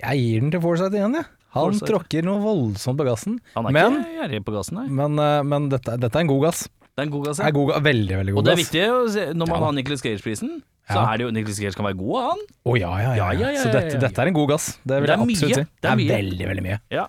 Jeg 0.00 0.22
gir 0.22 0.40
den 0.40 0.54
til 0.54 0.62
Forsight 0.64 0.96
igjen, 0.96 1.18
jeg. 1.20 1.28
Han 1.56 1.76
tråkker 1.80 2.24
noe 2.24 2.40
voldsomt 2.42 2.98
på 3.00 3.06
gassen. 3.08 3.38
Han 3.54 3.68
er 3.68 3.76
Men, 3.76 3.98
ikke 4.00 4.16
gjerrig 4.18 4.40
på 4.44 4.54
gassen, 4.56 4.80
nei. 4.80 4.88
men, 4.92 5.20
eh, 5.20 5.42
men 5.44 5.68
dette, 5.72 5.96
dette 6.00 6.18
er 6.18 6.24
en 6.26 6.32
god 6.32 6.42
gass. 6.48 6.66
Det 6.96 7.02
er 7.04 7.06
en 7.10 7.12
god 7.12 7.26
gass. 7.26 7.38
Ja. 7.42 7.46
er 7.50 7.52
god, 7.52 7.74
veldig, 7.84 8.16
veldig 8.16 8.32
god 8.32 8.38
Og 8.40 8.44
det 8.46 8.52
er 8.54 8.60
viktig 8.62 8.82
å 8.88 9.00
se, 9.12 9.24
når 9.36 9.46
man 9.50 9.58
Ja. 9.60 9.64
har 9.66 9.72
Nicholas 9.76 10.00
Cage-prisen, 10.02 10.62
så 10.88 10.94
Ja. 10.96 11.12
er 11.12 11.16
det 11.18 11.24
jo 11.26 11.30
Nicholas 11.36 11.58
Cage 11.60 11.74
kan 11.76 11.84
være 11.84 11.98
god, 11.98 12.22
han. 12.24 12.38
Å 12.66 12.78
ja, 12.80 12.92
ja, 12.96 13.12
ja. 13.12 13.14
Ja, 13.16 13.30
ja, 13.32 13.48
ja, 13.52 13.60
Så 13.60 13.72
dette, 13.72 13.86
ja, 13.86 13.92
ja. 13.92 14.00
dette 14.00 14.18
er 14.22 14.26
en 14.26 14.32
god 14.34 14.48
gass. 14.48 14.78
Det 14.86 14.96
vil 14.96 15.06
Det 15.06 15.10
er 15.10 15.16
jeg 15.16 15.20
absolutt 15.20 15.50
mye. 15.50 15.54
si. 15.54 15.70
Det 15.82 15.90
er 15.90 15.96
mye. 15.96 16.08
veldig, 16.16 16.46
veldig 16.48 16.62
mye. 16.64 16.80
Ja. 16.90 17.06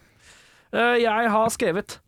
Eh, 0.74 0.96
jeg 1.00 1.30
har 1.32 1.48
skrevet 1.50 2.00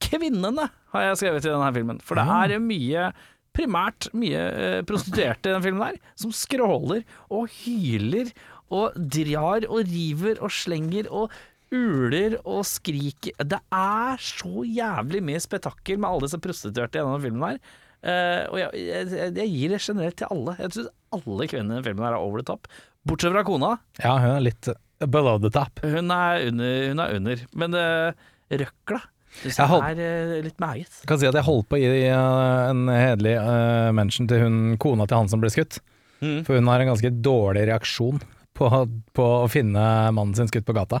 'Kvinnene', 0.00 0.70
har 0.92 1.02
jeg 1.02 1.16
skrevet 1.16 1.44
i 1.44 1.48
denne 1.50 1.72
filmen. 1.74 2.00
For 2.02 2.14
det 2.14 2.24
Ja. 2.26 2.44
er 2.44 2.58
mye 2.60 3.12
Primært 3.54 4.08
mye 4.12 4.34
eh, 4.34 4.82
prostituerte 4.82 5.46
i 5.46 5.52
den 5.54 5.62
filmen 5.62 5.86
her, 5.86 5.94
som 6.16 6.32
skråler 6.32 7.04
og 7.30 7.48
hyler 7.48 8.32
og 8.68 8.94
drar 8.96 9.62
og 9.70 9.86
river 9.86 10.42
og 10.42 10.50
slenger 10.50 11.06
og 11.08 11.30
uler 11.72 12.36
og 12.44 12.64
skriker. 12.68 13.36
Det 13.44 13.60
er 13.72 14.20
så 14.22 14.64
jævlig 14.68 15.22
mye 15.24 15.40
spetakkel 15.42 15.98
med 16.00 16.10
alle 16.10 16.26
disse 16.28 16.40
prostituerte 16.42 17.00
i 17.00 17.04
denne 17.04 17.22
filmen 17.24 17.46
her. 17.48 17.58
Uh, 18.04 18.42
og 18.52 18.58
jeg, 18.60 18.82
jeg, 18.84 19.30
jeg 19.38 19.48
gir 19.54 19.72
det 19.72 19.80
generelt 19.80 20.18
til 20.20 20.28
alle. 20.34 20.54
Jeg 20.60 20.74
syns 20.76 20.90
alle 21.16 21.46
kvinnene 21.48 21.80
i 21.80 21.86
filmen 21.86 22.04
her 22.04 22.18
er 22.18 22.20
over 22.20 22.42
the 22.42 22.48
top. 22.50 22.68
Bortsett 23.08 23.32
fra 23.32 23.44
kona. 23.48 23.70
Ja, 24.02 24.18
hun 24.20 24.34
er 24.34 24.44
litt 24.44 24.68
eh, 24.68 25.08
below 25.08 25.40
the 25.40 25.50
top. 25.54 25.80
Hun 25.84 26.12
er 26.12 26.44
under, 26.50 26.76
hun 26.90 27.00
er 27.04 27.16
under. 27.16 27.44
men 27.56 27.76
uh, 27.80 28.28
røkla 28.52 29.00
syns 29.40 29.56
Jeg 29.58 29.70
holdt- 29.72 29.88
er 29.96 30.36
uh, 30.36 30.36
litt 30.44 30.60
meget. 30.62 31.00
Jeg 31.00 31.08
kan 31.10 31.22
si 31.22 31.30
at 31.30 31.40
jeg 31.40 31.48
holdt 31.48 31.70
på 31.72 31.80
å 31.80 31.82
gi 31.82 32.04
en 32.12 32.84
hederlig 32.92 33.34
uh, 33.40 33.88
mention 33.96 34.28
til 34.30 34.44
hun 34.44 34.60
kona 34.84 35.08
til 35.08 35.22
han 35.22 35.32
som 35.32 35.40
ble 35.42 35.50
skutt. 35.54 35.80
Mm. 36.20 36.44
For 36.46 36.56
hun 36.60 36.68
har 36.70 36.84
en 36.84 36.92
ganske 36.92 37.10
dårlig 37.24 37.64
reaksjon 37.72 38.20
på, 38.54 38.68
på 39.16 39.24
å 39.42 39.48
finne 39.50 39.80
mannen 40.14 40.36
sin 40.36 40.48
skutt 40.52 40.68
på 40.68 40.76
gata. 40.76 41.00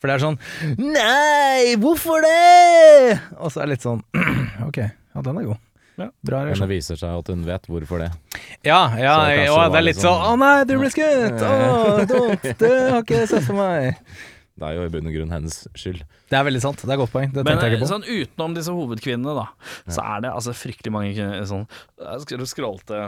For 0.00 0.08
det 0.08 0.16
er 0.16 0.22
sånn 0.22 0.38
Nei, 0.80 1.74
hvorfor 1.80 2.24
det?! 2.24 3.18
Og 3.38 3.52
så 3.52 3.60
er 3.62 3.68
det 3.68 3.76
litt 3.76 3.84
sånn 3.84 4.00
Ok, 4.68 4.80
ja, 4.80 5.22
den 5.26 5.42
er 5.42 5.50
god. 5.50 5.60
Ja. 6.00 6.06
Bra 6.24 6.40
Men 6.48 6.56
det 6.62 6.68
viser 6.70 6.96
seg 6.96 7.12
at 7.20 7.28
hun 7.28 7.42
vet 7.44 7.66
hvorfor 7.68 8.00
det. 8.00 8.10
Ja, 8.64 8.80
ja, 8.96 9.14
kanskje 9.28 9.46
og 9.52 9.60
det 9.60 9.70
det 9.74 9.80
er 9.80 9.86
litt 9.90 10.00
sånn 10.00 10.16
sånn- 10.16 10.28
Å 10.30 10.40
nei, 10.40 10.52
du 10.64 10.74
ble 10.80 10.90
skutt! 10.94 11.42
Å, 11.44 12.04
dumt! 12.08 12.46
Det 12.62 12.70
har 12.88 13.02
ikke 13.02 13.18
jeg 13.20 13.32
sett 13.34 13.48
for 13.48 13.58
meg. 13.60 13.98
Det 14.60 14.68
er 14.68 14.76
jo 14.76 14.84
i 14.84 14.92
bunn 14.92 15.08
og 15.08 15.14
grunn 15.16 15.30
hennes 15.32 15.54
skyld. 15.78 16.00
Det 16.28 16.36
er 16.36 16.44
veldig 16.44 16.60
sant. 16.60 16.82
Det 16.84 16.90
er 16.90 16.98
et 16.98 17.00
godt 17.00 17.12
poeng. 17.14 17.30
Det 17.32 17.44
Men 17.46 17.56
jeg 17.56 17.64
eh, 17.64 17.76
ikke 17.78 17.86
på. 17.86 17.90
sånn 17.94 18.04
utenom 18.04 18.56
disse 18.56 18.74
hovedkvinnene, 18.76 19.32
da, 19.38 19.46
så 19.88 20.04
er 20.04 20.24
det 20.26 20.32
altså 20.36 20.52
fryktelig 20.56 20.92
mange 20.92 21.28
sånn 21.48 21.64
Jeg 21.96 22.24
skal 22.26 22.48
scrolle 22.50 23.00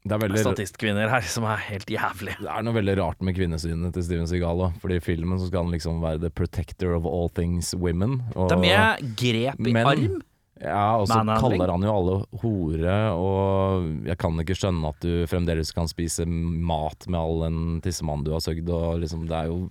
Det 0.00 0.14
er, 0.16 0.20
veldig, 0.22 0.40
statistkvinner 0.40 1.10
her 1.12 1.26
som 1.28 1.44
er 1.44 1.60
helt 1.66 1.90
jævlig. 1.92 2.38
det 2.40 2.48
er 2.48 2.62
noe 2.64 2.72
veldig 2.72 2.94
rart 3.02 3.20
med 3.20 3.36
kvinnesynet 3.36 3.92
til 3.92 4.06
Steven 4.06 4.26
Seagal 4.30 4.62
òg. 4.64 4.78
Fordi 4.80 4.96
i 4.96 5.04
filmen 5.04 5.36
så 5.38 5.50
skal 5.50 5.66
han 5.66 5.74
liksom 5.74 6.00
være 6.00 6.22
the 6.22 6.30
protector 6.32 6.94
of 6.96 7.04
all 7.04 7.28
things 7.28 7.74
women. 7.76 8.22
Og, 8.34 8.48
Det 8.48 8.56
er 8.56 8.64
mye 8.64 9.14
grep 9.20 9.60
i 9.60 9.72
Men- 9.76 9.86
arm. 9.86 10.22
Ja, 10.60 10.96
og 11.00 11.06
så 11.08 11.16
kaller 11.40 11.70
han 11.72 11.80
jo 11.80 11.92
alle 11.96 12.14
hore, 12.42 12.96
og 13.16 13.86
jeg 14.04 14.18
kan 14.20 14.36
ikke 14.42 14.56
skjønne 14.58 14.90
at 14.92 14.98
du 15.00 15.24
fremdeles 15.26 15.72
kan 15.72 15.88
spise 15.88 16.26
mat 16.28 17.06
med 17.08 17.16
all 17.16 17.40
den 17.46 17.60
tissemannen 17.80 18.26
du 18.26 18.34
har 18.34 18.40
søkt, 18.44 18.68
og 18.68 19.00
liksom 19.00 19.24
Det 19.26 19.38
er 19.38 19.46
jo 19.48 19.70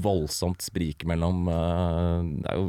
voldsomt 0.00 0.64
sprik 0.64 1.04
mellom 1.04 1.48
uh, 1.52 2.22
Det 2.24 2.48
er 2.48 2.56
jo 2.56 2.66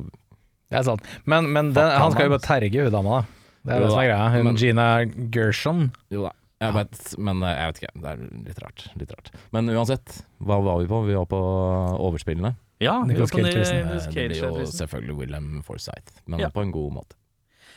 Det 0.73 0.79
er 0.81 0.83
sant. 0.83 1.07
Men, 1.23 1.47
men 1.53 1.71
den, 1.71 1.87
han 1.87 2.11
skal 2.11 2.27
jo 2.27 2.35
bare 2.35 2.43
terge 2.43 2.83
hun 2.83 2.91
dama, 2.91 3.21
da. 3.21 3.25
Det 3.63 3.71
er 3.71 3.79
Jo 3.79 3.83
det 3.85 3.91
som 3.93 3.99
er 4.01 4.07
greia. 4.11 4.29
Hun 4.35 4.43
men- 4.49 4.59
Gina 4.59 4.87
Gershon. 5.31 5.91
Jo 6.11 6.23
da. 6.27 6.31
Jeg 6.63 6.73
vet, 6.77 6.99
men 7.19 7.43
eh, 7.43 7.53
jeg 7.59 7.71
vet 7.71 7.81
ikke. 7.81 7.93
Det 8.03 8.11
er 8.13 8.21
litt 8.49 8.61
rart. 8.63 8.85
Litt 9.01 9.11
rart. 9.15 9.31
Men 9.55 9.69
uansett, 9.73 10.19
hva 10.43 10.57
var 10.63 10.79
vi 10.81 10.87
på? 10.91 11.01
Vi 11.07 11.17
var 11.17 11.25
på 11.29 11.39
overspillene. 12.07 12.53
Ja, 12.83 12.97
Nicolas 13.07 13.31
Cage-prisen. 13.31 13.83
Eh, 13.87 14.07
Det 14.07 14.27
blir 14.31 14.39
jo 14.41 14.65
selvfølgelig 14.71 15.17
William 15.19 15.49
Forsythe, 15.63 16.17
men 16.25 16.39
Ja. 16.39 16.49
på 16.49 16.61
en 16.65 16.71
god 16.71 16.91
måte. 16.99 17.15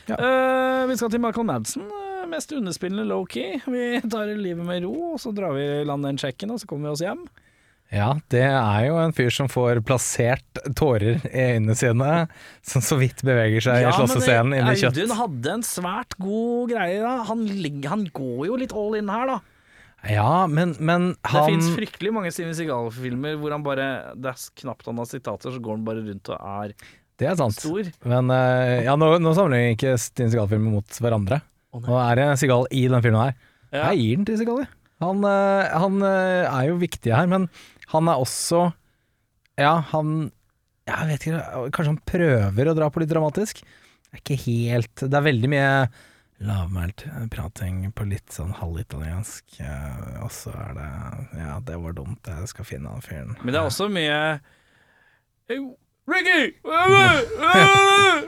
Eh, 0.09 0.87
vi 0.87 0.97
skal 0.97 1.11
til 1.11 1.21
Michael 1.21 1.47
Madsen. 1.47 1.89
mest 2.27 2.51
underspillende 2.51 3.05
low-key. 3.07 3.61
Vi 3.71 4.01
tar 4.11 4.27
livet 4.35 4.65
med 4.67 4.83
ro, 4.83 5.13
og 5.13 5.21
så 5.23 5.31
drar 5.33 5.53
vi 5.55 5.63
i 5.63 5.85
land 5.87 6.03
den 6.03 6.17
sjekken, 6.19 6.51
og 6.51 6.59
så 6.59 6.67
kommer 6.67 6.89
vi 6.89 6.93
oss 6.97 7.03
hjem. 7.05 7.21
Ja, 7.95 8.09
det 8.35 8.43
er 8.43 8.87
jo 8.89 8.97
en 8.99 9.13
fyr 9.15 9.31
som 9.31 9.47
får 9.51 9.79
plassert 9.87 10.59
tårer 10.79 11.21
i 11.31 11.45
øynene 11.55 11.77
sine, 11.79 12.15
som 12.67 12.83
så 12.83 12.99
vidt 12.99 13.23
beveger 13.27 13.63
seg 13.63 13.85
i 13.87 13.93
slåssescenen 13.95 14.57
inn 14.59 14.71
i 14.73 14.75
kjøtt. 14.81 14.97
Audun 14.99 15.15
hadde 15.21 15.53
en 15.55 15.63
svært 15.67 16.17
god 16.19 16.73
greie. 16.73 16.99
Da. 17.05 17.13
Han, 17.29 17.45
han 17.87 18.03
går 18.17 18.41
jo 18.49 18.59
litt 18.59 18.75
all 18.75 18.99
in 18.99 19.13
her, 19.13 19.31
da. 19.31 19.39
Ja, 20.11 20.47
men, 20.51 20.75
men 20.79 21.09
Det 21.15 21.33
han 21.33 21.49
fins 21.51 21.71
fryktelig 21.75 22.13
mange 22.15 22.31
Steven 22.35 22.55
Seagal-filmer 22.55 23.39
hvor 23.41 23.51
han 23.55 23.65
bare 23.65 23.87
Det 24.15 24.29
er 24.31 24.43
knapt 24.61 24.87
han 24.87 25.01
har 25.01 25.09
sitater, 25.11 25.51
så 25.51 25.63
går 25.63 25.79
han 25.79 25.87
bare 25.87 26.05
rundt 26.05 26.31
og 26.31 26.37
er 26.67 26.75
Det 27.19 27.31
er 27.31 27.39
sant. 27.41 27.57
stor. 27.59 27.89
Men 28.07 28.31
eh, 28.35 28.85
ja, 28.87 28.95
nå, 29.01 29.09
nå 29.23 29.33
samler 29.35 29.63
vi 29.65 29.77
ikke 29.79 29.95
Steven 29.99 30.31
Seagal-filmer 30.35 30.75
mot 30.79 30.99
hverandre. 31.03 31.41
Oh. 31.75 31.81
Nå 31.87 31.97
er 32.03 32.21
det 32.21 32.27
Seagal 32.43 32.69
i 32.77 32.85
den 32.93 33.03
filmen 33.07 33.23
her. 33.25 33.39
Ja. 33.73 33.89
Jeg 33.91 34.03
gir 34.03 34.21
den 34.21 34.29
til 34.29 34.39
Seagal, 34.43 34.63
jeg. 34.63 34.73
Han, 35.05 35.25
eh, 35.29 35.75
han 35.77 35.99
eh, 36.09 36.45
er 36.49 36.69
jo 36.71 36.79
viktig 36.81 37.13
her, 37.13 37.27
men 37.29 37.49
han 37.95 38.09
er 38.11 38.21
også 38.23 38.73
Ja, 39.61 39.77
han 39.93 40.31
Jeg 40.87 41.09
vet 41.11 41.27
ikke, 41.27 41.71
kanskje 41.75 41.93
han 41.93 42.03
prøver 42.13 42.71
å 42.71 42.77
dra 42.79 42.91
på 42.91 43.03
litt 43.03 43.11
dramatisk? 43.13 43.63
Det 43.63 44.13
er 44.15 44.23
ikke 44.23 44.39
helt 44.47 45.05
Det 45.07 45.15
er 45.19 45.27
veldig 45.31 45.51
mye 45.53 45.71
lavmælt 46.47 47.07
prating 47.33 47.87
på 47.97 48.05
litt 48.11 48.29
sånn 48.35 48.51
halvitaliensk, 48.59 49.55
eh, 49.65 50.19
og 50.21 50.29
så 50.37 50.51
er 50.53 50.75
det 50.77 50.89
Ja, 51.41 51.55
det 51.65 51.79
var 51.81 51.95
dumt, 51.97 52.29
jeg 52.29 52.51
skal 52.53 52.69
finne 52.69 52.93
han 52.93 53.01
fyren. 53.01 53.33
Men 53.41 53.55
det 53.55 53.61
er 53.63 53.71
også 53.71 53.89
mye 53.89 54.19
Hey, 55.49 55.63
Ricky! 56.07 56.43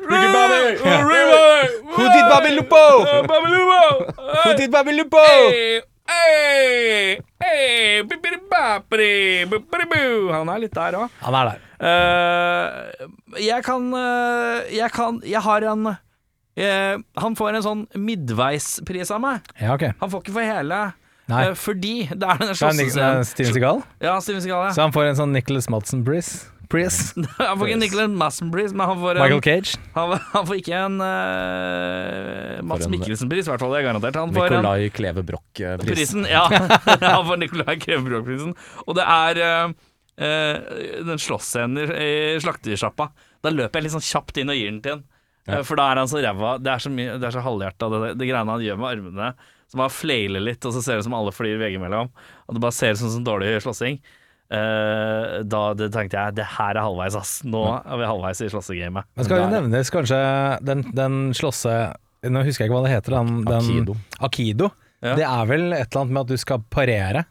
Ricky 0.08 0.28
Bobby! 0.34 0.72
Ricky 0.78 1.24
Bobby! 1.34 1.60
Who 1.98 2.04
did 2.14 2.24
Bobby 2.32 2.50
Lupo? 2.56 2.82
Bobby 3.28 3.50
Lupo! 3.52 3.82
Who 4.44 4.54
did 4.56 4.72
Bobby 4.72 4.92
Lupo? 4.96 5.22
Hey, 6.08 7.18
hey. 7.42 8.02
Han 10.32 10.48
er 10.52 10.62
litt 10.62 10.74
der 10.76 10.96
òg. 10.98 11.16
Han 11.24 11.36
er 11.36 11.50
der. 11.50 11.64
jeg 13.38 13.62
kan 13.62 13.84
eh, 13.94 14.70
Jeg 14.74 14.90
kan 14.90 15.20
Jeg 15.22 15.38
har 15.44 15.62
en 15.70 15.84
uh, 15.86 16.94
Han 17.22 17.36
får 17.38 17.54
en 17.54 17.62
sånn 17.62 17.84
midveispris 17.94 19.12
av 19.14 19.22
meg. 19.22 19.52
Ja, 19.60 19.76
okay. 19.76 19.94
Han 20.00 20.10
får 20.10 20.24
ikke 20.24 20.40
for 20.40 20.48
hele. 20.48 20.80
Eh, 21.28 21.54
fordi 21.60 22.08
det 22.08 22.24
er 22.24 22.38
den 22.40 22.48
eh, 22.48 23.22
Steven 23.28 23.52
Seagal? 23.52 23.82
Ja, 24.00 24.16
Steven 24.20 24.42
Seagal, 24.42 24.68
ja. 24.68 24.72
Så 24.72 24.86
han 24.86 24.94
får 24.94 25.10
en 25.10 25.18
sånn 25.18 25.34
Nicholas 25.36 25.68
Madsen-pris. 25.72 26.48
Pris. 26.68 26.96
Han 27.38 27.56
får 27.58 27.70
ikke 27.70 27.80
Nicholas 27.80 28.10
Masson-pris, 28.20 28.72
men 28.76 28.86
han 28.90 28.98
får 29.00 29.16
en 29.16 29.22
Michael 29.24 29.40
Cage. 29.46 29.78
Han, 29.94 30.10
han 30.34 30.46
får 30.50 30.58
ikke 30.60 30.76
en 30.76 30.98
uh, 31.00 32.62
Mats 32.68 32.82
For 32.84 32.88
en- 32.88 32.94
Mikkelsen-pris, 32.96 33.46
i 33.46 33.52
hvert 33.52 33.62
fall. 33.62 33.72
Det 33.74 33.80
er 33.80 33.86
garantert. 33.88 34.18
Han 34.20 34.34
får 34.36 34.46
en 34.52 34.58
Nicolai 34.60 34.90
Kleve 34.94 35.24
Broch-pris. 35.28 35.86
prisen. 35.88 36.26
Ja, 36.28 36.42
han 37.04 37.24
får 37.28 37.40
Nicolai 37.42 37.76
Krevebrok-prisen. 37.82 38.52
Og 38.86 38.98
det 38.98 39.06
er 39.08 39.40
uh, 39.44 39.76
uh, 40.20 40.56
den 41.08 41.22
slåssscenen 41.24 41.94
i 41.96 42.10
slaktersjappa. 42.44 43.10
Da 43.44 43.52
løper 43.54 43.78
jeg 43.80 43.88
litt 43.88 43.96
sånn 43.96 44.08
kjapt 44.08 44.40
inn 44.42 44.52
og 44.52 44.58
gir 44.58 44.72
den 44.72 44.82
til 44.84 44.96
han. 44.98 45.04
Ja. 45.48 45.58
Eh, 45.60 45.64
For 45.64 45.78
da 45.80 45.88
er 45.94 46.02
han 46.02 46.10
så 46.10 46.20
ræva. 46.20 46.56
Det 46.60 46.74
er 46.74 46.84
så, 46.84 46.92
mye- 46.92 47.16
det 47.22 47.30
er 47.30 47.36
så 47.38 47.44
halvhjerta, 47.44 47.88
det, 47.94 48.00
det 48.20 48.28
greiene 48.28 48.52
han 48.58 48.64
gjør 48.66 48.80
med 48.82 48.90
armene. 48.92 49.32
Som 49.68 49.82
bare 49.82 49.92
flailer 49.92 50.40
litt, 50.40 50.64
og 50.64 50.72
så 50.72 50.80
ser 50.84 50.96
det 50.96 51.02
ut 51.04 51.08
som 51.10 51.16
alle 51.16 51.32
flyr 51.36 51.58
veggimellom. 51.60 52.08
Og 52.48 52.56
det 52.56 52.60
bare 52.64 52.72
ser 52.76 52.94
ut 52.96 53.00
som 53.02 53.10
sånn 53.12 53.24
dårlig 53.26 53.54
slåssing. 53.64 53.98
Eh, 54.48 55.38
da 55.44 55.62
det 55.76 55.90
tenkte 55.92 56.16
jeg 56.16 56.36
det 56.38 56.46
her 56.56 56.76
er 56.78 56.84
halvveis, 56.86 57.16
ass. 57.18 57.32
Nå 57.44 57.62
er 57.78 58.00
vi 58.00 58.06
halvveis 58.08 58.40
i 58.44 58.50
slåssegamet. 58.52 59.08
Men 59.18 59.26
skal 59.28 59.42
jo 59.44 59.48
nevnes 59.52 59.90
kanskje 59.94 60.20
den, 60.64 60.86
den 60.96 61.18
slåsse... 61.36 61.74
Nå 62.26 62.40
husker 62.42 62.64
jeg 62.64 62.70
ikke 62.72 62.78
hva 62.80 62.86
det 62.88 62.94
heter. 62.96 63.14
Den, 63.14 63.34
den, 63.46 63.58
Akido. 63.68 63.98
Akido. 64.26 64.70
Ja. 65.04 65.12
Det 65.14 65.26
er 65.28 65.44
vel 65.46 65.68
et 65.76 65.84
eller 65.84 66.00
annet 66.02 66.14
med 66.16 66.24
at 66.24 66.32
du 66.32 66.40
skal 66.42 66.64
parere. 66.74 67.26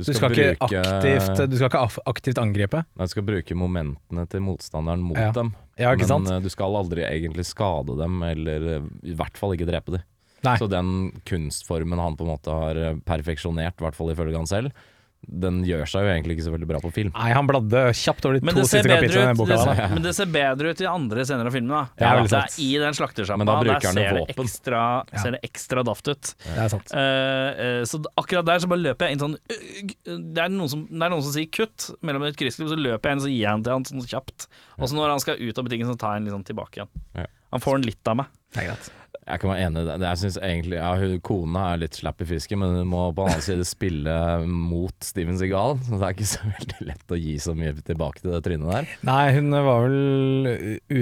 Du 0.00 0.06
skal, 0.16 0.32
ikke 0.32 0.54
aktivt, 0.64 1.42
du 1.52 1.56
skal 1.60 1.68
ikke 1.68 1.82
aktivt 2.08 2.38
angripe. 2.40 2.80
Nei, 2.96 3.04
Du 3.04 3.12
skal 3.12 3.26
bruke 3.26 3.56
momentene 3.58 4.22
til 4.32 4.40
motstanderen 4.46 5.02
mot 5.04 5.18
Ja. 5.20 5.26
dem. 5.36 5.50
Ja, 5.76 5.90
ikke 5.92 6.08
sant? 6.08 6.24
Men 6.24 6.38
eh, 6.38 6.46
du 6.46 6.48
skal 6.52 6.72
aldri 6.78 7.04
egentlig 7.04 7.44
skade 7.50 7.98
dem, 7.98 8.22
eller 8.24 8.64
eh, 8.78 8.86
i 9.12 9.12
hvert 9.18 9.36
fall 9.36 9.52
ikke 9.58 9.68
drepe 9.68 9.98
dem. 9.98 10.06
Nei. 10.46 10.54
Så 10.56 10.70
den 10.72 11.10
kunstformen 11.28 12.00
han 12.00 12.16
på 12.16 12.24
en 12.24 12.30
måte 12.32 12.48
har 12.56 12.80
perfeksjonert, 13.04 13.76
i 13.76 13.84
hvert 13.84 13.98
fall 13.98 14.14
ifølge 14.14 14.40
han 14.40 14.48
selv, 14.48 14.72
den 15.20 15.60
gjør 15.68 15.84
seg 15.88 16.06
jo 16.06 16.10
egentlig 16.10 16.36
ikke 16.36 16.46
så 16.46 16.52
veldig 16.54 16.68
bra 16.70 16.80
på 16.82 16.90
film. 16.94 17.10
Nei, 17.14 17.28
han 17.36 17.48
bladde 17.48 17.82
kjapt 17.96 18.26
over 18.26 18.38
de 18.38 18.46
Men 18.48 18.56
to 18.56 18.64
siste 18.64 18.88
kapitlene 18.88 19.28
i 19.28 19.34
ut, 19.34 19.38
boka. 19.38 19.52
det, 19.52 19.58
ser, 19.60 19.80
da. 19.80 19.88
men 19.92 20.04
det 20.06 20.12
ser 20.16 20.30
bedre 20.32 20.72
ut 20.72 20.80
i 20.80 20.88
andre 20.90 21.26
scener 21.28 21.50
av 21.50 21.56
filmen. 21.56 21.74
Da. 21.74 21.82
Det 22.00 22.08
er 22.08 22.22
det 22.24 22.38
er 22.40 22.56
I 22.64 22.68
den 22.84 22.96
slaktersjappa, 22.98 23.46
der 23.50 23.72
han 23.74 23.84
ser 23.84 24.18
det, 24.18 24.24
ekstra, 24.34 24.84
Ja. 25.12 25.22
ser 25.22 25.36
det 25.36 25.42
ekstra 25.46 25.84
daft 25.86 26.08
ut. 26.08 26.32
Det 26.44 26.56
er 26.64 26.72
sant. 26.72 26.94
Eh, 26.96 27.64
eh, 27.66 27.82
så 27.90 28.00
akkurat 28.22 28.48
der 28.48 28.64
så 28.64 28.70
bare 28.72 28.84
løper 28.88 29.06
jeg 29.06 29.18
inn 29.18 29.24
sånn 29.24 29.36
uh, 29.36 29.74
det, 30.08 30.40
er 30.42 30.54
noen 30.54 30.72
som, 30.72 30.86
det 30.88 31.04
er 31.04 31.12
noen 31.12 31.26
som 31.26 31.34
sier 31.36 31.50
kutt 31.52 31.90
mellom 32.06 32.24
et 32.26 32.38
kryssklipp, 32.40 32.72
så 32.72 32.80
løper 32.80 33.12
jeg 33.12 33.18
inn 33.18 33.26
og 33.26 33.34
gir 33.34 33.44
jeg 33.44 33.52
den 33.52 33.66
til 33.66 33.76
han 33.76 33.88
sånn 33.90 34.08
kjapt. 34.14 34.48
Og 34.80 34.88
så 34.88 34.96
når 34.96 35.14
han 35.14 35.22
skal 35.22 35.40
ut 35.40 35.60
av 35.60 35.68
butikken, 35.68 35.92
så 35.92 35.98
tar 36.00 36.16
jeg 36.16 36.26
den 36.26 36.38
sånn 36.38 36.48
tilbake 36.48 36.80
igjen. 36.80 36.92
Ja. 37.18 37.28
Han 37.54 37.62
får 37.62 37.78
den 37.78 37.92
litt 37.92 38.10
av 38.10 38.22
meg. 38.22 38.32
Det 38.54 38.64
er 38.64 38.72
greit. 38.72 38.90
Jeg 39.30 39.40
kan 39.42 39.50
være 39.52 39.66
enig 39.68 39.82
i 39.82 39.86
det. 39.86 39.94
Jeg 40.02 40.18
synes 40.18 40.36
egentlig 40.42 40.76
ja, 40.80 40.88
hun, 40.98 41.12
Kona 41.22 41.64
er 41.74 41.80
litt 41.84 41.94
slapp 42.00 42.22
i 42.24 42.26
fisken, 42.26 42.58
men 42.58 42.72
hun 42.80 42.88
må 42.90 43.02
på 43.14 43.22
den 43.26 43.34
annen 43.36 43.44
side 43.44 43.66
spille 43.68 44.14
mot 44.48 45.06
Steven 45.06 45.38
Seagal. 45.38 45.76
Så 45.86 45.98
det 46.00 46.06
er 46.08 46.14
ikke 46.16 46.28
så 46.30 46.48
veldig 46.48 46.86
lett 46.88 47.14
å 47.14 47.18
gi 47.20 47.34
så 47.44 47.54
mye 47.58 47.74
tilbake 47.86 48.22
til 48.24 48.32
det 48.34 48.40
trynet 48.46 48.72
der. 48.72 48.88
Nei, 49.06 49.20
hun 49.36 49.54
var 49.54 49.84
vel 49.86 50.50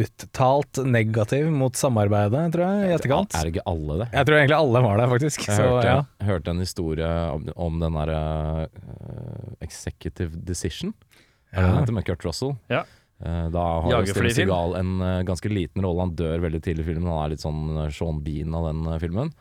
uttalt 0.01 0.83
negativ 0.89 1.49
mot 1.55 1.79
samarbeidet, 1.79 2.45
tror 2.57 2.67
jeg, 2.67 2.91
i 2.91 2.97
etterkant. 2.99 3.39
Er 3.39 3.49
det 3.49 3.55
ikke 3.57 3.67
alle 3.73 4.01
det? 4.03 4.11
Jeg 4.19 4.29
tror 4.29 4.41
egentlig 4.43 4.59
alle 4.59 4.85
var 4.89 5.01
der, 5.03 5.13
faktisk. 5.15 5.47
Jeg 5.49 5.57
Så 5.57 5.69
hørte, 5.71 5.89
ja. 5.95 6.29
hørte 6.29 6.53
en 6.57 6.65
historie 6.67 7.13
om, 7.33 7.49
om 7.69 7.81
den 7.85 7.97
derre 8.03 8.69
Executive 9.65 10.37
Decision. 10.45 10.95
Er 11.53 11.63
det 11.63 11.69
Ja. 11.69 11.73
den 11.73 11.81
heter 11.81 11.93
med 11.97 12.05
Kurt 12.05 12.25
Russell? 12.25 12.57
Ja. 12.69 12.85
Eh, 13.21 13.49
Da 13.51 13.63
har 13.83 13.91
Steven. 14.07 14.31
Seagal 14.37 14.75
en 14.79 14.91
eh, 15.03 15.23
ganske 15.27 15.51
liten 15.51 15.83
rolle. 15.83 16.05
Han 16.07 16.15
dør 16.19 16.39
veldig 16.45 16.61
tidlig 16.63 16.85
i 16.85 16.89
filmen. 16.93 17.09
Han 17.11 17.25
er 17.25 17.33
litt 17.35 17.43
sånn 17.45 17.63
eh, 17.85 17.89
Sean 17.95 18.21
Bean 18.23 18.55
av 18.55 18.69
den 18.71 18.85
filmen. 19.03 19.33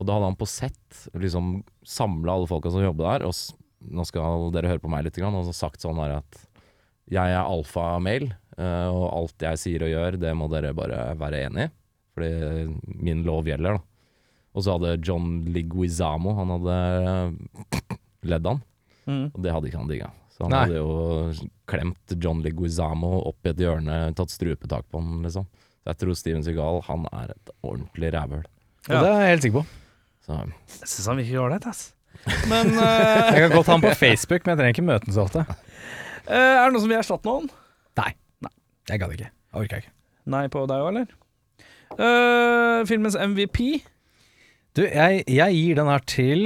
Og 0.00 0.06
da 0.08 0.16
hadde 0.16 0.30
han 0.32 0.38
på 0.40 0.48
sett 0.50 1.04
liksom 1.14 1.60
samla 1.86 2.34
alle 2.34 2.50
folka 2.50 2.70
som 2.74 2.82
jobber 2.82 3.06
der, 3.12 3.26
og 3.28 3.92
nå 3.92 4.04
skal 4.06 4.48
dere 4.54 4.70
høre 4.70 4.82
på 4.82 4.90
meg 4.90 5.04
litt, 5.06 5.16
grann, 5.18 5.34
og 5.34 5.46
så 5.48 5.54
sagt 5.54 5.82
sånn 5.82 5.98
her 6.02 6.18
at 6.20 6.42
jeg 7.10 7.34
er 7.34 7.42
alfa-mail, 7.42 8.28
og 8.58 9.06
alt 9.10 9.42
jeg 9.42 9.58
sier 9.58 9.82
og 9.82 9.90
gjør, 9.90 10.18
det 10.22 10.34
må 10.38 10.46
dere 10.52 10.70
bare 10.76 11.00
være 11.18 11.40
enig 11.48 11.64
i. 11.66 11.72
Fordi 12.14 13.00
min 13.02 13.22
lov 13.26 13.48
gjelder, 13.50 13.78
da. 13.80 13.82
Og 14.54 14.62
så 14.66 14.74
hadde 14.76 14.98
John 15.00 15.46
Liguizamo 15.48 16.34
Han 16.36 16.50
hadde 16.58 16.76
ledd 18.30 18.46
han, 18.50 18.62
Mm. 19.02 19.32
og 19.34 19.38
det 19.42 19.50
hadde 19.50 19.66
ikke 19.66 19.78
han 19.80 19.88
digga. 19.90 20.08
Så 20.32 20.46
han 20.46 20.54
Nei. 20.54 20.62
hadde 20.64 20.80
jo 20.80 21.50
klemt 21.68 22.14
John 22.22 22.40
Liguizamo 22.44 23.12
opp 23.28 23.46
i 23.46 23.52
et 23.52 23.60
hjørne, 23.60 23.98
tatt 24.16 24.32
strupetak 24.32 24.88
på 24.88 25.02
han, 25.02 25.20
liksom. 25.26 25.46
Så 25.82 25.90
jeg 25.90 26.00
tror 26.00 26.18
Steven 26.18 26.44
Seagal, 26.46 26.80
han 26.88 27.06
er 27.12 27.34
et 27.34 27.52
ordentlig 27.60 28.12
rævhøl. 28.14 28.44
Og 28.88 28.92
det 28.92 29.08
er 29.10 29.20
jeg 29.22 29.32
helt 29.34 29.46
sikker 29.46 29.58
på. 29.60 29.64
Så 30.22 30.38
Jeg 30.38 30.88
syns 30.88 31.08
han 31.10 31.20
virker 31.20 31.44
ålreit, 31.44 31.66
ass. 31.68 31.82
Men 32.50 32.74
uh, 32.76 32.82
Jeg 33.34 33.46
kan 33.46 33.56
godt 33.56 33.70
ha 33.70 33.76
han 33.76 33.84
på 33.84 33.94
Facebook, 33.98 34.44
men 34.46 34.54
jeg 34.54 34.60
trenger 34.60 34.76
ikke 34.76 34.88
møte 34.88 35.10
han 35.10 35.16
så 35.16 35.26
ofte. 35.26 35.44
Uh, 36.28 36.36
er 36.36 36.62
det 36.62 36.74
noe 36.76 36.84
som 36.84 36.92
vil 36.92 37.00
erstatte 37.00 37.28
noen? 37.28 37.50
Nei. 37.98 38.12
Jeg 38.90 38.98
gadd 39.02 39.14
ikke. 39.14 39.30
Jeg 39.30 39.62
orka 39.64 39.82
ikke. 39.82 39.94
Nei 40.32 40.44
på 40.50 40.62
deg 40.70 40.84
òg, 40.84 40.92
eller? 40.92 41.10
Uh, 41.92 42.82
filmens 42.88 43.18
MVP? 43.18 43.82
Du, 44.72 44.84
jeg, 44.86 45.24
jeg 45.28 45.58
gir 45.58 45.76
den 45.76 45.90
her 45.90 46.04
til 46.08 46.44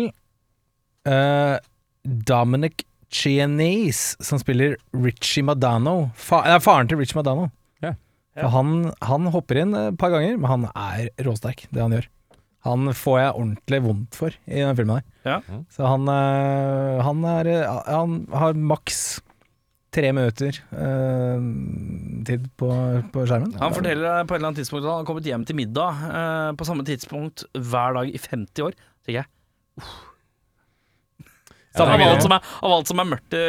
eh, 1.07 1.57
Dominic 2.03 2.83
Chianese, 3.13 4.17
som 4.25 4.41
spiller 4.43 4.77
Richie 4.93 5.45
Madano. 5.47 6.11
Fa 6.19 6.43
er 6.49 6.61
faren 6.65 6.91
til 6.91 7.01
Richie 7.01 7.19
Madano. 7.19 7.51
Ja. 7.85 7.95
Ja. 8.37 8.51
han, 8.53 8.91
han 9.01 9.31
hopper 9.33 9.63
inn 9.63 9.77
et 9.79 9.97
par 10.01 10.13
ganger, 10.13 10.37
men 10.37 10.51
han 10.51 10.69
er 10.75 11.11
råsterk, 11.25 11.67
det 11.71 11.83
han 11.85 11.95
gjør. 11.97 12.09
Han 12.67 12.91
får 12.99 13.21
jeg 13.21 13.37
ordentlig 13.39 13.79
vondt 13.85 14.19
for 14.19 14.35
i 14.51 14.59
den 14.65 14.79
filmen 14.79 14.99
her. 14.99 15.07
Ja. 15.27 15.63
Så 15.71 15.87
han, 15.87 16.09
eh, 16.11 16.99
han 17.07 17.23
er 17.31 17.51
Han 17.87 18.17
har 18.35 18.59
maks 18.59 19.21
tre 19.97 20.11
minutter 20.13 20.59
eh, 20.77 21.47
tid 22.27 22.49
på, 22.61 22.69
på 23.15 23.25
skjermen. 23.25 23.55
Han 23.63 23.73
forteller 23.77 24.27
på 24.27 24.35
et 24.35 24.41
eller 24.41 24.51
annet 24.51 24.61
tidspunkt 24.61 24.85
at 24.85 24.91
han 24.91 25.01
har 25.01 25.09
kommet 25.09 25.31
hjem 25.31 25.47
til 25.49 25.57
middag 25.57 26.03
eh, 26.11 26.51
på 26.59 26.67
samme 26.69 26.85
tidspunkt 26.85 27.47
hver 27.55 27.97
dag 27.97 28.11
i 28.11 28.21
50 28.21 28.67
år. 28.67 28.77
tenker 29.07 29.23
jeg. 29.23 29.31
Samme 29.87 30.06
av, 31.83 32.07
alt 32.07 32.25
som 32.25 32.37
er, 32.37 32.55
av 32.63 32.77
alt 32.79 32.91
som 32.93 33.03
er 33.03 33.11
mørkt 33.11 33.37
i 33.37 33.45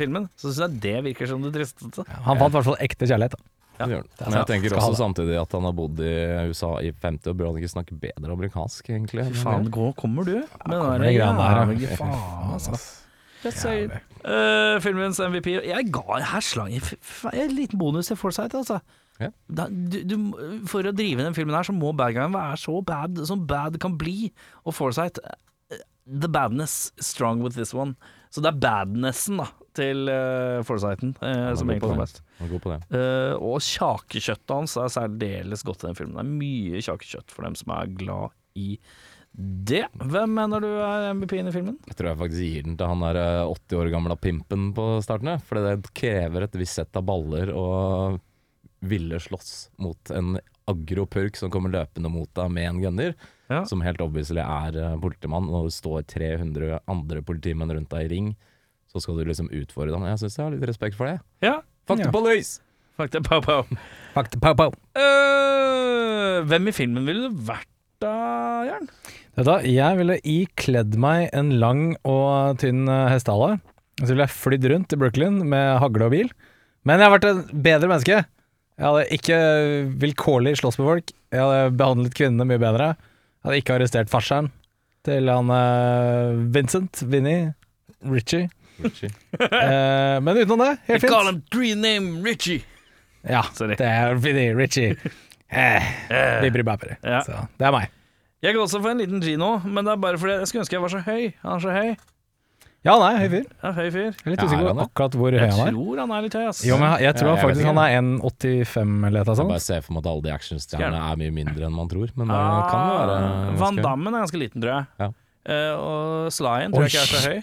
filmen, 0.00 0.26
så 0.38 0.50
syns 0.50 0.64
jeg 0.64 0.82
det 0.84 0.96
virker 1.10 1.30
som 1.30 1.44
det 1.44 1.54
tristeste. 1.54 2.04
Han 2.26 2.40
fant 2.40 2.52
i 2.52 2.58
hvert 2.58 2.68
fall 2.70 2.82
ekte 2.88 3.08
kjærlighet. 3.08 3.38
Da. 3.38 3.86
er 3.86 4.04
Men 4.26 4.36
jeg 4.40 4.48
tenker 4.50 4.78
også 4.78 4.98
samtidig 4.98 5.38
at 5.38 5.52
han 5.54 5.66
har 5.68 5.74
bodd 5.76 6.00
i 6.02 6.14
USA 6.50 6.74
i 6.82 6.92
50 6.92 7.30
år. 7.30 7.36
Bør 7.38 7.50
han 7.52 7.60
ikke 7.60 7.74
snakke 7.74 7.98
bedre 7.98 8.34
amerikansk, 8.34 8.90
egentlig? 8.90 9.26
Fy 9.30 9.42
faen, 9.44 9.68
gå, 9.74 9.90
kommer 9.98 10.26
du? 10.26 10.38
Med 10.40 10.78
kommer 10.78 11.04
den 11.04 11.14
ja. 11.14 11.32
jævlige 11.34 11.98
faen, 12.00 12.54
altså. 12.56 12.78
Uh. 13.38 13.92
Eh, 14.26 14.80
filmens 14.82 15.20
MVP 15.22 15.46
Jeg 15.62 15.90
ga 15.94 16.16
her 16.26 16.42
slang 16.42 16.72
En 16.74 17.52
liten 17.54 17.78
bonus 17.78 18.10
til 18.10 18.18
Forsight, 18.18 18.54
altså. 18.58 18.80
Ja. 19.18 19.28
Da, 19.46 19.68
du, 19.70 19.98
du, 20.06 20.16
for 20.70 20.86
å 20.86 20.94
drive 20.94 21.22
den 21.22 21.34
filmen 21.34 21.54
her, 21.54 21.66
så 21.66 21.74
må 21.74 21.92
bad 21.94 22.14
guyen 22.14 22.34
være 22.34 22.58
så 22.58 22.80
bad 22.86 23.18
som 23.26 23.46
bad 23.50 23.78
kan 23.82 23.96
bli. 23.98 24.32
Og 24.66 24.74
Foresight 24.74 25.18
eh, 25.22 25.38
The 26.08 26.28
badness 26.32 26.92
strong 27.04 27.42
with 27.44 27.58
this 27.58 27.74
one. 27.76 27.98
Så 28.32 28.40
det 28.44 28.52
er 28.52 28.60
badnessen 28.60 29.40
da 29.40 29.48
til 29.78 30.08
uh, 30.10 30.60
Foresighten 30.66 31.14
uh, 31.20 31.52
som 31.56 31.70
egentlig 31.70 32.60
på 32.62 32.72
det. 32.72 32.80
Eh, 32.94 33.34
og 33.36 33.60
kjakekjøttet 33.64 34.54
hans 34.54 34.74
er 34.80 34.90
særdeles 34.92 35.62
godt 35.66 35.84
i 35.84 35.88
den 35.88 35.98
filmen. 35.98 36.16
Det 36.18 36.24
er 36.24 36.40
mye 36.42 36.82
kjakekjøtt 36.84 37.32
for 37.34 37.46
dem 37.46 37.56
som 37.58 37.72
er 37.76 37.94
glad 38.00 38.34
i 38.58 38.74
det. 39.38 39.84
Hvem 39.94 40.34
mener 40.34 40.64
du 40.64 40.68
er 40.82 41.12
MVP-en 41.14 41.50
i 41.50 41.54
filmen? 41.54 41.78
Jeg 41.86 41.98
tror 41.98 42.10
jeg 42.10 42.20
faktisk 42.24 42.42
gir 42.42 42.66
den 42.66 42.78
til 42.80 42.90
han 42.90 43.04
der 43.06 43.20
eh, 43.22 43.52
80 43.54 43.80
år 43.80 43.92
gamle 43.94 44.18
pimpen 44.20 44.70
på 44.76 44.88
starten. 45.04 45.34
For 45.46 45.62
det 45.62 45.92
krever 45.96 46.46
et 46.46 46.58
visst 46.58 46.80
sett 46.80 46.98
av 46.98 47.06
baller 47.08 47.52
å 47.54 47.68
ville 48.88 49.18
slåss 49.22 49.70
mot 49.82 50.12
en 50.14 50.36
agro-purk 50.70 51.36
som 51.40 51.50
kommer 51.52 51.72
løpende 51.74 52.10
mot 52.12 52.30
deg 52.38 52.50
med 52.54 52.68
en 52.70 52.80
gunner, 52.84 53.14
Ja. 53.48 53.62
som 53.64 53.80
helt 53.80 54.00
obviously 54.04 54.42
er 54.44 54.76
eh, 54.76 54.96
politimann, 55.00 55.48
og 55.48 55.68
det 55.70 55.74
står 55.78 56.04
300 56.06 56.80
andre 56.86 57.22
politimenn 57.24 57.72
rundt 57.72 57.88
deg 57.94 58.06
i 58.06 58.14
ring, 58.14 58.30
så 58.92 59.00
skal 59.00 59.16
du 59.18 59.24
liksom 59.28 59.48
utfordre 59.52 59.92
dem. 59.96 60.04
Jeg 60.08 60.18
syns 60.22 60.36
jeg 60.38 60.44
har 60.46 60.54
litt 60.56 60.68
respekt 60.68 60.96
for 60.96 61.06
det. 61.10 61.18
Ja, 61.44 61.60
Fuck 61.88 62.00
Ja. 62.04 62.10
police! 62.12 62.60
Fuck 62.98 63.12
the 63.14 63.20
Pow, 63.22 63.40
pow. 63.40 63.62
Fakta, 64.12 64.40
pow, 64.42 64.54
pow. 64.58 64.72
Uh, 64.98 66.42
hvem 66.50 66.68
i 66.68 66.74
filmen 66.74 67.06
ville 67.06 67.28
du 67.30 67.36
vært 67.48 67.68
da? 68.02 68.78
Vet 69.38 69.66
jeg 69.70 69.98
ville 70.00 70.16
ikledd 70.26 70.96
meg 70.98 71.28
en 71.36 71.52
lang 71.62 71.82
og 72.06 72.58
tynn 72.62 72.88
eh, 72.90 73.08
hestehale. 73.12 73.60
Så 74.02 74.10
ville 74.12 74.26
jeg 74.26 74.34
flydd 74.34 74.66
rundt 74.72 74.94
i 74.94 74.98
Brooklyn 74.98 75.40
med 75.50 75.78
hagle 75.82 76.08
og 76.08 76.12
bil. 76.14 76.28
Men 76.86 76.98
jeg 77.00 77.08
har 77.08 77.14
vært 77.16 77.28
et 77.30 77.54
bedre 77.66 77.90
menneske. 77.90 78.18
Jeg 78.78 78.86
hadde 78.86 79.06
ikke 79.16 79.38
vilkårlig 80.02 80.52
slåss 80.60 80.78
med 80.78 80.86
folk. 80.86 81.12
Jeg 81.34 81.42
hadde 81.42 81.72
behandlet 81.80 82.14
kvinnene 82.14 82.46
mye 82.46 82.60
bedre. 82.62 82.92
Jeg 82.94 83.48
hadde 83.48 83.60
ikke 83.62 83.74
arrestert 83.78 84.10
farseren 84.12 84.52
til 85.08 85.28
han 85.30 85.50
eh, 85.54 86.38
Vincent, 86.54 87.02
Vinnie, 87.10 87.52
Richie. 88.06 88.48
Richie. 88.84 89.10
Eh, 89.40 90.18
men 90.22 90.38
utenom 90.38 90.62
det, 90.62 90.72
helt 90.86 91.06
Call 91.10 91.26
fint. 91.26 91.30
him 91.32 91.40
three 91.50 91.74
name 91.74 92.22
Richie. 92.26 92.62
Ja, 93.26 93.42
Sorry. 93.52 93.74
det 93.80 93.86
er 93.90 94.14
Vinnie, 94.22 94.54
Richie. 94.54 94.94
Eh, 95.50 95.82
Eh, 96.12 96.40
Bibri 96.44 96.62
babri. 96.62 96.94
Ja. 97.02 97.22
Så 97.26 97.34
det 97.58 97.66
er 97.66 97.72
meg. 97.74 97.90
Jeg 98.44 98.54
går 98.54 98.62
også 98.68 98.78
for 98.84 98.92
en 98.92 99.00
liten 99.02 99.22
Gino, 99.24 99.56
men 99.66 99.82
det 99.84 99.94
er 99.96 100.00
bare 100.04 100.18
fordi 100.20 100.36
jeg 100.38 100.46
skulle 100.50 100.62
ønske 100.62 100.76
jeg 100.76 100.82
var 100.84 100.92
så 100.94 101.00
høy. 101.02 101.24
Han 101.42 101.56
er 101.56 101.64
så 101.64 101.72
høy. 101.74 101.96
Ja, 102.86 102.92
han 102.94 103.02
er 103.10 103.18
høy 103.18 103.28
fyr. 103.32 103.46
Ja, 103.62 103.70
høy 103.74 103.88
fyr. 103.90 104.04
Jeg 104.14 104.22
er 104.24 104.30
litt 104.30 104.38
Ja, 104.38 104.44
er 104.44 104.48
usikker 104.48 104.66
han 104.68 104.76
på 104.76 104.78
det? 104.78 104.84
akkurat 104.88 105.14
hvor 105.18 105.30
høy 105.34 105.38
Jeg 105.40 105.50
han 105.50 105.60
er. 105.66 105.72
tror 105.74 105.98
han 105.98 106.10
er 106.14 106.22
litt 106.22 106.36
høy, 106.38 106.44
ass. 106.48 106.60
Jo, 106.64 106.76
men 106.78 106.86
jeg, 106.92 107.00
jeg 107.08 107.14
tror 107.18 107.26
Ja, 107.28 107.28
jeg 107.28 107.36
vet 107.38 107.44
faktisk 107.48 107.60
ikke. 107.60 107.74
han 107.74 107.80
er 107.82 107.90
1,85 107.98 109.06
eller 109.08 109.20
et 109.20 109.28
eller 109.28 109.34
Jeg 109.34 109.38
annet 109.38 109.48
bare 109.48 109.58
sånt. 109.58 109.62
ser 109.66 109.80
for 109.82 109.92
meg 109.92 110.00
at 110.06 110.10
alle 110.12 110.22
de 110.22 110.32
actionstjernene 110.38 111.00
er 111.10 111.16
mye 111.22 111.32
mindre 111.34 111.66
enn 111.66 111.74
man 111.74 111.88
tror, 111.90 112.08
men 112.14 112.26
det 112.30 112.34
Ah, 112.38 112.70
kan 112.70 112.80
jo 112.86 112.94
være 113.02 113.18
Van 113.18 113.58
ganske- 113.58 113.82
Dammen 113.88 114.14
er 114.14 114.20
ganske 114.24 114.38
liten, 114.38 114.62
tror 114.62 114.72
jeg. 114.78 114.86
Ja. 115.00 115.08
Eh, 115.48 115.74
og 115.74 116.32
Slyen 116.32 116.72
tror 116.72 116.86
jeg 116.86 116.92
ikke 116.92 117.02
er 117.02 117.12
så 117.12 117.20
høy. 117.28 117.42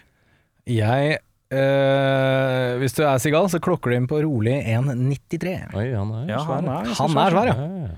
Jeg 0.66 1.20
øh, 1.52 2.80
Hvis 2.82 2.94
du 2.98 3.04
er 3.06 3.18
Sigal, 3.22 3.48
så 3.52 3.60
klokker 3.64 3.92
du 3.92 3.96
inn 4.00 4.08
på 4.08 4.22
rolig 4.24 4.56
1,93. 4.66 5.76
Oi, 5.76 5.92
han 5.94 6.12
er 6.16 6.28
Ja, 6.32 6.40
svær. 6.42 6.56
han 6.62 6.66
er 6.70 6.84
ganske 6.90 7.02
Han 7.02 7.18
er 7.18 7.30
svær, 7.36 7.46
ja. 7.46 7.56
Ja, 7.56 7.68
ja. 7.86 7.94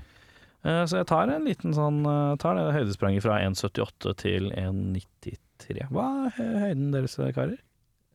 Så 0.90 1.00
jeg 1.00 1.08
tar 1.08 1.30
en 1.32 1.46
liten 1.48 1.74
sånn 1.76 2.02
eh, 2.08 2.34
Tar 2.42 2.58
det 2.58 2.66
høydespranget 2.76 3.24
fra 3.24 3.38
1,78 3.46 4.14
til 4.20 4.50
1,93. 4.52 5.86
Hva 5.92 6.08
er 6.28 6.60
høyden 6.64 6.90
deres, 6.94 7.16
karer? 7.36 7.58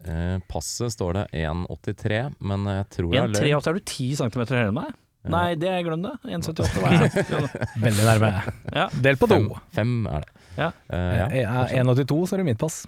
Eh, 0.04 0.38
passet 0.52 0.92
står 0.94 1.16
det 1.20 1.24
1,83, 1.46 2.20
men 2.44 2.68
jeg 2.68 2.90
tror 2.98 3.16
jeg 3.16 3.32
1,83 3.32 3.72
er 3.72 3.78
du 3.78 3.84
10 3.88 4.10
cm 4.20 4.44
høyere 4.44 4.68
enn 4.68 4.78
meg? 4.78 4.92
Nei, 5.32 5.54
det 5.56 5.72
glem 5.86 6.04
det. 6.04 6.14
1,78 6.28 6.82
var 6.84 6.96
jeg. 6.98 7.68
Veldig 7.80 8.08
nærme. 8.10 8.32
Ja. 8.76 8.88
Del 9.06 9.20
på 9.20 9.30
to. 9.32 9.40
fem 9.72 9.94
er 10.12 10.26
det. 10.26 10.34
Ja. 10.58 10.70
Uh, 10.92 11.14
ja. 11.16 11.28
Er 11.64 11.78
1,82, 11.80 12.18
så 12.28 12.36
er 12.36 12.44
det 12.44 12.48
mitt 12.52 12.60
pass. 12.60 12.82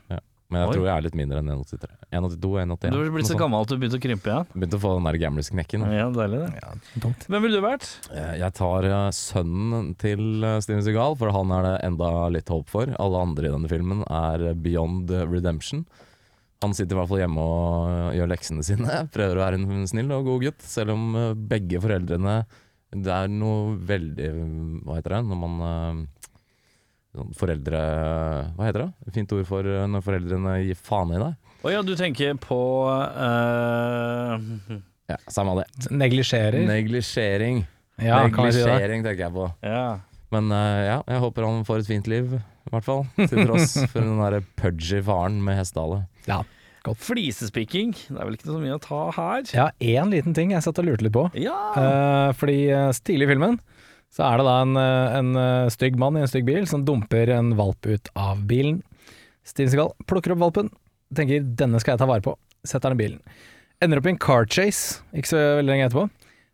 Men 0.56 0.62
jeg 0.64 0.70
Oi. 0.70 0.76
tror 0.78 0.86
jeg 0.88 0.96
er 0.96 1.04
litt 1.04 1.16
mindre 1.20 1.40
enn 1.42 1.50
1,83. 1.52 1.88
1,82 2.16 2.50
1,81. 2.62 2.94
Du 2.94 2.98
har 3.02 3.10
blitt 3.12 3.28
så 3.28 3.36
gammel 3.36 3.66
at 3.66 3.72
du 3.74 3.76
begynte 3.82 3.98
å 4.00 4.04
krympe 4.06 4.30
igjen. 4.32 4.46
Begynte 4.54 4.78
å 4.80 4.84
få 4.86 4.92
den 4.96 5.08
der 5.10 5.18
gamlis-knekken. 5.20 5.84
Ja, 5.92 6.06
deilig 6.16 6.40
det. 6.46 6.62
Ja. 6.62 7.10
Hvem 7.26 7.44
ville 7.44 7.60
du 7.60 7.66
vært? 7.66 7.88
Eh, 8.16 8.30
Jeg 8.40 8.56
tar 8.56 8.88
eh, 8.88 9.10
sønnen 9.18 9.90
til 10.00 10.24
eh, 10.48 10.62
Steven 10.64 10.86
Segal, 10.86 11.18
for 11.20 11.34
han 11.36 11.52
er 11.58 11.68
det 11.68 11.74
enda 11.90 12.12
litt 12.32 12.54
håp 12.56 12.72
for. 12.72 12.88
Alle 13.04 13.24
andre 13.28 13.50
i 13.50 13.54
denne 13.58 13.72
filmen 13.74 14.06
er 14.08 14.46
beyond 14.64 15.12
redemption. 15.12 15.84
Han 16.64 16.72
sitter 16.78 16.96
i 16.96 17.00
hvert 17.02 17.12
fall 17.12 17.20
hjemme 17.26 17.44
og 17.44 18.16
gjør 18.16 18.32
leksene 18.32 18.64
sine. 18.64 19.02
Prøver 19.18 19.36
å 19.36 19.44
være 19.44 19.60
en 19.60 19.90
snill 19.92 20.16
og 20.16 20.30
god 20.32 20.48
gutt, 20.48 20.64
selv 20.64 20.96
om 20.96 21.12
begge 21.52 21.84
foreldrene 21.84 22.38
Det 22.96 23.12
er 23.12 23.28
noe 23.28 23.76
veldig 23.76 24.30
Hva 24.88 24.96
heter 25.02 25.18
det 25.18 25.26
når 25.28 25.42
man 25.44 26.06
Foreldre 27.38 27.82
Hva 28.56 28.68
heter 28.68 28.86
det? 28.86 29.14
Fint 29.16 29.36
ord 29.36 29.46
for 29.48 29.68
eh, 29.70 29.86
når 29.90 30.04
foreldrene 30.06 30.56
gir 30.66 30.80
faen 30.80 31.14
i 31.16 31.22
deg. 31.22 31.38
Å 31.66 31.72
ja, 31.74 31.84
du 31.86 31.94
tenker 31.98 32.36
på 32.42 32.60
uh... 32.90 34.36
Ja, 35.12 35.20
Samme 35.30 35.54
det. 35.60 35.68
Neglisjerer. 35.94 36.64
Neglisjering. 36.66 37.62
Ja? 38.02 38.24
Neglisjering 38.26 39.06
tenker 39.06 39.28
jeg 39.28 39.34
på. 39.36 39.46
Ja. 39.62 40.00
Men 40.34 40.50
uh, 40.50 40.82
ja, 40.82 40.98
jeg 41.06 41.22
håper 41.22 41.46
han 41.46 41.62
får 41.68 41.84
et 41.84 41.90
fint 41.92 42.10
liv, 42.10 42.34
i 42.40 42.74
hvert 42.74 42.88
fall. 42.88 43.06
Til 43.20 43.46
tross 43.46 43.78
for 43.92 44.02
den 44.02 44.18
derre 44.18 44.42
pudgy 44.58 45.04
faren 45.06 45.38
med 45.46 45.60
hestehale. 45.62 46.04
Ja. 46.30 46.42
Flisespikking, 46.86 47.96
det 48.12 48.18
er 48.18 48.28
vel 48.28 48.36
ikke 48.38 48.52
så 48.52 48.60
mye 48.62 48.76
å 48.76 48.82
ta 48.82 49.00
her. 49.16 49.46
Ja, 49.58 49.70
én 49.82 50.12
liten 50.14 50.36
ting 50.38 50.52
jeg 50.54 50.66
satt 50.66 50.82
og 50.82 50.86
lurte 50.90 51.06
litt 51.08 51.16
på. 51.16 51.24
Ja. 51.38 51.56
Uh, 51.78 52.30
fordi 52.38 52.60
uh, 52.74 52.90
stilig 52.94 53.30
filmen 53.32 53.58
så 54.16 54.24
er 54.24 54.40
det 54.40 54.48
da 54.48 54.56
en, 54.64 54.78
eh, 54.80 55.18
en 55.20 55.40
eh, 55.40 55.72
stygg 55.74 55.98
mann 56.00 56.16
i 56.16 56.24
en 56.24 56.32
stygg 56.32 56.46
bil 56.48 56.68
som 56.70 56.86
dumper 56.88 57.34
en 57.36 57.52
valp 57.60 57.86
ut 57.86 58.12
av 58.16 58.46
bilen. 58.48 58.80
Steven 59.46 59.74
Segal 59.74 59.92
plukker 60.08 60.34
opp 60.34 60.44
valpen, 60.46 60.72
tenker 61.14 61.44
'denne 61.44 61.82
skal 61.84 61.94
jeg 61.94 62.00
ta 62.00 62.08
vare 62.08 62.24
på', 62.24 62.38
setter 62.66 62.90
den 62.90 63.00
i 63.00 63.04
bilen. 63.04 63.20
Ender 63.82 64.00
opp 64.00 64.08
i 64.08 64.14
en 64.16 64.18
car 64.18 64.46
chase 64.46 65.04
ikke 65.14 65.34
så 65.34 65.42
veldig 65.60 65.70
lenge 65.70 65.90
etterpå. 65.90 66.10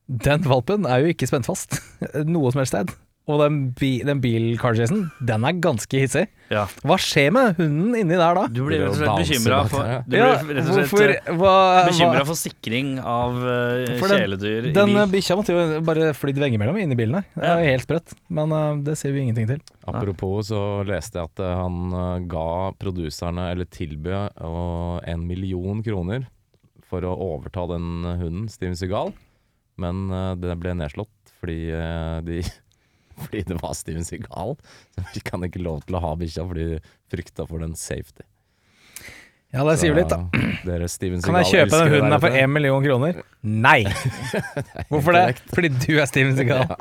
Den 0.09 0.41
valpen 0.41 0.85
er 0.89 1.05
jo 1.05 1.13
ikke 1.13 1.29
spent 1.29 1.45
fast 1.45 1.77
noe 2.25 2.51
som 2.51 2.59
helst 2.59 2.73
sted. 2.73 2.89
Og 3.29 3.37
den, 3.37 3.57
bi 3.77 3.89
den 4.01 4.17
bil-car-chasen, 4.21 5.03
den 5.21 5.43
er 5.45 5.57
ganske 5.61 5.99
hissig. 6.01 6.23
ja. 6.49 6.63
Hva 6.81 6.95
skjer 6.99 7.29
med 7.35 7.59
hunden 7.59 7.93
inni 7.99 8.15
der 8.17 8.33
da? 8.33 8.47
Du 8.49 8.63
blir 8.65 8.81
rett 8.81 8.95
og 8.95 8.97
slett 8.97 9.19
bekymra 9.21 9.59
for, 9.69 9.91
hvorfor 10.09 11.13
eh, 11.13 12.23
for 12.25 12.39
sikring 12.39 12.95
av 12.97 13.37
uh, 13.37 13.91
For 13.99 14.09
den- 14.09 14.23
kjæledyr 14.23 14.69
i 14.71 14.73
Den 14.73 14.89
bil. 14.95 15.03
bikkja 15.13 15.37
måtte 15.37 15.53
jo 15.53 15.81
bare 15.85 16.09
flydd 16.17 16.41
veggimellom 16.41 16.79
inni 16.81 16.97
bilen 16.97 17.19
her. 17.19 17.27
Det 17.35 17.45
er 17.45 17.61
ja. 17.61 17.75
helt 17.75 17.85
sprøtt. 17.85 18.15
Men 18.33 18.55
uh, 18.57 18.81
det 18.89 18.97
ser 18.99 19.13
vi 19.13 19.21
ingenting 19.27 19.51
til. 19.53 19.61
Apropos 19.85 20.49
så 20.49 20.63
leste 20.89 21.21
jeg 21.21 21.29
at 21.29 21.43
han 21.61 22.25
ga 22.31 22.49
produserne, 22.81 23.51
eller 23.53 23.69
tilbød, 23.69 24.41
en 25.13 25.27
million 25.29 25.83
kroner 25.85 26.25
for 26.89 27.05
å 27.05 27.13
overta 27.29 27.67
den 27.69 28.01
hunden, 28.03 28.49
Steven 28.51 28.75
Segal, 28.75 29.13
Men 29.79 30.09
det 30.41 30.57
ble 30.59 30.73
nedslått 30.75 31.31
fordi, 31.41 31.71
de, 32.27 32.41
fordi 33.25 33.45
det 33.49 33.57
var 33.61 33.73
Steven 33.77 34.05
Seagal. 34.07 34.57
Så 34.95 35.05
fikk 35.13 35.29
kan 35.31 35.47
ikke 35.47 35.63
lov 35.63 35.81
til 35.87 35.97
å 35.97 36.03
ha 36.03 36.11
bikkja 36.19 36.45
fordi 36.49 36.67
de 36.73 36.79
frykta 37.13 37.47
for 37.49 37.63
den 37.63 37.75
safety. 37.79 38.25
Ja, 39.51 39.65
det 39.67 39.81
sier 39.81 39.91
jo 39.91 39.97
litt, 39.97 40.07
da. 40.07 40.21
Dere 40.63 40.87
Steven 40.87 41.19
Kan 41.25 41.35
jeg 41.41 41.49
kjøpe 41.49 41.75
den 41.81 41.89
hunden 41.91 42.07
der 42.07 42.15
her 42.15 42.23
for 42.23 42.37
én 42.39 42.53
million 42.55 42.85
kroner? 42.85 43.19
Nei! 43.43 43.81
Hvorfor 44.91 45.17
det? 45.17 45.41
Fordi 45.51 45.73
du 45.75 45.91
er 45.99 46.07
Steven 46.07 46.37
Seagal. 46.39 46.71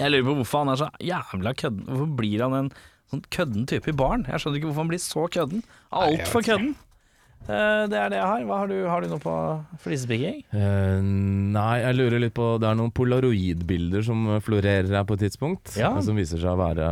Jeg 0.00 0.14
lurer 0.14 0.24
på 0.24 0.34
hvorfor 0.38 0.62
han 0.62 0.72
er 0.72 0.78
så 0.80 0.86
jævla 1.04 1.50
kødden. 1.60 1.82
Hvorfor 1.84 2.12
blir 2.16 2.40
han 2.40 2.54
en 2.56 2.68
sånn 3.12 3.24
kødden 3.34 3.66
type 3.68 3.90
i 3.90 3.96
baren? 3.96 4.22
Jeg 4.30 4.40
skjønner 4.40 4.60
ikke 4.60 4.70
hvorfor 4.70 4.84
han 4.86 4.92
blir 4.92 5.02
så 5.04 5.24
kødden. 5.34 5.64
Altfor 5.92 6.46
kødden. 6.46 6.70
Det 7.46 7.96
er 7.96 8.10
det 8.12 8.18
jeg 8.18 8.26
har. 8.26 8.42
Har 8.50 8.68
du, 8.70 8.76
har 8.86 9.02
du 9.02 9.10
noe 9.10 9.22
på 9.22 9.34
flisepigging? 9.82 10.42
Uh, 10.52 11.00
nei, 11.02 11.80
jeg 11.82 11.96
lurer 11.96 12.22
litt 12.22 12.34
på 12.36 12.52
Det 12.60 12.68
er 12.68 12.76
noen 12.78 12.92
polaroidbilder 12.94 14.04
som 14.06 14.26
florerer 14.44 14.90
her 14.92 15.06
på 15.08 15.16
et 15.16 15.24
tidspunkt. 15.26 15.72
Ja. 15.80 15.94
Som 16.04 16.20
viser 16.20 16.42
seg 16.42 16.52
å 16.52 16.60
være 16.60 16.90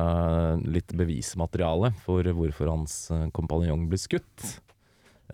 litt 0.66 0.94
bevismateriale 0.96 1.92
for 2.04 2.26
hvorfor 2.38 2.72
hans 2.72 2.96
eh, 3.14 3.28
kompanjong 3.36 3.86
ble 3.90 4.00
skutt. 4.00 4.46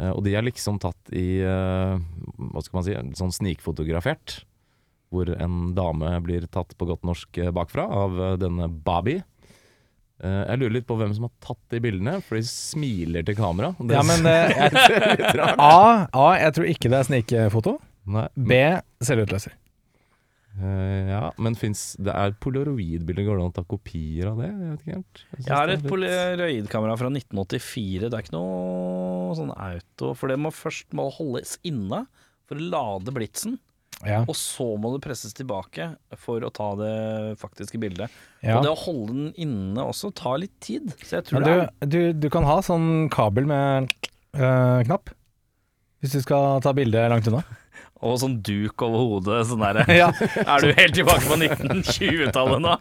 Uh, 0.00 0.10
og 0.10 0.24
de 0.26 0.34
er 0.34 0.44
liksom 0.44 0.80
tatt 0.82 1.12
i 1.14 1.38
uh, 1.46 1.94
Hva 2.50 2.64
skal 2.64 2.80
man 2.80 2.86
si 2.86 2.98
Sånn 3.20 3.36
snikfotografert. 3.38 4.40
Hvor 5.14 5.30
en 5.30 5.70
dame 5.76 6.10
blir 6.26 6.48
tatt 6.50 6.74
på 6.74 6.88
godt 6.90 7.06
norsk 7.06 7.38
bakfra 7.54 7.86
av 7.86 8.18
denne 8.42 8.66
Babi. 8.66 9.20
Eh, 10.22 10.44
jeg 10.46 10.60
lurer 10.60 10.76
litt 10.76 10.86
på 10.86 10.96
hvem 11.00 11.10
som 11.16 11.26
har 11.26 11.32
tatt 11.42 11.60
de 11.74 11.80
bildene, 11.82 12.20
for 12.22 12.38
de 12.38 12.44
smiler 12.46 13.26
til 13.26 13.34
kamera. 13.38 13.72
Det 13.80 13.96
Ja, 13.96 14.04
men 14.06 14.28
eh, 14.30 14.54
jeg, 14.60 15.18
litt 15.18 15.40
rart. 15.40 15.58
A, 15.58 16.06
A, 16.14 16.28
jeg 16.38 16.54
tror 16.58 16.70
ikke 16.70 16.92
det 16.92 17.00
er 17.00 17.08
snikefoto. 17.10 17.76
Nei, 18.14 18.28
B, 18.36 18.58
selvutløser. 19.04 19.56
Uh, 20.54 21.08
ja, 21.10 21.22
men 21.42 21.56
fins 21.58 21.96
Det 21.98 22.12
er 22.14 22.34
polaroidbilder. 22.38 23.24
Går 23.26 23.40
det 23.40 23.42
an 23.42 23.50
å 23.50 23.54
ta 23.56 23.64
kopier 23.66 24.28
av 24.30 24.38
det? 24.38 24.52
Jeg 24.52 24.68
vet 24.70 24.84
ikke 24.84 24.94
helt. 25.00 25.22
jeg, 25.24 25.46
Jeg 25.48 25.54
har 25.56 25.72
et 25.72 25.80
litt- 25.82 25.90
polaroidkamera 25.90 26.94
fra 27.00 27.10
1984. 27.10 28.06
Det 28.06 28.14
er 28.14 28.22
ikke 28.22 28.36
noe 28.36 29.34
sånn 29.34 29.50
auto, 29.50 30.12
for 30.14 30.30
det 30.30 30.38
må 30.38 30.52
først 30.54 30.94
må 30.94 31.08
holdes 31.16 31.56
inne 31.66 32.04
for 32.46 32.60
å 32.60 32.68
lade 32.70 33.10
blitsen. 33.16 33.58
Ja. 34.04 34.22
Og 34.26 34.34
så 34.36 34.66
må 34.80 34.90
det 34.94 35.02
presses 35.04 35.34
tilbake 35.36 35.92
for 36.20 36.44
å 36.44 36.50
ta 36.52 36.72
det 36.80 36.94
faktiske 37.40 37.78
bildet. 37.80 38.12
ja. 38.42 38.58
Og 38.58 38.66
det 38.66 38.72
å 38.72 38.78
holde 38.82 39.14
den 39.14 39.28
inne 39.46 39.86
også 39.86 40.10
tar 40.16 40.40
litt 40.42 40.54
tid. 40.64 40.90
Så 41.04 41.20
jeg 41.20 41.28
tror 41.28 41.44
du, 41.44 41.48
det 41.48 41.54
er 41.54 41.68
du, 41.86 41.98
du, 42.12 42.24
du 42.26 42.30
kan 42.32 42.46
ha 42.48 42.58
sånn 42.64 43.08
kabel 43.14 43.48
med 43.48 43.92
øh, 44.36 44.80
knapp. 44.88 45.14
Hvis 46.04 46.18
du 46.18 46.20
skal 46.24 46.60
ta 46.64 46.74
bilde 46.76 47.06
langt 47.08 47.28
unna. 47.30 47.44
Og 48.04 48.18
sånn 48.20 48.34
duk 48.44 48.82
over 48.84 49.00
hodet. 49.00 49.38
Sånn 49.48 49.62
der. 49.64 49.78
Ja. 50.00 50.08
Er 50.44 50.64
du 50.64 50.70
helt 50.76 50.94
tilbake 50.96 51.24
på 51.24 51.36
1920-tallet 51.40 52.60
nå? 52.64 52.74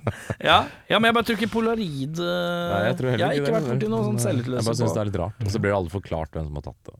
Ja. 0.43 0.57
ja, 0.89 0.97
men 0.99 1.07
jeg 1.09 1.15
bare 1.17 1.27
tror 1.29 1.37
ikke 1.39 1.51
polarid 1.53 2.19
eh, 2.19 2.71
Nei, 2.73 2.79
jeg 2.89 2.97
tror 2.99 3.11
heller 3.13 3.25
har 3.29 3.37
ikke 3.37 3.45
det. 3.47 3.53
vært 3.55 3.69
borti 3.71 3.91
noe 3.93 4.03
sånn 4.07 4.19
eh, 4.19 4.41
Jeg 4.43 4.65
bare 4.67 4.77
syns 4.81 4.95
det 4.97 5.01
er 5.03 5.09
litt 5.11 5.19
rart. 5.21 5.43
Og 5.45 5.53
så 5.53 5.61
blir 5.63 5.71
det 5.73 5.77
aldri 5.79 5.93
forklart 5.95 6.35
hvem 6.35 6.49
som 6.49 6.59
har 6.59 6.65
tatt 6.67 6.89
det. 6.91 6.97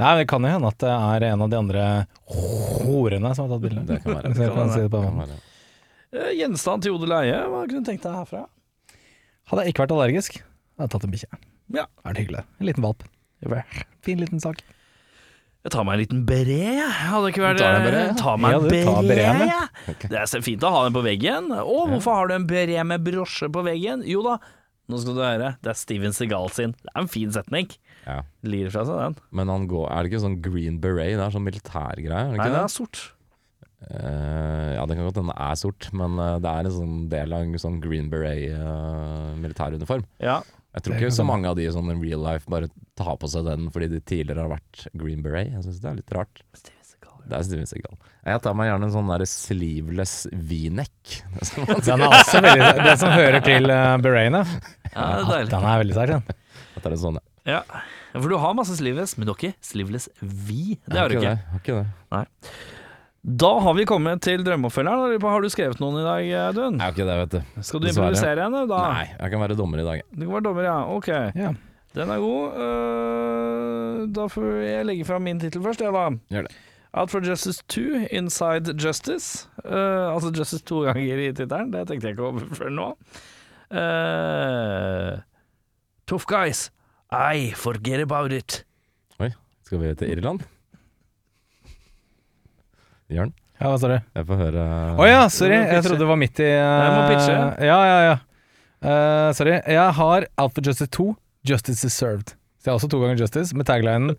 Nei, 0.00 0.12
det 0.22 0.26
kan 0.32 0.46
jo 0.48 0.52
hende 0.54 0.70
at 0.72 0.78
det 0.86 0.94
er 0.94 1.26
en 1.32 1.44
av 1.46 1.52
de 1.52 1.58
andre 1.60 1.84
horene 2.32 3.34
som 3.36 3.46
har 3.46 3.54
tatt 3.56 3.64
bildet. 3.66 3.86
Det 3.90 3.98
kan 4.04 4.16
være. 4.18 4.32
Det 4.36 4.46
jeg 4.46 4.54
kan 4.56 4.72
si 4.72 4.80
det 4.84 4.90
Det 4.94 5.02
kan 5.08 5.20
være. 5.24 5.38
Uh, 6.16 6.30
Gjenstand 6.38 6.86
til 6.86 6.94
odel 6.96 7.12
og 7.12 7.24
eie, 7.26 7.42
hva 7.50 7.64
kunne 7.66 7.82
du 7.84 7.90
tenkt 7.90 8.06
deg 8.06 8.14
herfra? 8.16 8.44
Hadde 9.50 9.66
jeg 9.66 9.74
ikke 9.74 9.84
vært 9.84 9.94
allergisk, 9.96 10.38
hadde 10.78 10.86
jeg 10.88 10.94
tatt 10.96 11.06
en 11.06 11.12
bikkje. 11.16 11.30
Ja. 11.76 11.84
Det 12.02 12.12
er 12.14 12.20
hyggelig. 12.22 12.44
En 12.60 12.68
liten 12.70 12.86
valp. 12.86 13.04
Fin 14.06 14.22
liten 14.22 14.40
sak. 14.42 14.62
Jeg 15.66 15.72
tar 15.74 15.82
meg 15.82 15.96
en 15.96 16.02
liten 16.04 16.20
beret, 16.28 16.76
jeg. 16.78 16.90
Hadde 17.10 17.30
ikke 17.32 17.42
vært 17.42 17.58
Ta, 17.58 17.70
beret, 17.82 18.04
ja? 18.04 18.12
Ta 18.20 18.34
meg 18.38 18.52
Ja, 18.54 18.58
en 18.60 18.68
du 18.70 18.76
tar 18.86 19.08
beret, 19.08 19.40
jeg. 19.50 19.96
Det 20.12 20.18
er 20.20 20.28
så 20.30 20.38
fint 20.46 20.62
å 20.62 20.70
ha 20.70 20.84
den 20.86 20.94
på 20.94 21.02
veggen. 21.02 21.48
Å, 21.58 21.78
hvorfor 21.90 22.20
har 22.20 22.30
du 22.30 22.34
en 22.36 22.46
beret 22.46 22.86
med 22.86 23.02
brosje 23.02 23.48
på 23.50 23.64
veggen? 23.66 24.04
Jo 24.06 24.22
da, 24.22 24.36
nå 24.86 25.00
skal 25.02 25.16
du 25.18 25.22
høre, 25.24 25.48
det 25.66 25.72
er 25.72 25.78
Steven 25.80 26.14
Seagal 26.14 26.52
sin. 26.54 26.76
Det 26.78 26.92
er 26.92 27.02
en 27.02 27.10
fin 27.10 27.34
setning. 27.34 27.72
Ja. 28.06 28.20
Lir 28.46 28.70
fra 28.70 28.84
seg 28.86 29.00
den. 29.02 29.18
Men 29.34 29.50
han 29.50 29.66
går, 29.72 29.88
er 29.90 30.06
det 30.06 30.12
ikke 30.12 30.22
sånn 30.28 30.38
green 30.44 30.78
beret? 30.84 31.16
Det 31.18 31.24
er 31.26 31.34
sånn 31.34 31.46
militærgreie? 31.48 32.28
Det 32.30 32.38
Nei, 32.38 32.46
det? 32.54 32.62
er 32.62 32.70
sort. 32.70 33.02
Uh, 33.90 34.70
ja, 34.78 34.84
det 34.86 34.94
kan 34.96 35.02
godt 35.08 35.18
hende 35.18 35.32
den 35.34 35.42
er 35.50 35.58
sort, 35.58 35.90
men 35.94 36.14
eh, 36.22 36.36
det 36.42 36.52
er 36.52 36.68
en 36.70 36.74
sånn 36.78 36.94
del 37.12 37.34
av 37.34 37.42
en 37.44 37.58
sånn 37.60 37.76
green 37.82 38.06
beret 38.10 38.54
eh, 38.54 39.34
militæruniform. 39.42 40.06
Ja. 40.22 40.38
Jeg 40.76 40.84
tror 40.84 40.96
ikke 40.98 41.14
så 41.16 41.24
mange 41.24 41.48
av 41.48 41.56
de 41.56 41.66
sånn 41.72 41.88
in 41.92 42.02
real 42.04 42.20
life 42.20 42.50
bare 42.52 42.68
tar 43.00 43.16
på 43.20 43.28
seg 43.32 43.46
den 43.48 43.70
fordi 43.72 43.88
de 43.94 44.00
tidligere 44.04 44.44
har 44.44 44.56
vært 44.58 44.86
green 44.92 45.22
beret. 45.24 45.54
Jeg 45.54 45.64
syns 45.64 45.80
det 45.80 45.88
er 45.92 46.02
litt 46.02 46.16
rart. 46.16 46.42
Steven. 46.52 46.76
Det 47.26 47.34
er 47.34 47.46
Steven 47.46 47.66
Seagal. 47.66 47.96
Jeg 48.26 48.42
tar 48.44 48.54
meg 48.58 48.68
gjerne 48.68 48.86
en 48.86 48.94
sånn 48.94 49.08
der 49.10 49.24
sleeveless 49.26 50.14
v-neck. 50.30 51.16
Den 51.86 52.04
er 52.04 52.14
også 52.20 52.42
veldig 52.42 52.68
Den 52.84 53.00
som 53.00 53.14
hører 53.14 53.42
til 53.46 53.70
uh, 53.72 53.96
bereten, 54.02 54.38
Ja, 54.92 55.06
det 55.18 55.24
er 55.24 55.30
deilig. 55.32 55.50
den 55.52 55.66
er 55.66 55.80
veldig 55.82 55.96
sterk, 55.96 56.14
den. 56.14 56.38
At 56.76 56.86
det 56.86 56.92
er 56.92 57.00
sånn, 57.02 57.18
ja. 57.18 57.58
Ja. 57.58 57.82
For 58.16 58.30
du 58.32 58.38
har 58.40 58.54
masse 58.58 58.74
sleeveless, 58.78 59.16
men 59.18 59.26
du 59.26 59.34
har 59.34 59.40
ikke 59.40 59.66
sleeveless 59.66 60.08
V. 60.22 60.78
Det 60.86 60.98
har 60.98 61.10
du 61.10 61.18
ikke. 61.18 61.34
Det. 61.34 61.50
Har 61.50 61.62
ikke 61.64 61.80
det. 61.82 62.30
Da 63.26 63.48
har 63.58 63.74
vi 63.74 63.82
kommet 63.90 64.20
til 64.22 64.44
drømmeoppfølgeren. 64.46 65.16
Har 65.26 65.42
du 65.42 65.48
skrevet 65.50 65.80
noen 65.82 65.96
i 65.98 66.04
dag, 66.06 66.28
Audun? 66.46 66.76
Jeg 66.78 66.84
har 66.84 66.92
ikke 66.94 67.06
det, 67.08 67.16
vet 67.24 67.32
du. 67.32 67.62
Skal 67.66 67.80
du 67.82 67.86
Dessverre. 67.88 68.12
improvisere 68.12 68.44
henne 68.44 68.60
da? 68.70 68.82
Nei, 68.92 69.06
jeg 69.16 69.32
kan 69.32 69.42
være 69.42 69.56
dommer 69.58 69.82
i 69.82 69.86
dag. 69.88 70.02
Du 70.12 70.20
kan 70.22 70.30
være 70.36 70.44
dommer, 70.46 70.68
ja. 70.68 70.76
Ok. 70.94 71.08
Ja. 71.10 71.50
Den 71.96 72.12
er 72.14 72.22
god. 72.22 72.60
Øh, 72.62 74.06
da 74.14 74.28
får 74.30 74.46
jeg 74.62 74.86
legge 74.86 75.04
fram 75.08 75.26
min 75.26 75.40
tittel 75.42 75.64
først, 75.64 75.82
jeg, 75.82 75.90
da. 75.96 76.04
Gjør 76.36 76.46
det. 76.46 76.54
Out 76.96 77.10
for 77.10 77.26
Justice 77.26 77.64
2, 77.68 77.80
Inside 78.14 78.76
Justice. 78.78 79.48
Øh, 79.64 80.14
altså 80.14 80.30
Justice 80.38 80.62
to 80.64 80.84
ganger 80.86 81.18
i 81.26 81.32
tittelen, 81.34 81.72
det 81.74 81.82
tenkte 81.88 82.06
jeg 82.06 82.14
ikke 82.14 82.28
over 82.30 82.46
før 82.54 82.70
nå. 82.72 82.86
Uh, 83.74 85.18
tough 86.06 86.24
guys, 86.30 86.70
I 87.10 87.50
forget 87.58 88.00
about 88.06 88.32
it. 88.32 88.62
Oi, 89.18 89.32
Skal 89.66 89.82
vi 89.82 89.94
til 89.94 90.10
Irland? 90.14 90.46
Jørn, 93.12 93.32
Ja, 93.60 93.70
hva 93.70 93.76
sa 93.80 93.88
du? 93.88 93.96
jeg 94.18 94.26
får 94.28 94.40
høre 94.42 94.62
Å 95.00 95.04
ja, 95.08 95.20
sorry. 95.32 95.58
Jeg 95.62 95.84
trodde 95.86 96.02
det 96.02 96.08
var 96.10 96.18
midt 96.20 96.40
i 96.42 96.48
uh, 96.48 96.62
Jeg 96.62 96.94
må 96.96 97.02
pitche. 97.12 97.36
Ja, 97.64 97.78
ja, 97.88 97.98
ja. 98.10 98.16
Eh, 98.86 99.28
sorry. 99.34 99.54
Jeg 99.72 99.92
har 99.98 100.26
Alpha 100.38 100.62
Justice 100.66 100.90
2, 100.92 101.06
Justice 101.48 101.86
is 101.88 101.94
served. 101.96 102.34
Så 102.60 102.68
jeg 102.68 102.72
har 102.74 102.80
også 102.80 102.90
to 102.92 103.00
ganger 103.00 103.22
Justice, 103.22 103.56
med 103.56 103.66
taglinen 103.66 104.16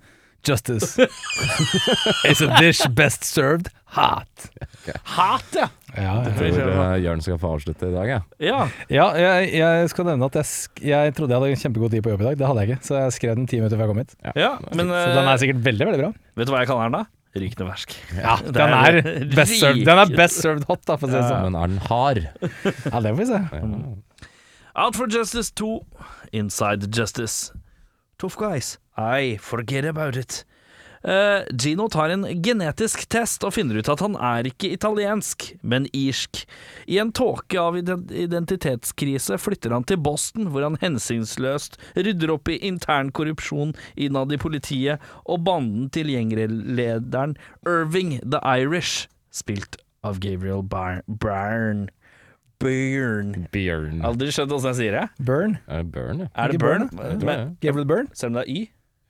Justice 0.47 1.01
is 2.29 2.41
a 2.41 2.47
dish 2.61 2.85
best 2.95 3.25
served 3.25 3.69
hot. 3.97 4.47
Hat, 5.17 5.45
ja! 5.57 5.67
Ja, 5.97 6.13
Jeg 6.27 6.35
tror 6.37 6.69
eh, 6.71 6.97
Jørn 7.03 7.23
skal 7.25 7.39
få 7.41 7.51
avslutte 7.57 7.89
i 7.89 7.93
dag, 7.93 8.11
jeg. 8.11 8.21
Ja, 8.47 8.59
ja 8.93 9.07
jeg, 9.17 9.49
jeg 9.57 9.89
skal 9.91 10.07
nevne 10.11 10.29
at 10.29 10.37
jeg, 10.37 10.47
sk 10.49 10.83
jeg 10.85 11.15
trodde 11.17 11.33
jeg 11.33 11.41
hadde 11.43 11.61
kjempegod 11.63 11.93
tid 11.95 12.05
på 12.05 12.13
jobb 12.13 12.23
i 12.23 12.27
dag. 12.29 12.39
Det 12.39 12.47
hadde 12.49 12.63
jeg 12.63 12.71
ikke, 12.71 12.85
så 12.87 12.99
jeg 13.01 13.15
skrev 13.17 13.37
den 13.39 13.47
ti 13.49 13.59
minutter 13.61 13.79
før 13.81 13.87
jeg 13.87 13.93
kom 13.93 14.01
hit. 14.03 14.17
ja 14.37 14.51
men 14.71 14.93
Så 14.93 15.05
den 15.17 15.31
er 15.33 15.41
sikkert 15.43 15.61
veldig, 15.67 15.89
veldig 15.91 16.01
bra. 16.05 16.11
vet 16.37 16.49
du 16.49 16.53
hva 16.55 16.61
jeg 16.63 16.71
kaller 16.71 16.89
den, 16.91 16.99
da? 17.01 17.16
Rykende 17.35 17.67
fersk. 17.69 17.93
Ja, 18.15 18.37
den 18.57 18.73
er 18.73 18.99
best 19.35 19.59
served, 19.59 19.83
den 19.85 20.01
er 20.03 20.11
best 20.17 20.41
served 20.41 20.63
hot, 20.69 20.83
da, 20.87 20.95
for 20.97 21.07
å 21.07 21.11
si 21.11 21.17
det 21.19 21.27
sånn. 21.27 21.47
Men 21.49 21.57
er 21.59 21.73
den 21.73 21.81
hard? 21.89 22.23
Ja, 22.93 23.01
det 23.03 23.13
får 23.13 23.19
vi 23.19 23.27
se. 23.29 23.41
Out 24.77 24.95
for 24.97 25.09
Justice 25.09 25.51
2, 25.57 25.71
Inside 26.37 26.89
Justice. 26.93 27.51
Tough 28.21 28.37
guys, 28.37 28.77
I 28.97 29.37
forget 29.41 29.85
about 29.85 30.15
it. 30.17 30.43
Eh, 31.03 31.45
Gino 31.53 31.87
tar 31.89 32.09
en 32.13 32.25
genetisk 32.43 33.05
test 33.11 33.43
og 33.47 33.53
finner 33.55 33.79
ut 33.79 33.89
at 33.91 34.01
han 34.03 34.15
er 34.17 34.49
ikke 34.49 34.71
italiensk, 34.73 35.49
men 35.61 35.87
irsk. 35.93 36.43
I 36.87 36.99
en 37.03 37.11
tåke 37.15 37.59
av 37.61 37.77
identitetskrise 37.77 39.37
flytter 39.41 39.75
han 39.75 39.85
til 39.87 39.99
Boston, 40.01 40.49
hvor 40.53 40.65
han 40.65 40.79
hensynsløst 40.81 41.77
rydder 41.97 42.33
opp 42.33 42.49
i 42.49 42.59
intern 42.67 43.11
korrupsjon 43.15 43.75
innad 43.95 44.33
i 44.33 44.41
politiet 44.41 45.03
og 45.25 45.43
banden 45.47 45.89
til 45.93 46.09
gjenglederen 46.13 47.37
Irving 47.67 48.17
the 48.23 48.41
Irish, 48.43 49.07
spilt 49.31 49.77
av 50.07 50.19
Gabriel 50.23 50.63
Bar 50.63 51.01
Byrne. 51.07 51.89
Byrne. 52.57 53.45
Bjørn. 53.53 53.99
Aldri 54.07 54.31
skjønt 54.33 54.53
åssen 54.55 54.71
jeg 54.71 54.77
sier 54.79 54.95
det. 54.97 55.03
Burn. 55.21 55.59
Uh, 55.69 55.83
Burn, 55.85 56.23
ja. 56.25 56.29
Er 56.33 56.53
det 56.53 56.61
Byrne? 56.63 56.87
Byrne, 56.89 57.19
tror 57.21 57.29
Men. 57.29 57.51
Gabriel 57.61 57.85
Burn? 57.89 58.07
selv 58.17 58.31
om 58.33 58.39
det 58.39 58.47
er 58.47 58.53
Y? 58.55 58.63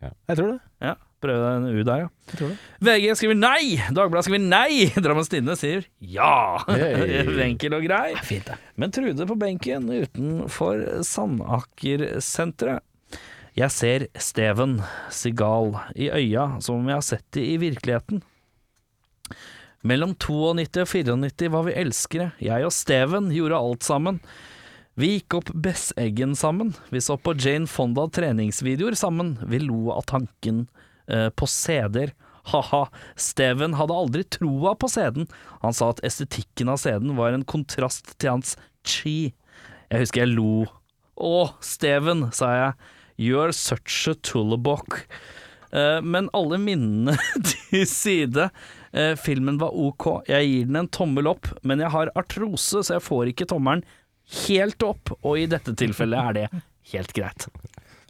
Jeg 0.03 0.37
tror 0.37 0.49
det. 0.51 0.57
Ja, 0.83 0.93
prøv 1.23 1.43
en 1.49 1.67
U 1.71 1.81
der, 1.85 2.05
ja. 2.05 2.49
VG 2.83 3.15
skriver 3.17 3.37
nei! 3.39 3.77
Dagbladet 3.89 4.27
skriver 4.27 4.43
nei! 4.43 4.87
Drammens 5.03 5.31
Tidende 5.31 5.57
sier 5.59 5.87
ja! 5.99 6.59
Hey. 6.69 7.25
Enkel 7.47 7.77
og 7.77 7.85
grei. 7.87 8.13
Fint, 8.27 8.49
det. 8.49 8.57
Men 8.77 8.93
Trude 8.93 9.27
på 9.29 9.37
benken 9.39 9.89
utenfor 9.89 10.83
Sandaker-senteret. 11.07 12.83
Jeg 13.57 13.73
ser 13.73 14.03
Steven 14.21 14.75
Sigal 15.09 15.71
i 15.97 16.11
øya 16.13 16.59
som 16.61 16.83
om 16.83 16.91
jeg 16.91 16.99
har 16.99 17.05
sett 17.07 17.25
det 17.33 17.45
i 17.55 17.55
virkeligheten. 17.61 18.21
Mellom 19.87 20.13
92 20.13 21.09
og 21.09 21.21
94 21.25 21.49
var 21.53 21.65
vi 21.65 21.73
elskere. 21.79 22.27
Jeg 22.43 22.67
og 22.67 22.73
Steven 22.75 23.31
gjorde 23.33 23.57
alt 23.57 23.87
sammen. 23.87 24.19
Vi 24.97 25.11
gikk 25.15 25.39
opp 25.39 25.49
Besseggen 25.53 26.35
sammen. 26.37 26.73
Vi 26.93 27.01
så 27.01 27.17
på 27.21 27.35
Jane 27.37 27.69
Fonda 27.69 28.07
treningsvideoer 28.13 28.97
sammen. 28.97 29.35
Vi 29.45 29.59
lo 29.61 29.91
av 29.93 30.05
tanken 30.09 30.65
på 31.07 31.47
CD-er. 31.47 32.11
Ha-ha, 32.51 32.85
Steven 33.19 33.75
hadde 33.75 33.95
aldri 33.95 34.23
troa 34.31 34.73
på 34.79 34.87
CD-en. 34.91 35.27
Han 35.63 35.75
sa 35.75 35.89
at 35.91 36.03
estetikken 36.07 36.71
av 36.71 36.79
CD-en 36.83 37.17
var 37.17 37.35
en 37.35 37.47
kontrast 37.47 38.13
til 38.15 38.37
hans 38.37 38.55
chi. 38.87 39.33
Jeg 39.91 40.03
husker 40.05 40.23
jeg 40.23 40.35
lo. 40.35 40.67
Å, 41.17 41.33
Steven, 41.63 42.29
sa 42.35 42.53
jeg. 42.55 42.93
You're 43.17 43.51
such 43.55 44.05
a 44.11 44.15
tullebok. 44.15 45.01
Eh, 45.71 45.99
men 46.05 46.29
alle 46.37 46.59
minnene 46.61 47.17
til 47.51 47.85
side. 47.89 48.49
Eh, 48.93 49.15
filmen 49.19 49.59
var 49.61 49.75
ok. 49.75 50.09
Jeg 50.29 50.51
gir 50.51 50.67
den 50.69 50.81
en 50.83 50.91
tommel 50.93 51.31
opp, 51.33 51.49
men 51.67 51.83
jeg 51.83 51.91
har 51.93 52.13
artrose, 52.19 52.83
så 52.83 52.97
jeg 52.97 53.05
får 53.05 53.33
ikke 53.33 53.49
tommelen 53.49 53.83
helt 54.47 54.83
opp, 54.83 55.13
og 55.23 55.39
i 55.39 55.47
dette 55.47 55.71
tilfellet 55.79 56.19
er 56.19 56.35
det 56.35 56.63
helt 56.91 57.13
greit. 57.15 57.47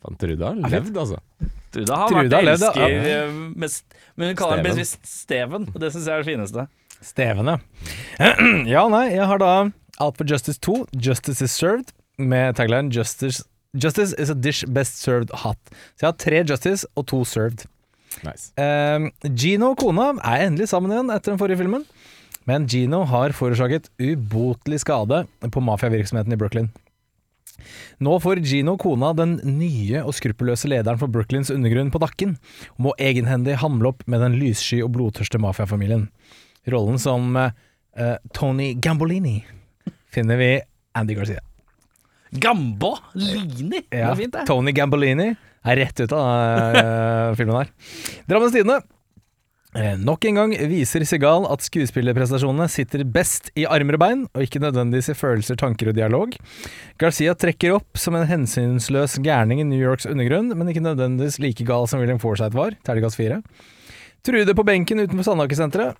Fant 0.01 0.21
du 0.21 0.33
har 0.41 0.57
levd, 0.57 0.97
altså. 0.97 1.21
Trude 1.75 1.97
har 1.99 2.11
Trude 2.11 2.29
vært 2.31 2.53
elsker 2.53 2.81
ja. 2.81 3.15
eh, 3.17 3.35
mest, 3.59 3.85
men 4.15 4.31
hun 4.31 4.39
kaller 4.39 4.61
Steven. 4.61 4.71
bevisst 4.71 5.09
Steven, 5.09 5.67
og 5.73 5.81
det 5.83 5.91
syns 5.93 6.07
jeg 6.07 6.15
er 6.15 6.23
det 6.23 6.29
fineste. 6.31 6.67
Steven, 7.05 7.51
ja. 7.53 7.57
ja, 8.75 8.87
nei, 8.93 9.05
jeg 9.13 9.29
har 9.29 9.41
da 9.43 9.51
Out 9.99 10.19
for 10.19 10.29
Justice 10.29 10.61
2, 10.61 10.79
Justice 10.93 11.43
is 11.45 11.53
Served, 11.57 11.93
med 12.17 12.57
tagline 12.57 12.93
Justice, 12.93 13.43
Justice 13.77 14.15
is 14.17 14.29
a 14.33 14.35
dish 14.35 14.65
best 14.73 15.01
served 15.01 15.33
hot. 15.43 15.59
Så 15.97 16.05
jeg 16.05 16.07
har 16.07 16.17
tre 16.21 16.43
Justice 16.49 16.87
og 16.97 17.05
to 17.11 17.23
Served. 17.27 17.65
Nice. 18.25 18.49
Eh, 18.57 19.09
Gino 19.37 19.73
og 19.75 19.81
kona 19.81 20.11
er 20.25 20.47
endelig 20.47 20.71
sammen 20.71 20.93
igjen 20.93 21.11
etter 21.13 21.33
den 21.33 21.41
forrige 21.41 21.59
filmen, 21.61 21.83
men 22.49 22.65
Gino 22.71 23.03
har 23.09 23.35
forårsaket 23.37 23.91
ubotelig 23.99 24.81
skade 24.85 25.25
på 25.53 25.63
mafiavirksomheten 25.67 26.33
i 26.33 26.39
Brooklyn. 26.39 26.71
Nå 28.03 28.15
får 28.23 28.41
Gino 28.45 28.75
kona 28.81 29.13
den 29.17 29.37
nye 29.57 30.03
og 30.03 30.13
skruppelløse 30.17 30.69
lederen 30.71 30.99
for 31.01 31.11
Brooklyns 31.11 31.51
undergrunn 31.53 31.91
på 31.93 32.01
nakken, 32.03 32.35
og 32.77 32.85
må 32.87 32.93
egenhendig 33.01 33.57
hamle 33.63 33.91
opp 33.93 34.03
med 34.07 34.23
den 34.25 34.37
lyssky 34.41 34.81
og 34.85 34.93
blodtørste 34.95 35.39
mafiafamilien. 35.41 36.07
Rollen 36.67 36.99
som 36.99 37.35
eh, 37.39 38.17
Tony 38.35 38.73
Gambolini 38.83 39.39
finner 40.13 40.39
vi 40.41 40.51
Andy 40.97 41.15
Garcia. 41.17 41.39
Gambolini? 42.31 43.83
Ja, 43.89 43.89
Det 43.89 43.99
Ja, 44.01 44.11
er 44.11 44.15
fint, 44.19 44.33
det. 44.35 44.45
Tony 44.49 44.73
Gambolini 44.75 45.29
er 45.67 45.79
rett 45.79 45.99
ut 46.03 46.11
av 46.15 46.75
eh, 46.75 47.35
filmen 47.39 47.61
her. 47.61 47.69
Drammens 48.27 48.53
Tidende. 48.55 48.81
Eh, 49.75 49.97
nok 49.99 50.23
en 50.25 50.37
gang 50.39 50.53
viser 50.71 51.03
Sigal 51.05 51.43
at 51.51 51.65
skuespillerprestasjonene 51.65 52.69
sitter 52.71 53.03
best 53.03 53.49
i 53.59 53.65
armer 53.67 53.97
og 53.97 54.01
bein, 54.01 54.21
og 54.31 54.45
ikke 54.45 54.61
nødvendigvis 54.63 55.11
i 55.11 55.17
følelser, 55.17 55.59
tanker 55.59 55.91
og 55.91 55.97
dialog. 55.97 56.37
Garcia 57.01 57.35
trekker 57.35 57.75
opp 57.75 57.99
som 57.99 58.15
en 58.15 58.27
hensynsløs 58.29 59.17
gærning 59.25 59.59
i 59.61 59.67
New 59.67 59.81
Yorks 59.81 60.07
undergrunn, 60.09 60.53
men 60.55 60.71
ikke 60.71 60.85
nødvendigvis 60.85 61.41
like 61.43 61.67
gal 61.67 61.89
som 61.91 61.99
William 62.01 62.21
Forsythe 62.21 62.55
var. 62.57 62.77
Terningkast 62.87 63.19
fire. 63.19 63.41
Trude 64.25 64.55
på 64.57 64.65
benken 64.67 65.03
utenfor 65.03 65.27
Sandaker-senteret. 65.27 65.99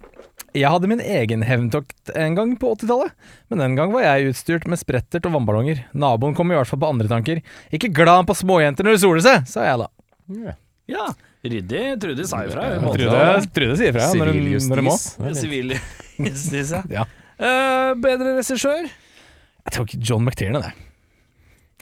Jeg 0.58 0.72
hadde 0.72 0.90
min 0.90 1.04
egen 1.04 1.44
hevntokt 1.46 2.12
en 2.18 2.36
gang 2.38 2.56
på 2.60 2.72
80-tallet, 2.76 3.14
men 3.52 3.62
den 3.62 3.76
gang 3.78 3.94
var 3.94 4.06
jeg 4.06 4.32
utstyrt 4.32 4.68
med 4.70 4.80
sprettert 4.80 5.28
og 5.28 5.36
vannballonger. 5.36 5.84
Naboen 5.98 6.36
kom 6.38 6.52
i 6.52 6.58
hvert 6.58 6.70
fall 6.70 6.82
på 6.82 6.90
andre 6.94 7.10
tanker. 7.12 7.44
Ikke 7.74 7.92
glad 7.94 8.28
på 8.30 8.36
småjenter 8.38 8.88
når 8.88 8.98
det 8.98 9.04
soler 9.04 9.26
seg, 9.26 9.48
sa 9.50 9.68
jeg 9.68 9.84
da. 9.84 9.90
Ja. 10.90 11.06
Ryddig. 11.54 11.84
Trude 12.04 12.26
sa 12.30 12.42
ifra. 12.48 12.66
Trude- 13.54 13.78
sier 13.80 13.92
ifra 13.94 14.08
når, 14.18 14.34
hun- 14.34 14.70
når 14.72 14.82
må. 14.88 14.96
Siviljustis. 15.44 16.72
Ja. 16.76 16.84
Ja. 17.00 17.08
Uh, 17.38 17.92
bedre 18.02 18.32
regissør? 18.40 18.88
Jeg 18.88 19.74
tror 19.76 19.84
ikke 19.86 20.00
John 20.10 20.24
McTiernan, 20.26 20.64
det. 20.66 20.72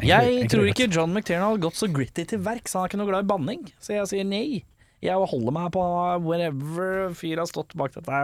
Jeg 0.03 0.49
tror 0.51 0.66
ikke 0.68 0.89
John 0.91 1.13
McTiernan 1.16 1.53
hadde 1.53 1.61
gått 1.63 1.78
så 1.80 1.88
gritty 1.88 2.26
til 2.28 2.41
verks. 2.43 2.74
Han 2.76 2.84
er 2.84 2.89
ikke 2.91 2.99
noe 2.99 3.07
glad 3.07 3.24
i 3.24 3.30
banning, 3.30 3.61
så 3.80 3.93
jeg 3.95 4.09
sier 4.11 4.28
nei. 4.28 4.66
Jeg 5.05 5.16
holder 5.32 5.55
meg 5.55 5.70
på 5.72 5.86
wherever 6.26 7.13
fyr 7.16 7.39
har 7.39 7.47
stått 7.47 7.72
bak 7.80 7.95
dette 7.95 8.20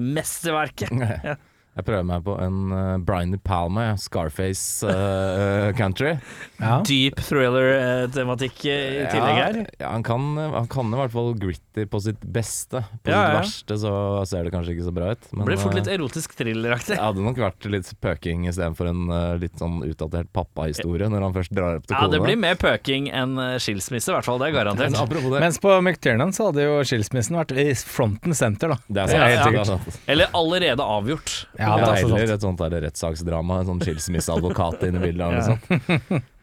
mesterverket. 0.00 1.36
Ja. 1.74 1.80
Jeg 1.80 1.88
prøver 1.88 2.04
meg 2.06 2.22
på 2.26 2.34
en 2.38 2.58
uh, 2.70 2.98
Brian 3.02 3.32
De 3.34 3.38
Palma. 3.42 3.88
Scarface 3.98 4.86
uh, 4.86 5.72
country. 5.78 6.16
Ja. 6.64 6.78
Deep 6.86 7.18
thriller-tematikk 7.20 8.60
i 8.70 8.74
tillegg 9.10 9.36
her. 9.36 9.56
Ja, 9.80 9.90
han, 9.90 10.04
kan, 10.06 10.22
han 10.38 10.68
kan 10.70 10.92
i 10.94 10.96
hvert 10.96 11.12
fall 11.12 11.32
gritty 11.36 11.84
på 11.90 11.98
sitt 12.00 12.22
beste. 12.24 12.80
På 13.04 13.10
Ja, 13.12 13.18
sitt 13.18 13.34
ja. 13.34 13.34
verste 13.40 13.76
så 13.82 13.92
ser 14.30 14.46
det 14.46 14.52
kanskje 14.54 14.72
ikke 14.76 14.86
så 14.86 14.92
bra 14.96 15.10
ut. 15.12 15.26
Men 15.34 15.48
Blir 15.48 15.60
fort 15.60 15.76
litt 15.76 15.90
eh, 15.90 15.96
erotisk 15.98 16.36
thrilleraktig. 16.38 16.94
det 16.96 17.02
hadde 17.02 17.24
nok 17.26 17.40
vært 17.42 17.66
litt 17.68 17.90
pøking 18.00 18.46
istedenfor 18.48 18.88
en 18.90 19.02
uh, 19.10 19.34
litt 19.42 19.58
sånn 19.60 19.80
utdatert 19.84 20.30
pappahistorie, 20.32 21.10
når 21.12 21.26
han 21.26 21.36
først 21.36 21.52
drar 21.58 21.80
opp 21.80 21.88
til 21.88 21.96
kona. 21.98 22.06
Ja, 22.06 22.12
det 22.14 22.22
blir 22.24 22.40
mer 22.46 22.56
pøking 22.60 23.10
enn 23.12 23.34
eh, 23.42 23.56
skilsmisse, 23.62 24.12
i 24.12 24.16
hvert 24.16 24.28
fall. 24.28 24.40
Det 24.40 24.48
er 24.52 24.56
garantert. 24.60 24.94
Men 24.94 25.00
apropos 25.04 25.34
det. 25.34 25.42
Mens 25.44 25.60
på 25.66 25.74
McTiernan 25.82 26.32
så 26.36 26.48
hadde 26.48 26.64
jo 26.68 26.78
skilsmissen 26.86 27.38
vært 27.40 27.52
i 27.60 27.66
fronten 27.76 28.36
center, 28.38 28.72
da. 28.76 28.80
det 28.88 29.08
sant. 29.10 29.26
helt 29.26 29.42
Ja, 29.42 29.50
det 29.50 29.62
er 29.66 29.70
sant. 29.74 30.00
Eller 30.14 30.32
allerede 30.38 30.88
avgjort. 30.96 31.34
Ja, 31.58 31.63
Ja, 31.64 31.74
det 31.80 31.88
er 31.88 32.04
heller 32.04 32.34
et 32.36 32.44
sånt 32.44 32.60
rettssaksdrama, 32.60 33.62
en 33.62 33.72
sånn 33.72 33.82
skilsmisseadvokat 33.82 34.86
inne 34.88 35.00
i 35.02 35.08
bildet. 35.08 35.50
Ja. 35.70 36.20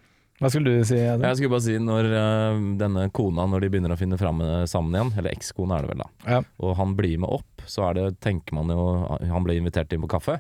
Hva 0.42 0.50
skulle 0.50 0.72
du 0.80 0.86
si? 0.90 0.98
Adam? 0.98 1.28
Jeg 1.28 1.38
skulle 1.38 1.54
bare 1.54 1.66
si 1.68 1.76
når 1.78 2.08
uh, 2.10 2.62
denne 2.80 3.04
kona, 3.14 3.44
når 3.50 3.62
de 3.62 3.68
begynner 3.76 3.94
å 3.94 4.00
finne 4.00 4.18
fram 4.18 4.40
øh, 4.42 4.64
sammen 4.70 4.96
igjen, 4.98 5.12
eller 5.22 5.36
ekskona 5.36 5.78
er 5.78 5.86
det 5.86 5.92
vel 5.92 6.02
da, 6.02 6.08
Ja. 6.26 6.40
og 6.66 6.74
han 6.80 6.96
blir 6.98 7.20
med 7.22 7.30
opp, 7.30 7.62
så 7.70 7.86
er 7.92 8.00
det, 8.00 8.06
tenker 8.26 8.58
man 8.58 8.74
jo, 8.74 8.88
han 9.22 9.46
blir 9.46 9.62
invitert 9.62 9.94
inn 9.94 10.02
på 10.02 10.10
kaffe, 10.16 10.40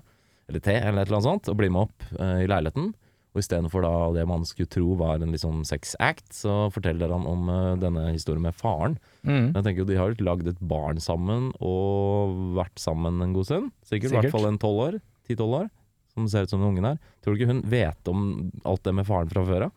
eller 0.49 0.63
te, 0.65 0.73
eller 0.73 1.03
et 1.03 1.11
eller 1.11 1.19
annet 1.19 1.29
sånt, 1.29 1.51
og 1.53 1.59
blir 1.61 1.69
med 1.69 1.85
opp 1.85 2.07
uh, 2.17 2.39
i 2.41 2.49
leiligheten. 2.49 2.89
Og 3.31 3.39
istedenfor 3.39 3.85
det 4.17 4.25
man 4.27 4.41
skulle 4.43 4.73
tro 4.73 4.97
var 4.99 5.21
en 5.21 5.31
liksom 5.31 5.61
sex 5.69 5.93
act, 6.01 6.33
så 6.35 6.65
forteller 6.73 7.13
han 7.13 7.29
om 7.29 7.45
uh, 7.53 7.77
denne 7.79 8.09
historien 8.09 8.43
med 8.49 8.57
faren. 8.57 8.97
Mm. 9.27 9.51
Jeg 9.53 9.63
tenker 9.63 9.83
jo 9.83 9.85
De 9.85 9.97
har 9.99 10.09
jo 10.15 10.25
lagd 10.25 10.47
et 10.49 10.59
barn 10.65 10.97
sammen 11.03 11.51
og 11.61 12.33
vært 12.57 12.79
sammen 12.81 13.21
en 13.21 13.33
god 13.35 13.45
stund. 13.45 13.71
Sikkert, 13.85 14.09
i 14.09 14.15
Sikkert. 14.15 14.25
hvert 14.31 14.33
fall 14.33 14.47
en 14.49 14.57
tolv 14.61 14.81
år. 14.87 14.99
Ti-tolv 15.29 15.59
år. 15.61 15.69
Som 16.15 16.27
ser 16.27 16.43
ut 16.47 16.49
som 16.51 16.59
den 16.59 16.71
ungen 16.73 16.87
her. 16.89 16.97
Tror 17.23 17.35
du 17.35 17.39
ikke 17.39 17.51
hun 17.53 17.61
vet 17.71 18.09
om 18.11 18.25
alt 18.67 18.83
det 18.83 18.93
med 18.97 19.07
faren 19.07 19.29
fra 19.31 19.45
før 19.47 19.67
av? 19.69 19.71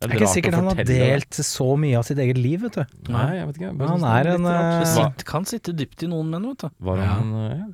Det 0.00 0.10
er 0.10 0.16
ikke 0.18 0.28
sikkert 0.28 0.54
han 0.58 0.66
har 0.68 0.80
delt 0.84 1.38
så 1.46 1.66
mye 1.80 1.96
av 1.96 2.02
sitt 2.04 2.18
eget 2.20 2.36
liv, 2.36 2.60
vet 2.66 2.74
du. 2.76 3.12
Nei, 3.14 3.28
jeg 3.38 3.46
vet 3.48 3.56
ikke. 3.60 3.68
jeg 3.70 3.78
bare 3.80 3.88
Han 3.94 4.04
er 4.04 4.28
en, 4.34 4.44
eh, 4.50 4.80
Det 4.80 4.88
sitt, 4.90 5.24
kan 5.24 5.46
sitte 5.48 5.72
dypt 5.72 6.02
i 6.04 6.08
noen 6.10 6.28
menn, 6.28 6.48
vet 6.50 6.66
du. 6.66 6.68
Var 6.84 7.00
han 7.00 7.30
ja. 7.32 7.46
ja, 7.54 7.68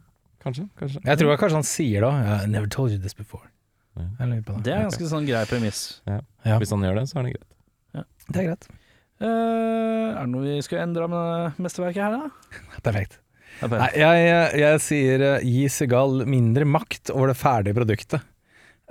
Kanskje. 0.45 0.69
kanskje. 0.79 1.01
Jeg 1.07 1.19
tror 1.19 1.37
kanskje 1.41 1.59
han 1.59 1.67
sier 1.67 2.01
da 2.07 2.13
I 2.45 2.47
never 2.47 2.67
told 2.71 2.91
you 2.95 2.99
this 2.99 3.15
before. 3.15 3.49
Ja. 3.97 4.07
Det. 4.19 4.45
Det 4.63 4.73
er 4.73 4.87
ganske 4.87 5.09
sånn 5.11 5.27
grei 5.27 5.43
premiss. 5.51 6.01
Ja. 6.07 6.21
Hvis 6.59 6.71
han 6.71 6.81
gjør 6.87 7.01
det, 7.01 7.09
så 7.11 7.19
er 7.19 7.27
det 7.27 7.35
greit. 7.35 8.07
Det 8.33 8.39
er 8.39 8.47
greit. 8.53 8.69
Eh, 9.23 10.09
er 10.17 10.25
det 10.25 10.31
noe 10.33 10.45
vi 10.45 10.63
skal 10.65 10.83
endre 10.83 11.07
med 11.11 11.61
mesterverket 11.63 12.03
her, 12.03 12.17
da? 12.19 12.59
Perfekt. 12.87 13.21
Er 13.63 13.71
Nei, 13.71 13.91
jeg, 13.95 14.23
jeg, 14.27 14.61
jeg 14.63 14.83
sier 14.83 15.25
eh, 15.29 15.45
gi 15.47 15.67
Segal 15.71 16.25
mindre 16.27 16.67
makt 16.67 17.13
over 17.15 17.31
det 17.31 17.39
ferdige 17.39 17.79
produktet. 17.79 18.29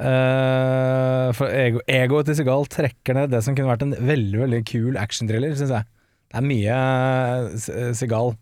Uh, 0.02 1.30
for 1.38 1.52
ego, 1.54 1.82
egoet 1.92 2.26
til 2.26 2.40
Segal 2.40 2.64
trekker 2.72 3.14
ned 3.14 3.34
det 3.34 3.44
som 3.46 3.54
kunne 3.54 3.70
vært 3.70 3.84
en 3.86 3.94
veldig 4.08 4.40
veldig 4.46 4.62
kul 4.66 4.98
actionthriller, 4.98 5.54
syns 5.60 5.76
jeg. 5.76 5.90
Det 6.32 6.40
er 6.40 6.48
mye 6.48 7.92
Segal 8.00 8.34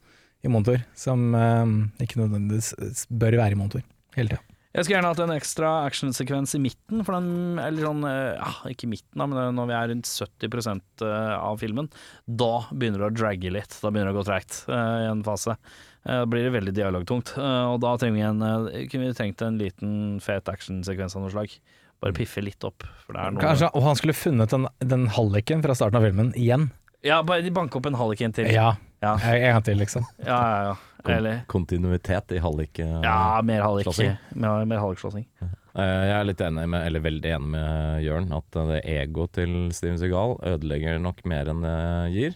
i 0.45 0.51
montor 0.53 0.85
som 0.95 1.33
uh, 1.35 1.65
ikke 1.99 2.21
nødvendigvis 2.21 3.07
bør 3.09 3.41
være 3.41 3.57
i 3.57 3.59
montor 3.59 3.83
hele 4.15 4.37
tida. 4.37 4.48
Jeg 4.69 4.85
skulle 4.85 4.99
gjerne 4.99 5.09
hatt 5.09 5.21
en 5.23 5.33
ekstra 5.33 5.69
actionsekvens 5.87 6.53
i 6.53 6.61
midten, 6.61 7.01
for 7.01 7.17
den, 7.17 7.57
eller 7.57 7.87
sånn 7.87 8.03
eh, 8.05 8.37
Ja, 8.37 8.51
ikke 8.69 8.89
midten, 8.91 9.17
da, 9.17 9.25
men 9.25 9.57
når 9.57 9.69
vi 9.71 9.77
er 9.79 9.91
rundt 9.93 10.09
70% 10.09 11.05
av 11.09 11.57
filmen. 11.61 11.89
Da 12.25 12.51
begynner 12.69 13.01
det 13.01 13.09
å 13.09 13.15
dragge 13.17 13.53
litt. 13.55 13.73
Da 13.81 13.89
begynner 13.89 14.11
det 14.11 14.19
å 14.19 14.19
gå 14.21 14.27
tregt 14.29 14.63
uh, 14.69 15.07
i 15.07 15.07
en 15.09 15.25
fase. 15.25 15.55
Da 15.57 16.21
Da 16.21 16.25
blir 16.29 16.47
det 16.47 16.53
veldig 16.55 16.73
dialogtungt. 16.75 17.33
Uh, 17.37 17.73
Og 17.73 17.81
da 17.83 17.95
trenger 17.99 18.15
vi 18.15 18.25
en 18.27 18.41
eh, 18.45 18.87
kunne 18.91 19.09
vi 19.09 19.17
trengt 19.17 19.41
en 19.45 19.59
liten 19.59 19.93
fet 20.23 20.49
actionsekvens 20.51 21.17
av 21.17 21.25
noe 21.25 21.33
slag. 21.33 21.55
Bare 21.99 22.15
piffe 22.15 22.41
litt 22.43 22.63
opp. 22.63 22.85
Er 23.11 23.33
noe 23.33 23.43
Kanskje, 23.43 23.71
og 23.75 23.83
han 23.83 23.97
skulle 23.99 24.15
funnet 24.15 24.53
den, 24.53 24.69
den 24.79 25.09
halliken 25.11 25.63
fra 25.65 25.75
starten 25.75 25.99
av 25.99 26.07
filmen 26.07 26.31
igjen. 26.39 26.69
Ja, 27.03 27.19
bare 27.23 27.51
banke 27.55 27.79
opp 27.79 27.89
en 27.89 27.99
halliken 27.99 28.35
til. 28.35 28.47
Ja, 28.53 28.73
Ja, 29.01 29.13
en 29.15 29.41
gang 29.53 29.63
til, 29.63 29.77
liksom. 29.79 30.03
ja, 30.25 30.37
ja. 30.37 30.63
ja. 30.67 30.75
Eller 31.15 31.41
Kontinuitet 31.47 32.31
i 32.35 32.39
hallik. 32.43 32.79
eh, 32.83 32.97
Ja, 33.05 33.39
mer 33.41 33.61
hallik. 33.63 33.85
Slåssing. 33.87 34.17
Mer, 34.35 34.65
mer 34.67 34.81
hallikslåssing. 34.83 35.25
Eh, 35.41 36.03
Jeg 36.09 36.15
er 36.17 36.25
litt 36.27 36.41
enig 36.43 36.65
med, 36.67 36.83
eller 36.89 36.99
veldig 37.05 37.31
enig 37.37 37.49
med 37.53 38.03
Jørn, 38.03 38.27
at 38.35 38.55
eh, 38.59 38.67
det 38.73 38.81
egoet 38.97 39.31
til 39.39 39.53
Steven 39.71 39.97
Segal 40.01 40.35
ødelegger 40.43 40.99
nok 40.99 41.23
mer 41.29 41.47
enn 41.53 41.61
det 41.63 41.77
gir. 42.17 42.35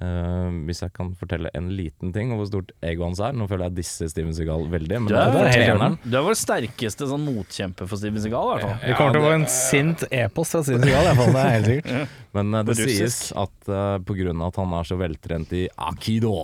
Eh, 0.00 0.52
hvis 0.64 0.80
jeg 0.80 0.92
kan 0.96 1.10
fortelle 1.20 1.50
en 1.52 1.66
liten 1.76 2.14
ting 2.14 2.30
om 2.32 2.38
hvor 2.40 2.46
stort 2.48 2.70
egoet 2.80 3.10
hans 3.10 3.18
er 3.20 3.34
Nå 3.36 3.44
føler 3.44 3.66
jeg 3.66 3.74
disse 3.82 4.06
Steven 4.08 4.32
Seagal 4.32 4.64
veldig, 4.72 5.02
men 5.02 5.10
Du 5.10 5.18
er, 5.20 5.28
det 5.34 5.42
er 5.50 5.66
helt 5.68 5.98
du 6.08 6.16
er 6.16 6.24
vår 6.24 6.38
sterkeste 6.40 7.08
sånn 7.10 7.26
motkjempe 7.26 7.84
for 7.90 8.00
Steven 8.00 8.24
Seagal, 8.24 8.48
i 8.48 8.54
hvert 8.54 8.64
fall. 8.64 8.78
Det 8.86 8.96
kommer 8.96 9.18
til 9.18 9.20
å 9.20 9.26
være 9.26 9.38
en 9.42 9.46
sint 9.52 10.06
e-post 10.08 10.56
fra 10.56 10.62
Steven 10.64 10.86
Seagal, 10.86 11.04
i 11.04 11.10
hvert 11.10 11.20
fall. 11.20 11.36
Det 11.36 11.42
er 11.42 11.52
helt 11.52 11.68
sikkert. 11.68 12.16
Men 12.38 12.56
uh, 12.56 12.62
det 12.64 12.78
russisk. 12.78 12.96
sies 12.96 13.18
at 13.44 13.68
uh, 13.68 14.00
pga. 14.08 14.34
at 14.48 14.60
han 14.62 14.74
er 14.80 14.88
så 14.88 15.00
veltrent 15.02 15.54
i 15.60 15.62
akido, 15.90 16.34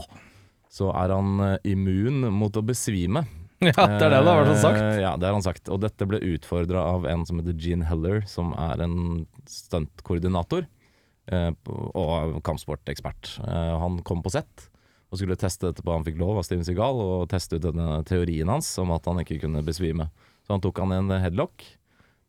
så 0.69 0.93
er 0.93 1.17
han 1.17 1.35
uh, 1.41 1.55
immun 1.73 2.29
mot 2.37 2.61
å 2.61 2.67
besvime. 2.69 3.25
Ja, 3.65 3.73
det 3.75 4.05
er 4.07 4.13
det 4.13 4.19
det 4.23 4.31
har 4.31 4.45
vært 4.45 4.61
sagt. 4.63 4.83
Eh, 4.85 5.01
Ja, 5.03 5.17
det 5.19 5.27
har 5.27 5.35
han 5.35 5.43
sagt. 5.43 5.69
Og 5.73 5.81
dette 5.83 6.07
ble 6.07 6.21
utfordra 6.37 6.85
av 6.93 7.09
en 7.11 7.25
som 7.27 7.41
heter 7.41 7.57
Gene 7.59 7.89
Heller, 7.89 8.21
som 8.31 8.53
er 8.55 8.85
en 8.85 9.25
stuntkoordinator 9.51 10.63
eh, 10.63 10.78
og 11.29 12.41
kampsportekspert. 12.47 13.39
Eh, 13.45 13.75
han 13.83 14.01
kom 14.07 14.23
på 14.25 14.33
sett 14.33 14.69
og 15.09 15.21
skulle 15.21 15.39
teste 15.41 15.71
dette 15.71 15.85
på 15.85 15.95
Han 15.95 16.05
fikk 16.05 16.19
lov 16.21 16.37
av 16.37 16.45
Steven 16.45 16.67
Seagal 16.67 17.01
og 17.01 17.29
teste 17.33 17.57
ut 17.57 17.65
denne 17.65 18.03
teorien 18.09 18.51
hans 18.53 18.69
om 18.81 18.93
at 18.93 19.07
han 19.09 19.23
ikke 19.23 19.41
kunne 19.45 19.65
besvime. 19.65 20.11
Så 20.45 20.57
han 20.57 20.65
tok 20.65 20.81
han 20.83 20.93
i 20.93 21.01
en 21.01 21.15
headlock. 21.23 21.65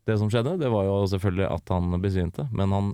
Det 0.08 0.16
som 0.20 0.32
skjedde, 0.32 0.58
det 0.62 0.72
var 0.72 0.88
jo 0.88 1.02
selvfølgelig 1.12 1.48
at 1.52 1.74
han 1.76 2.00
besvimte, 2.02 2.48
men 2.56 2.76
han 2.76 2.94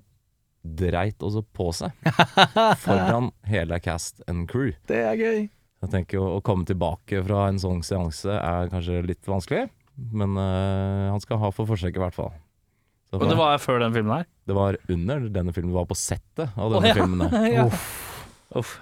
dreit 0.65 1.21
også 1.21 1.43
på 1.53 1.69
seg 1.77 1.93
foran 2.83 3.29
hele 3.45 3.77
cast 3.83 4.23
and 4.29 4.49
crew. 4.49 4.73
Det 4.89 5.03
er 5.05 5.19
gøy. 5.19 5.45
Jeg 5.85 5.93
tenker 5.93 6.23
å 6.23 6.41
komme 6.45 6.65
tilbake 6.65 7.21
fra 7.27 7.45
en 7.51 7.61
sånn 7.61 7.83
seanse 7.85 8.33
er 8.33 8.71
kanskje 8.71 9.03
litt 9.05 9.29
vanskelig, 9.29 9.67
men 10.17 10.33
øh, 10.41 11.11
han 11.13 11.21
skal 11.21 11.39
ha 11.43 11.51
for 11.53 11.69
forsøket 11.69 12.01
i 12.01 12.03
hvert 12.07 12.17
fall. 12.17 12.33
Så 13.15 13.21
Og 13.23 13.29
det 13.31 13.37
var 13.39 13.57
før 13.63 13.79
den 13.85 13.93
filmen 13.95 14.17
her? 14.19 14.25
det 14.45 14.55
var 14.55 14.77
under 14.89 15.29
denne 15.33 15.53
filmen, 15.55 15.71
det 15.71 15.77
var 15.79 15.87
på 15.89 15.95
settet 15.97 16.49
av 16.57 16.73
denne 16.75 16.81
denne 16.81 16.89
ja. 16.91 16.95
filmen. 16.99 17.23
Der. 17.31 17.47
ja. 17.57 17.65
Uff. 17.65 17.85
Uff. 18.55 18.73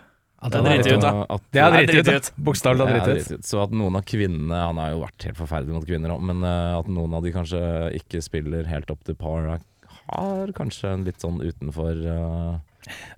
At 0.43 0.51
Det 0.51 0.59
er 0.59 0.65
er 0.65 0.81
dritt 0.83 0.97
ut, 0.97 1.01
da. 1.05 1.11
At- 1.31 1.43
Det 1.55 1.61
er 1.63 1.75
driti 1.87 2.11
er 2.11 2.17
ut. 2.19 2.31
Bokstavelig 2.43 2.83
talt 2.83 3.05
driti 3.07 3.21
ut. 3.33 3.39
ut. 3.39 3.45
Så 3.47 3.61
at 3.63 3.71
noen 3.71 3.95
av 3.95 4.03
kvinnene 4.03 4.57
Han 4.59 4.81
har 4.81 4.89
jo 4.91 4.99
vært 5.05 5.23
helt 5.29 5.37
forferdelig 5.39 5.77
mot 5.77 5.85
kvinner 5.87 6.11
òg, 6.11 6.25
men 6.27 6.43
øh, 6.43 6.79
at 6.81 6.89
noen 6.91 7.13
av 7.15 7.23
de 7.23 7.31
kanskje 7.31 7.61
ikke 8.01 8.19
spiller 8.25 8.67
helt 8.67 8.91
opp 8.91 9.05
til 9.07 9.15
par, 9.15 9.47
er- 9.55 9.63
har 10.11 10.51
kanskje 10.57 10.89
en 10.91 11.05
litt 11.07 11.21
sånn 11.23 11.39
utenfor 11.39 11.95
uh, 11.95 12.57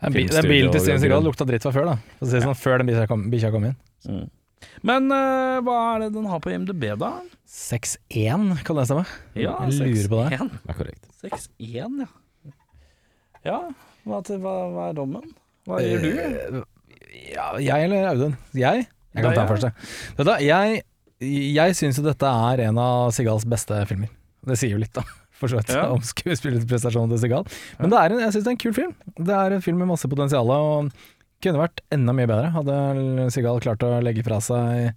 Den 0.03 0.13
bi- 0.13 0.27
Den 0.29 0.45
bilen 0.45 0.71
til 0.75 0.83
Steven 0.85 1.01
grunn. 1.01 1.25
Lukta 1.25 1.47
dritt 1.49 1.65
fra 1.65 1.71
før, 1.73 1.85
da. 1.89 1.95
For 2.19 2.27
å 2.27 2.29
si 2.29 2.37
det 2.37 2.43
sånn, 2.45 2.59
før 2.61 2.77
den 2.83 2.91
bikkja 2.93 3.07
kom, 3.09 3.25
kom 3.57 3.65
inn. 3.71 3.77
Mm. 4.05 4.27
Men 4.85 5.09
uh, 5.11 5.61
hva 5.65 5.75
er 5.95 6.05
det 6.05 6.11
den 6.15 6.27
har 6.29 6.39
på 6.43 6.51
IMDb, 6.53 6.85
da? 6.99 7.11
6-1, 7.49 8.63
kan 8.65 8.79
det 8.79 8.85
stemme? 8.89 9.05
Ja, 9.37 9.55
Jeg 9.69 9.79
lurer 9.79 10.09
på 10.11 10.21
det. 10.23 10.39
6-1. 10.39 10.55
er 10.71 10.79
korrekt. 10.79 11.09
6-1, 11.23 11.99
ja. 12.05 12.09
Ja, 13.45 13.59
hva, 14.09 14.21
til, 14.25 14.39
hva, 14.41 14.55
hva 14.73 14.87
er 14.89 14.97
dommen? 14.97 15.27
Hva 15.69 15.81
gjør 15.83 16.01
du? 16.05 16.09
Eh, 16.21 16.63
Ja, 17.35 17.51
jeg 17.61 17.85
eller 17.87 18.09
Audun? 18.11 18.33
Jeg? 18.57 18.87
Jeg 19.15 19.23
kan 19.23 19.31
ta 19.33 19.45
den 19.45 19.51
første. 19.53 19.69
du, 20.17 20.31
jeg, 20.43 20.81
jeg 21.55 21.75
syns 21.79 21.97
jo 22.01 22.03
dette 22.05 22.27
er 22.49 22.65
en 22.67 22.79
av 22.81 23.13
Sigals 23.15 23.45
beste 23.47 23.77
filmer. 23.89 24.09
Det 24.45 24.57
sier 24.59 24.73
jo 24.75 24.81
litt, 24.81 24.91
da. 24.97 25.05
For 25.35 25.51
så 25.51 25.59
vidt, 25.59 25.71
Ja. 25.75 25.85
om 25.91 26.03
skuespillerprestasjonen 26.05 27.11
til 27.15 27.21
Sigal. 27.23 27.47
Men 27.79 27.91
det 27.93 28.01
er 28.01 28.13
en, 28.15 28.21
jeg 28.25 28.35
syns 28.35 28.45
det 28.45 28.51
er 28.51 28.55
en 28.57 28.61
kul 28.65 28.75
film. 28.75 28.93
Det 29.17 29.35
er 29.35 29.55
en 29.55 29.63
film 29.63 29.79
med 29.83 29.89
masse 29.93 30.07
potensial, 30.11 30.51
og 30.51 30.91
kunne 31.45 31.61
vært 31.61 31.81
enda 31.95 32.13
mye 32.17 32.29
bedre. 32.29 32.51
Hadde 32.55 33.29
Sigal 33.33 33.61
klart 33.63 33.83
å 33.85 33.93
legge 34.03 34.25
fra 34.25 34.41
seg 34.43 34.91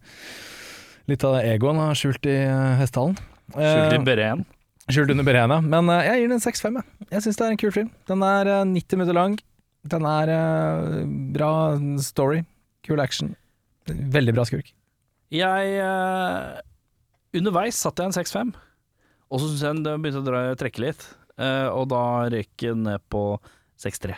litt 1.09 1.25
av 1.25 1.39
det 1.39 1.45
egoen 1.55 1.79
han 1.81 1.93
har 1.93 1.99
skjult 1.99 2.27
i 2.29 2.37
eh, 2.45 2.79
hestehallen. 2.83 3.17
Skjult 3.55 3.61
i 3.63 3.99
bereen? 4.01 4.09
beren. 4.09 4.47
Skjult 4.89 5.13
under 5.13 5.25
beregna. 5.29 5.61
Men 5.65 5.89
eh, 5.93 6.07
jeg 6.09 6.23
gir 6.25 6.33
den 6.35 6.43
6-5. 6.45 6.81
Jeg, 6.81 7.09
jeg 7.15 7.25
syns 7.27 7.39
det 7.41 7.47
er 7.47 7.55
en 7.55 7.61
kul 7.61 7.73
film. 7.75 7.91
Den 8.11 8.25
er 8.25 8.51
eh, 8.59 8.65
90 8.69 9.01
minutter 9.01 9.17
lang. 9.17 9.37
Den 9.89 10.09
er 10.09 10.33
eh, 10.35 10.99
bra 11.37 11.51
story. 12.05 12.43
Kul 12.89 13.01
action. 13.05 13.35
Veldig 13.89 14.35
bra 14.37 14.45
skurk. 14.49 14.73
Jeg 15.33 15.75
eh, 15.85 16.61
Underveis 17.37 17.77
satte 17.77 18.05
jeg 18.05 18.13
en 18.13 18.17
6-5, 18.17 18.53
og 19.29 19.41
så 19.43 19.51
syns 19.51 19.65
jeg 19.67 19.81
den 19.85 20.01
begynte 20.05 20.33
å 20.33 20.57
trekke 20.61 20.81
litt. 20.87 21.05
eh, 21.37 21.69
og 21.69 21.91
da 21.93 22.03
røyk 22.33 22.55
den 22.65 22.87
ned 22.89 23.05
på 23.13 23.23
6-3. 23.81 24.17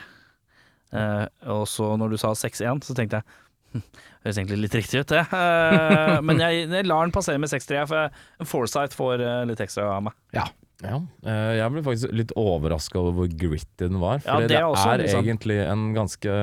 Eh, 0.91 1.27
og 1.55 1.67
så 1.71 1.93
når 1.99 2.15
du 2.15 2.21
sa 2.21 2.33
6-1, 2.35 2.83
så 2.87 2.97
tenkte 2.99 3.21
jeg 3.21 3.77
hm, 3.77 3.85
Høres 4.21 4.41
egentlig 4.41 4.59
litt 4.65 4.75
riktig 4.77 5.03
ut, 5.03 5.13
det. 5.13 5.23
Uh, 5.33 6.19
men 6.27 6.43
jeg, 6.43 6.67
jeg 6.69 6.89
lar 6.89 7.07
den 7.07 7.15
passere 7.15 7.41
med 7.41 7.49
6-3, 7.53 7.85
for 7.89 8.49
Foresight 8.51 8.97
får 8.97 9.23
uh, 9.25 9.45
litt 9.49 9.63
ekstra 9.65 9.87
av 9.95 10.03
meg. 10.09 10.19
Ja, 10.37 10.99
eh, 11.25 11.55
jeg 11.57 11.73
ble 11.73 11.85
faktisk 11.87 12.13
litt 12.17 12.35
overraska 12.41 13.01
over 13.01 13.17
hvor 13.23 13.31
gritty 13.33 13.87
den 13.87 14.01
var. 14.03 14.21
Ja, 14.25 14.35
For 14.35 14.45
det 14.45 14.59
det, 14.59 14.61
er 14.61 15.23
egentlig 15.23 15.59
en 15.65 15.91
ganske 15.97 16.37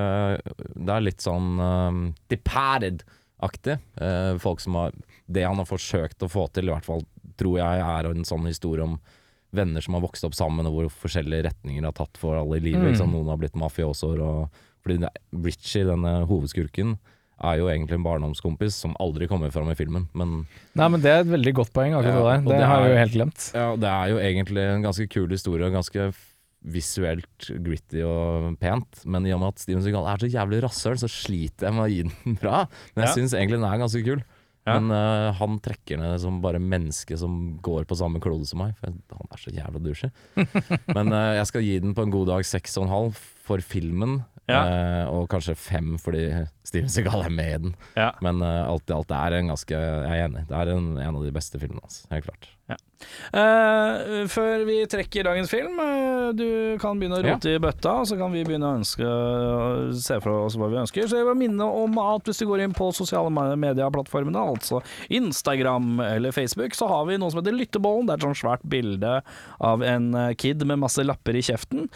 Det 0.78 0.94
er 0.94 1.06
litt 1.06 1.26
sånn 1.26 1.58
um, 1.58 2.02
Departed-aktig. 2.30 3.80
Folk 4.42 4.62
som 4.62 4.78
har 4.78 4.98
Det 5.26 5.46
han 5.46 5.58
har 5.58 5.70
forsøkt 5.70 6.26
å 6.26 6.30
få 6.30 6.46
til, 6.54 6.70
i 6.70 6.74
hvert 6.76 6.86
fall 6.86 7.02
tror 7.38 7.60
jeg 7.60 7.82
er 7.86 8.10
en 8.10 8.26
sånn 8.26 8.46
historie 8.50 8.86
om 8.86 8.98
venner 9.56 9.82
som 9.82 9.94
har 9.96 10.02
vokst 10.04 10.24
opp 10.28 10.36
sammen, 10.36 10.66
og 10.68 10.74
hvor 10.76 10.90
forskjellige 11.08 11.46
retninger 11.48 11.84
har 11.88 11.94
tatt 11.98 12.18
for 12.20 12.36
alle 12.40 12.58
i 12.60 12.64
livet. 12.66 12.98
Mm. 13.00 13.12
Noen 13.14 13.30
har 13.32 13.38
blitt 13.42 13.56
mafiosoer. 13.56 14.20
Og, 14.22 14.64
fordi 14.84 15.00
Richie, 15.46 15.86
denne 15.88 16.26
hovedskurken, 16.28 16.98
er 17.38 17.60
jo 17.60 17.68
egentlig 17.70 17.94
en 18.00 18.04
barndomskompis 18.06 18.74
som 18.82 18.96
aldri 19.00 19.28
kommer 19.30 19.52
fram 19.54 19.70
i 19.70 19.76
filmen, 19.78 20.08
men 20.18 20.48
Nei, 20.74 20.88
men 20.90 21.02
Det 21.04 21.12
er 21.12 21.20
et 21.22 21.30
veldig 21.30 21.54
godt 21.60 21.70
poeng. 21.76 21.94
akkurat 21.94 22.16
Ja, 22.18 22.38
det 22.42 22.46
der. 22.50 22.58
Det 22.58 22.66
har 22.72 22.82
jeg 22.82 22.90
jo 22.96 22.98
helt 23.04 23.14
glemt. 23.14 23.52
Ja, 23.54 23.68
det 23.78 23.92
er 23.92 24.08
jo 24.10 24.18
egentlig 24.18 24.64
en 24.74 24.82
ganske 24.88 25.06
kul 25.14 25.30
historie, 25.30 25.68
og 25.70 25.76
ganske 25.78 26.08
visuelt 26.68 27.50
gritty 27.64 28.02
og 28.04 28.58
pent. 28.60 29.04
Men 29.06 29.28
i 29.30 29.34
og 29.36 29.40
med 29.44 29.54
at 29.54 29.62
Steven 29.62 29.84
Seagal 29.86 30.08
er 30.10 30.24
så 30.24 30.30
jævlig 30.34 30.64
rasshøl, 30.66 30.98
så 31.00 31.10
sliter 31.12 31.70
jeg 31.70 31.78
med 31.78 31.86
å 31.86 31.92
gi 31.94 32.02
den 32.10 32.38
bra. 32.42 32.64
Men 32.96 33.06
jeg 33.06 33.12
Ja. 33.12 33.16
syns 33.20 33.36
egentlig 33.38 33.60
den 33.62 33.70
er 33.70 33.84
ganske 33.86 34.04
kul. 34.04 34.24
Ja. 34.68 34.76
Men 34.76 34.92
uh, 34.92 35.32
han 35.40 35.60
trekker 35.64 36.00
ned 36.02 36.18
som 36.20 36.42
bare 36.44 36.60
menneske 36.60 37.16
som 37.20 37.56
går 37.64 37.88
på 37.88 37.96
samme 37.96 38.20
klode 38.24 38.48
som 38.50 38.60
meg. 38.66 38.76
For 38.80 38.92
han 38.92 39.32
er 39.32 39.42
så 39.42 39.54
jævla 39.56 39.82
douche. 39.84 40.12
Men 40.98 41.14
uh, 41.16 41.38
jeg 41.40 41.48
skal 41.52 41.64
gi 41.64 41.78
den 41.86 41.96
på 41.96 42.04
en 42.04 42.12
god 42.12 42.34
dag 42.34 42.48
seks 42.48 42.76
og 42.78 42.88
en 42.88 42.94
halv 42.94 43.22
for 43.48 43.64
filmen. 43.64 44.20
Ja. 44.48 44.60
Uh, 44.60 45.04
og 45.16 45.30
kanskje 45.32 45.56
fem 45.60 45.96
fordi 46.00 46.28
Steven 46.68 46.92
Segal 46.92 47.24
er 47.24 47.32
med 47.32 47.54
i 47.54 47.62
den. 47.68 47.76
Ja. 47.96 48.12
Men 48.26 48.44
uh, 48.44 48.68
alt 48.68 48.92
i 48.92 48.96
alt, 48.98 49.14
er 49.16 49.40
en 49.40 49.54
ganske 49.54 49.74
Jeg 49.78 50.12
er 50.12 50.28
enig. 50.28 50.46
Det 50.50 50.60
er 50.60 50.76
en, 50.76 50.94
en 51.00 51.16
av 51.16 51.24
de 51.24 51.34
beste 51.36 51.62
filmene 51.62 51.86
hans. 51.86 52.04
Helt 52.12 52.28
klart. 52.28 52.52
Eh, 53.30 54.26
før 54.32 54.64
vi 54.66 54.80
trekker 54.90 55.28
dagens 55.28 55.52
film, 55.52 55.78
uh, 55.78 56.32
du 56.36 56.76
kan 56.82 56.98
begynne 56.98 57.20
å 57.20 57.24
Ja. 57.24 57.38
i 57.38 57.60
bøtta, 57.62 57.94
så 58.10 58.18
kan 58.18 58.34
vi 58.34 58.44
begynne 58.44 58.68
å 58.68 58.78
ønske 58.80 59.06
se 60.02 60.18
for 60.20 60.48
oss 60.48 60.58
hva 60.58 60.68
vi 60.72 60.80
ønsker. 60.82 61.08
Så 61.08 61.20
jeg 61.20 61.28
vil 61.28 61.38
minne 61.38 61.64
om 61.64 61.94
at 62.02 62.26
hvis 62.26 62.42
du 62.42 62.48
går 62.50 62.66
inn 62.66 62.74
på 62.74 62.90
sosiale 62.92 63.30
medieplattformene, 63.30 64.42
altså 64.42 64.82
Instagram 65.10 66.02
eller 66.02 66.32
Facebook, 66.32 66.74
så 66.74 66.90
har 66.90 67.06
vi 67.06 67.20
noe 67.22 67.32
som 67.32 67.44
heter 67.44 67.56
Lyttebollen. 67.56 68.08
Det 68.08 68.16
er 68.16 68.18
et 68.18 68.28
sånt 68.28 68.42
svært 68.42 68.66
bilde 68.68 69.22
av 69.62 69.84
en 69.84 70.36
kid 70.36 70.66
med 70.66 70.82
masse 70.82 71.04
lapper 71.06 71.38
i 71.38 71.46
kjeften. 71.46 71.88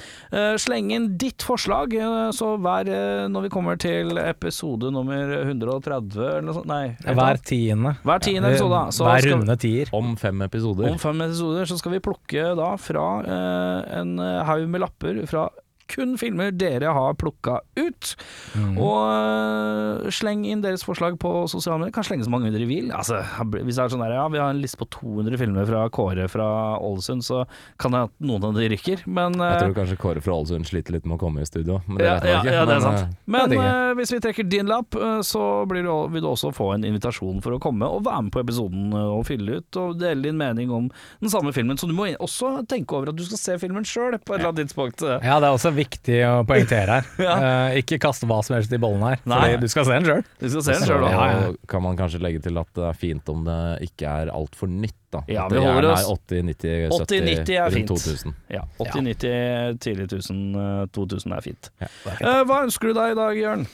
Sleng 0.61 0.91
inn 0.93 1.17
ditt 1.17 1.41
forslag, 1.41 1.97
så 2.38 2.53
hver 2.61 3.28
når 3.32 3.47
vi 3.47 3.53
kommer 3.53 3.80
til 3.82 4.17
episode 4.22 4.61
nummer 4.64 5.34
130 5.45 6.22
eller 6.22 6.41
noe 6.45 6.53
sånt 6.53 6.70
Nei, 6.70 6.95
Hver 7.03 7.38
tiende. 7.43 7.95
hver 8.03 8.20
tiende 8.24 8.51
episode. 8.53 8.70
da, 8.72 8.91
så 8.91 9.07
Hver 9.07 9.28
runde 9.34 9.57
tier. 9.57 9.89
Om 9.93 10.16
fem 10.18 10.41
episoder. 10.41 10.89
om 10.91 10.97
fem 11.01 11.22
episoder 11.22 11.66
så 11.66 11.78
skal 11.80 11.91
vi 11.91 11.99
plukke 11.99 12.55
da 12.55 12.70
fra 12.78 13.05
eh, 13.26 13.99
en 14.01 14.18
eh, 14.20 14.43
haug 14.45 14.68
med 14.70 14.82
lapper 14.82 15.26
fra 15.28 15.49
kun 15.91 16.15
filmer 16.21 16.51
dere 16.55 16.91
har 16.95 17.15
plukka 17.19 17.59
ut. 17.79 18.13
Mm. 18.55 18.75
Og 18.81 18.99
øh, 19.11 20.09
sleng 20.13 20.45
inn 20.49 20.63
deres 20.63 20.83
forslag 20.87 21.17
på 21.21 21.31
sosiale 21.51 21.79
medier. 21.81 21.93
Kan 21.95 22.07
slenge 22.07 22.25
så 22.27 22.31
mange 22.33 22.51
dere 22.53 22.67
vil. 22.69 22.91
Altså, 22.95 23.21
hvis 23.51 23.77
det 23.77 23.83
er 23.85 23.93
sånn 23.93 24.03
der, 24.05 24.15
ja, 24.17 24.25
vi 24.31 24.41
har 24.41 24.53
en 24.53 24.61
liste 24.63 24.79
på 24.81 24.87
200 24.97 25.39
filmer 25.41 25.67
fra 25.69 25.83
Kåre 25.93 26.27
fra 26.31 26.47
Ålesund, 26.81 27.25
så 27.25 27.43
kan 27.81 27.95
det 27.95 28.03
at 28.07 28.15
noen 28.23 28.47
av 28.49 28.57
de 28.57 28.69
rykker. 28.73 29.05
Men 29.07 29.35
Jeg 29.39 29.57
øh, 29.57 29.61
tror 29.65 29.77
kanskje 29.81 29.99
Kåre 30.01 30.23
fra 30.25 30.35
Ålesund 30.39 30.69
sliter 30.69 30.95
litt 30.97 31.07
med 31.07 31.17
å 31.17 31.21
komme 31.21 31.43
i 31.43 31.49
studio. 31.49 31.81
Men 31.87 32.01
det 32.01 32.07
ja, 32.09 32.15
vet 32.15 32.23
man 32.23 32.31
ja, 32.31 32.41
ikke. 32.41 32.55
ja, 32.57 32.65
det 32.69 32.77
er 32.77 32.85
sant. 32.87 33.01
eh, 33.05 33.17
Men 33.37 33.55
øh, 33.57 33.93
hvis 33.99 34.15
vi 34.15 34.21
trekker 34.27 34.49
din 34.51 34.71
lapp, 34.71 34.97
så 35.27 35.43
blir 35.69 35.85
du, 35.85 35.91
vil 36.13 36.23
du 36.25 36.29
også 36.31 36.51
få 36.55 36.71
en 36.75 36.85
invitasjon 36.87 37.41
for 37.43 37.55
å 37.57 37.61
komme 37.61 37.87
og 37.87 38.05
være 38.07 38.27
med 38.27 38.33
på 38.35 38.41
episoden 38.43 38.93
og 38.97 39.23
fylle 39.27 39.59
ut 39.61 39.79
og 39.81 39.97
dele 40.01 40.25
din 40.29 40.37
mening 40.39 40.71
om 40.73 40.89
den 41.21 41.31
samme 41.31 41.53
filmen. 41.55 41.77
Så 41.79 41.87
du 41.89 41.93
må 41.97 42.07
også 42.21 42.61
tenke 42.69 42.95
over 42.97 43.11
at 43.11 43.17
du 43.19 43.23
skal 43.27 43.39
se 43.41 43.57
filmen 43.61 43.85
sjøl 43.87 44.17
på 44.19 44.35
et 44.35 44.39
eller 44.41 44.51
annet 44.51 44.65
tidspunkt. 44.69 45.03
Ja, 45.23 45.37
det 45.41 45.47
er 45.49 45.55
også 45.55 45.71
viktig 45.82 46.17
å 46.29 46.32
poengtere 46.47 46.99
her. 47.01 47.09
Ja. 47.27 47.36
uh, 47.41 47.75
ikke 47.82 47.99
kaste 48.01 48.25
hva 48.29 48.39
som 48.45 48.55
helst 48.57 48.71
i 48.73 48.79
bollen 48.82 49.03
her, 49.05 49.19
for 49.25 49.61
du 49.61 49.67
skal 49.71 49.86
se 49.89 49.97
den 49.97 50.07
sjøl. 50.07 50.23
Du 50.41 50.47
skal 50.53 50.63
se 50.69 50.77
den 50.79 51.03
da. 51.05 51.11
Ja, 51.13 51.27
ja. 51.36 51.51
kan 51.69 51.84
man 51.86 51.99
kanskje 51.99 52.21
legge 52.23 52.41
til 52.45 52.57
at 52.61 52.69
det 52.77 52.88
er 52.89 52.97
fint 53.01 53.29
om 53.34 53.43
det 53.47 53.59
ikke 53.89 54.15
er 54.23 54.32
altfor 54.34 54.71
nytt. 54.71 54.95
da 55.11 55.21
Ja, 55.27 55.45
vi 55.51 55.59
holder 55.59 55.91
oss- 55.91 56.07
er 56.07 56.15
80-90-70 56.15 56.97
80-90 57.03 57.55
er 57.59 57.73
fint. 57.75 57.91
rundt 57.91 58.05
2000. 58.07 58.36
Ja, 58.55 58.61
80-90, 58.79 59.79
tidlig 59.84 60.07
1000, 60.09 60.43
øh, 60.55 60.84
2000 60.95 61.34
er 61.38 61.41
fint. 61.45 61.71
Ja, 61.82 61.88
Eh, 62.21 62.43
hva 62.47 62.61
ønsker 62.65 62.91
du 62.91 62.93
deg 62.97 63.11
i 63.11 63.17
dag, 63.19 63.38
Jørn? 63.41 63.65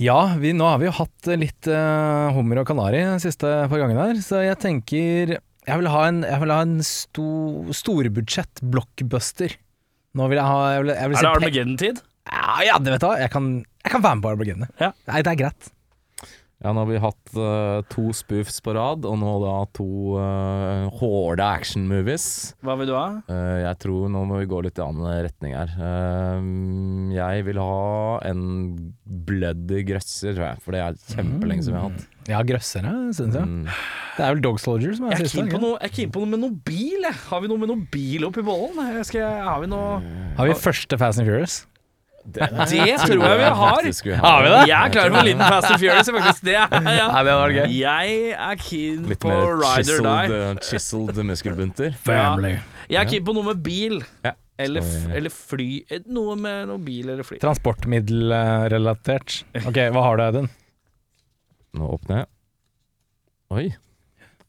Ja, 0.00 0.18
vi, 0.40 0.52
nå 0.56 0.64
har 0.64 0.78
vi 0.80 0.86
jo 0.88 0.92
hatt 0.96 1.28
litt 1.36 1.66
uh, 1.68 2.30
hummer 2.32 2.62
og 2.62 2.68
kanari 2.70 3.02
de 3.04 3.18
siste 3.20 3.48
par 3.68 3.82
gangene 3.82 4.06
her, 4.08 4.20
så 4.24 4.40
jeg 4.46 4.56
tenker 4.62 5.34
Jeg 5.66 5.76
vil 5.82 5.88
ha 5.92 6.06
en, 6.08 6.22
jeg 6.24 6.40
vil 6.40 6.52
ha 6.54 6.62
en 6.64 6.78
sto, 6.86 7.26
storbudsjett 7.76 8.62
blockbuster. 8.64 9.56
Nå 10.18 10.26
vil 10.30 10.40
jeg 10.40 10.46
ha 10.46 10.62
jeg 10.74 10.84
vil, 10.84 10.94
jeg 10.96 11.10
vil 11.10 11.18
Er 11.18 11.26
det 11.26 11.30
Armageddon-tid? 11.34 12.00
Ja, 12.30 12.54
ja, 12.66 12.78
det 12.82 12.94
vet 12.94 13.02
du 13.02 13.06
hva. 13.08 13.18
Jeg 13.20 13.30
kan, 13.32 13.50
jeg 13.84 13.92
kan 13.94 14.02
være 14.04 14.18
med 14.18 14.24
på 14.24 14.32
Armageddon. 14.34 14.66
Ja. 14.82 14.90
Nei, 15.10 15.22
det 15.26 15.32
er 15.32 15.38
greit. 15.44 15.70
Ja, 16.60 16.74
nå 16.76 16.82
har 16.82 16.88
vi 16.90 16.98
hatt 17.00 17.30
uh, 17.40 17.80
to 17.88 18.10
spoofs 18.12 18.58
på 18.60 18.74
rad, 18.76 19.06
og 19.08 19.14
nå 19.16 19.30
da 19.40 19.52
to 19.72 19.86
uh, 20.20 20.90
hårde 21.00 21.40
action-movies. 21.40 22.26
Hva 22.60 22.74
vil 22.76 22.90
du 22.90 22.92
ha? 22.98 23.06
Uh, 23.30 23.62
jeg 23.62 23.78
tror 23.80 24.10
nå 24.12 24.26
må 24.28 24.42
vi 24.42 24.48
gå 24.50 24.60
litt 24.66 24.76
i 24.76 24.84
annen 24.84 25.08
retning 25.24 25.54
her. 25.56 25.72
Uh, 25.80 27.14
jeg 27.16 27.46
vil 27.48 27.60
ha 27.62 28.18
en 28.28 28.42
bloody 29.08 29.80
grøsser, 29.88 30.36
tror 30.36 30.50
jeg, 30.50 30.60
for 30.66 30.76
det 30.76 30.82
er 30.84 31.00
kjempelenge 31.14 31.64
siden 31.64 31.78
vi 31.78 31.80
har 31.80 31.88
hatt. 31.88 32.04
Ja, 32.28 32.42
grøssere, 32.46 32.92
syns 33.16 33.40
jeg. 33.40 33.48
Mm. 33.48 33.64
Det 34.18 34.26
er 34.26 34.34
vel 34.36 34.44
Dog 34.44 34.60
Soldier 34.60 34.92
som 34.98 35.08
er 35.08 35.16
Jeg 35.16 35.24
er 35.24 35.24
siste. 35.30 35.40
keen 35.40 35.48
på 35.48 35.56
ikke? 35.56 35.64
noe, 35.64 35.80
jeg 35.80 35.88
er 35.88 35.96
keen 35.96 36.12
på 36.12 36.20
noe 36.26 36.32
med 36.34 36.44
noe 36.44 36.60
bil, 36.68 37.08
jeg. 37.08 37.16
Har 37.30 37.40
vi 37.40 37.48
noe 37.54 37.62
med 37.64 37.72
noe 37.72 37.86
bil 37.96 38.28
oppi 38.28 38.44
bollen? 38.44 39.00
Skal, 39.08 39.22
jeg- 39.24 39.48
har 39.48 39.64
vi 39.64 39.72
noe 39.72 39.96
Har 40.36 40.52
vi 40.52 40.60
første 40.60 41.00
Fast 41.00 41.24
and 41.24 41.30
Furious? 41.32 41.62
Det 42.20 42.46
tror 42.52 43.22
jeg 43.24 43.38
vi 43.40 43.44
har. 43.48 43.80
vi 43.80 44.12
Har 44.20 44.42
vi 44.44 44.48
det? 44.52 44.68
Jeg 44.68 44.76
er 44.76 44.90
klar 44.92 45.08
for 45.14 45.24
Linden 45.24 45.46
Fast 45.48 45.70
and 45.70 45.80
Furious, 45.80 46.10
faktisk. 46.12 46.42
Det 46.44 46.54
er 46.54 46.66
jeg. 46.68 46.82
ja 47.00 47.22
det 47.24 47.32
gøy. 47.56 47.72
Jeg 47.80 48.08
er 48.36 48.56
keen 48.60 49.06
Litt 49.08 49.22
på 49.22 49.28
mer 49.32 49.40
Ride 49.40 49.64
or 49.64 49.74
chiseled, 49.80 50.04
Die. 50.04 50.36
eh, 50.36 50.54
chiseled 50.68 51.16
muskelbunter. 51.30 51.90
Family. 52.04 52.52
Jeg 52.92 53.00
er 53.00 53.08
keen 53.14 53.24
på 53.24 53.32
noe 53.36 53.46
med 53.48 53.62
bil. 53.64 53.96
Ja. 54.26 54.34
Eller, 54.60 54.84
f 54.84 55.08
eller 55.16 55.32
fly. 55.32 55.68
Eh, 55.88 56.02
Noe 56.12 56.34
med 56.36 56.68
noe 56.68 56.76
bil 56.84 57.08
eller 57.08 57.24
fly. 57.24 57.38
Transportmiddelrelatert. 57.40 59.38
Ok, 59.64 59.78
hva 59.96 60.02
har 60.04 60.20
du, 60.20 60.22
Audun? 60.28 60.50
Nå 61.80 61.88
åpner 61.96 62.16
jeg. 62.20 62.28
Oi. 63.56 63.66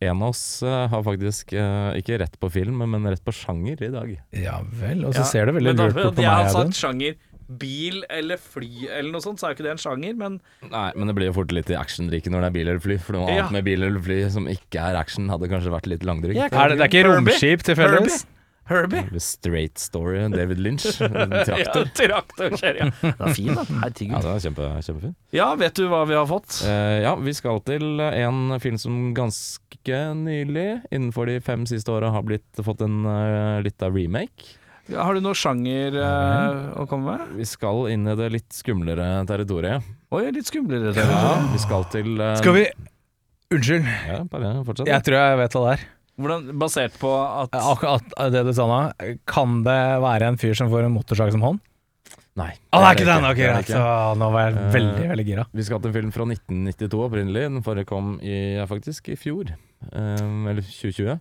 En 0.01 0.17
av 0.25 0.29
oss 0.33 0.43
eh, 0.65 0.87
har 0.91 1.03
faktisk 1.05 1.53
ikke 1.53 2.17
rett 2.19 2.35
på 2.41 2.49
film, 2.51 2.81
men 2.83 3.05
rett 3.07 3.23
på 3.23 3.31
sjanger 3.37 3.79
i 3.85 3.91
dag. 3.93 4.11
Ja 4.35 4.59
vel, 4.81 5.05
og 5.07 5.13
så 5.15 5.21
Ja, 5.23 5.27
ser 5.31 5.45
det 5.47 5.55
veldig 5.59 5.73
lurt 5.77 5.95
ut 5.95 6.15
på 6.17 6.21
Jeg 6.25 6.29
har 6.29 6.43
meg, 6.43 6.51
Audun. 6.51 6.71
sagt 6.73 6.79
sjanger 6.81 7.15
bil 7.59 8.03
eller 8.09 8.37
fly 8.39 8.87
eller 8.89 9.11
noe 9.11 9.21
sånt, 9.23 9.39
så 9.41 9.47
er 9.49 9.53
jo 9.53 9.59
ikke 9.59 9.67
det 9.67 9.73
en 9.75 9.81
sjanger, 9.83 10.15
men 10.17 10.39
Nei, 10.71 10.91
men 10.95 11.07
det 11.11 11.15
blir 11.17 11.27
jo 11.31 11.37
fort 11.41 11.51
litt 11.51 11.69
i 11.73 11.77
actionriket 11.79 12.31
når 12.31 12.45
det 12.45 12.51
er 12.51 12.57
bil 12.59 12.67
eller 12.71 12.83
fly. 12.83 12.97
For 13.01 13.17
noe 13.17 13.27
Ja. 13.31 13.41
annet 13.45 13.51
med 13.59 13.65
bil 13.67 13.83
eller 13.83 13.99
fly 14.01 14.21
som 14.31 14.47
ikke 14.51 14.79
er 14.91 14.95
action, 14.99 15.27
hadde 15.29 15.49
kanskje 15.51 15.73
vært 15.73 15.87
litt 15.91 16.03
langdrygt. 16.07 16.35
Ja, 16.39 16.47
Er 16.51 16.69
det, 16.69 16.77
det 16.79 16.85
er 16.85 16.91
ikke 16.93 17.03
Herbie? 17.07 17.17
romskip 17.33 17.63
tilfeldigvis? 17.67 18.25
Herbie. 18.71 19.01
Eller 19.09 19.19
Straight 19.19 19.77
story, 19.81 20.19
David 20.31 20.59
Lynch. 20.61 20.83
Traktor. 20.97 21.33
Ja, 21.33 21.43
traktor. 21.43 21.89
traktorkjører, 21.97 22.77
ja. 22.77 22.85
Det 23.01 23.25
er 23.27 23.33
fin, 23.35 23.49
da. 23.57 23.63
Ja, 23.67 23.79
Herregud. 23.81 24.21
det 24.21 24.31
er 24.31 24.43
kjempe, 24.45 24.67
kjempefint. 24.85 25.15
Ja, 25.35 25.47
vet 25.59 25.75
du 25.75 25.87
hva 25.91 26.03
vi 26.07 26.15
har 26.15 26.27
fått? 26.29 26.61
Uh, 26.63 27.01
ja, 27.03 27.15
vi 27.19 27.33
skal 27.35 27.59
til 27.67 27.99
en 27.99 28.59
film 28.63 28.77
som 28.79 29.13
ganske 29.17 29.97
nylig, 30.21 30.67
innenfor 30.93 31.27
de 31.27 31.39
fem 31.43 31.65
siste 31.67 31.91
åra, 31.91 32.13
har 32.15 32.23
blitt, 32.23 32.47
fått 32.63 32.85
en 32.85 33.01
uh, 33.03 33.59
lita 33.65 33.89
remake. 33.91 34.55
Har 34.97 35.15
du 35.15 35.21
noe 35.23 35.37
sjanger 35.37 35.95
uh, 35.95 36.81
å 36.81 36.85
komme 36.89 37.15
med? 37.15 37.33
Vi 37.39 37.45
skal 37.47 37.85
inn 37.93 38.07
i 38.09 38.15
det 38.19 38.27
litt 38.33 38.51
skumlere 38.55 39.07
territoriet. 39.29 39.85
Oi, 40.11 40.25
litt 40.35 40.49
skumlere. 40.49 40.91
territoriet. 40.91 41.25
Ja, 41.27 41.51
vi 41.53 41.61
skal 41.63 41.87
til 41.93 42.13
uh, 42.19 42.33
Skal 42.41 42.57
vi 42.57 42.67
Unnskyld, 43.51 43.87
Ja, 44.07 44.21
bare 44.31 44.53
fortsett. 44.63 44.87
jeg 44.87 45.03
tror 45.03 45.17
jeg 45.19 45.39
vet 45.41 45.55
hva 45.57 45.63
det 45.65 45.71
er. 45.77 45.81
Hvordan, 46.21 46.45
basert 46.61 46.93
på 47.01 47.09
at 47.17 47.55
Akkurat 47.57 48.13
det 48.31 48.43
du 48.47 48.51
sa 48.55 48.67
nå, 48.69 48.77
kan 49.27 49.57
det 49.65 49.79
være 50.03 50.29
en 50.31 50.37
fyr 50.39 50.55
som 50.55 50.69
får 50.71 50.87
en 50.87 50.93
motorsag 50.95 51.33
som 51.35 51.43
hånd? 51.43 51.59
Nei. 52.39 52.53
Det 52.71 52.79
er 52.79 52.95
ikke 52.95 53.07
den! 53.09 53.25
Ok, 53.27 53.35
det 53.41 53.43
er 53.43 53.51
greit. 53.57 53.65
ikke. 53.67 53.79
Så 53.81 54.19
nå 54.21 54.29
var 54.31 54.45
jeg 54.45 54.55
Eh, 54.55 54.69
veldig, 54.77 55.07
veldig 55.11 55.25
gira. 55.27 55.43
Vi 55.51 55.65
skal 55.67 55.81
til 55.83 55.91
en 55.91 55.95
film 55.97 56.11
fra 56.15 56.27
1992 56.29 57.01
opprinnelig. 57.09 57.43
Den 57.49 57.65
forrige 57.65 57.89
kom 57.89 58.13
i, 58.23 58.37
faktisk 58.71 59.09
i 59.11 59.17
fjor. 59.19 59.51
Eh, 59.91 60.23
eller 60.51 60.63
2020. 60.63 61.17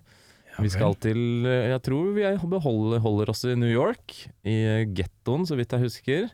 Vi 0.59 0.69
skal 0.69 0.95
til 0.99 1.45
eh, 1.47 1.69
Jeg 1.71 1.81
tror 1.85 2.11
vi 2.15 2.23
er- 2.27 2.37
beholder, 2.51 2.99
holder 2.99 3.29
oss 3.31 3.43
i 3.45 3.55
New 3.55 3.71
York, 3.71 4.15
i 4.43 4.55
eh, 4.65 4.85
gettoen, 4.85 5.45
så 5.47 5.55
vidt 5.55 5.71
jeg 5.71 5.85
husker. 5.85 6.29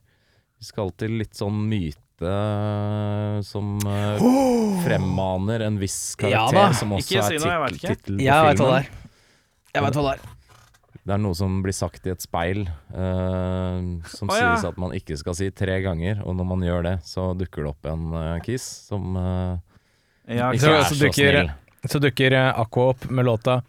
Vi 0.57 0.65
skal 0.65 0.89
til 0.97 1.17
litt 1.19 1.35
sånn 1.37 1.59
myte 1.69 2.25
eh, 2.25 3.41
som 3.45 3.75
oh! 3.85 4.79
fremmaner 4.83 5.61
en 5.67 5.77
viss 5.79 6.15
karakter, 6.17 6.57
ja, 6.57 6.71
som 6.73 6.95
også 6.97 7.05
Ikke 7.13 7.27
si 7.27 7.35
er 7.37 7.43
noe, 7.43 7.51
jeg 7.53 7.61
vet 7.65 7.77
ikke. 7.77 7.93
tittel 7.95 8.17
på 8.17 8.25
Jeg 8.25 8.47
vet 8.47 8.57
hva 8.57 8.65
filmen. 8.65 8.73
det 8.73 8.79
er. 8.79 8.89
Jeg 9.77 9.85
vet 9.85 9.99
hva 9.99 10.03
det 10.07 10.15
er. 10.17 10.33
Det 11.07 11.13
er 11.15 11.21
noe 11.23 11.37
som 11.39 11.61
blir 11.63 11.71
sagt 11.77 12.07
i 12.09 12.11
et 12.11 12.19
speil, 12.25 12.65
uh, 12.91 13.77
som 14.11 14.27
Å, 14.27 14.35
ja. 14.35 14.49
sies 14.57 14.65
at 14.67 14.79
man 14.81 14.91
ikke 14.97 15.15
skal 15.21 15.37
si 15.39 15.47
tre 15.55 15.77
ganger. 15.85 16.19
Og 16.27 16.35
når 16.35 16.47
man 16.49 16.65
gjør 16.67 16.83
det, 16.83 16.95
så 17.07 17.29
dukker 17.37 17.63
det 17.63 17.69
opp 17.71 17.87
en 17.93 18.09
uh, 18.11 18.33
kiss 18.43 18.65
som 18.89 19.15
uh, 19.15 19.55
ja, 20.27 20.49
ikke 20.51 20.65
Så- 20.65 20.73
er 20.73 20.83
så 20.89 20.97
så 20.97 21.05
dukker- 21.05 21.37
snill. 21.37 21.53
Så 21.87 22.01
dukker 22.03 22.33
Akko 22.57 22.89
opp 22.91 23.05
med 23.13 23.23
låta 23.29 23.61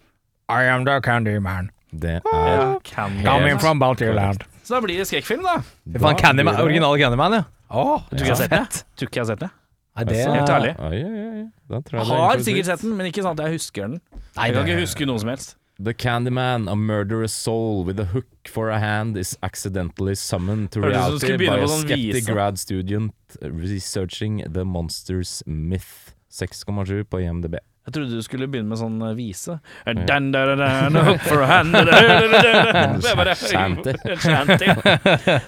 I 0.49 0.65
am 0.65 0.85
the 0.85 1.01
candy 1.05 1.39
man, 1.39 1.71
Det 1.93 2.19
er 2.19 2.21
ja, 2.25 2.79
Candyman. 2.85 3.25
coming 3.25 3.59
from 3.59 3.79
Baltiland. 3.81 4.45
Så 4.65 4.75
da 4.75 4.81
blir 4.81 4.99
det 4.99 5.07
skrekkfilm, 5.09 5.43
da. 5.45 5.59
Fy 5.85 5.99
faen, 6.01 6.17
Candyman, 6.21 6.55
original 6.61 6.93
originale 6.93 6.99
Candyman, 7.03 7.33
ja. 7.33 7.43
Åh, 7.71 8.03
Tror 8.09 8.19
ikke 8.19 8.25
jeg 8.25 8.35
har 8.35 8.43
sett 8.43 8.51
det. 8.51 8.83
Tror 8.97 9.09
ikke 9.11 9.17
jeg 9.21 9.25
har 9.27 9.31
sett 9.35 9.41
det. 9.45 9.51
Nei, 9.99 10.05
det 10.05 10.17
Altså, 10.17 10.35
Helt 10.39 10.51
ærlig. 10.55 10.73
Oi, 10.79 10.99
oi, 11.05 11.23
oi. 11.29 11.47
Da 11.69 11.81
tror 11.81 11.99
jeg 11.99 12.07
det 12.07 12.13
er 12.13 12.17
Har 12.17 12.33
innenfor 12.33 12.45
sikkert 12.49 12.67
sett 12.71 12.83
den, 12.85 12.97
men 12.97 13.07
ikke 13.11 13.23
sant 13.27 13.41
at 13.41 13.47
jeg 13.49 13.59
husker 13.59 13.83
den. 13.89 14.01
Nei, 14.37 14.45
Jeg 14.47 14.55
kan 14.55 14.69
ikke 14.69 14.81
huske 14.87 15.07
noe 15.11 15.19
som 15.25 15.29
helst. 15.33 15.57
The 15.81 15.93
Candyman, 15.95 16.69
a 16.69 16.75
murderous 16.77 17.33
soul 17.33 17.85
with 17.85 18.01
a 18.01 18.05
hook 18.05 18.49
for 18.49 18.71
a 18.71 18.79
hand, 18.81 19.17
is 19.17 19.37
accidentally 19.43 20.15
summoned 20.15 20.71
to 20.73 20.81
Hørtes 20.81 20.97
ut 20.97 20.97
som 20.97 21.11
du 21.11 21.17
reality 21.19 21.27
skulle 21.27 21.39
begynne 21.39 21.57
by 21.57 21.63
a 21.63 21.67
på 21.67 21.73
sånn 21.75 21.85
skeptic 21.87 22.15
vise. 22.15 22.33
grad 22.33 22.59
student 22.59 23.15
researching 23.43 24.43
the 24.53 24.65
monster's 24.65 25.43
myth. 25.47 26.15
6,7 26.33 27.05
på 27.05 27.21
IMDb. 27.23 27.57
Jeg 27.89 27.95
trodde 27.95 28.19
du 28.19 28.21
skulle 28.21 28.45
begynne 28.53 28.69
med 28.69 28.77
sånn 28.77 28.99
eh, 29.01 29.15
vise. 29.17 29.55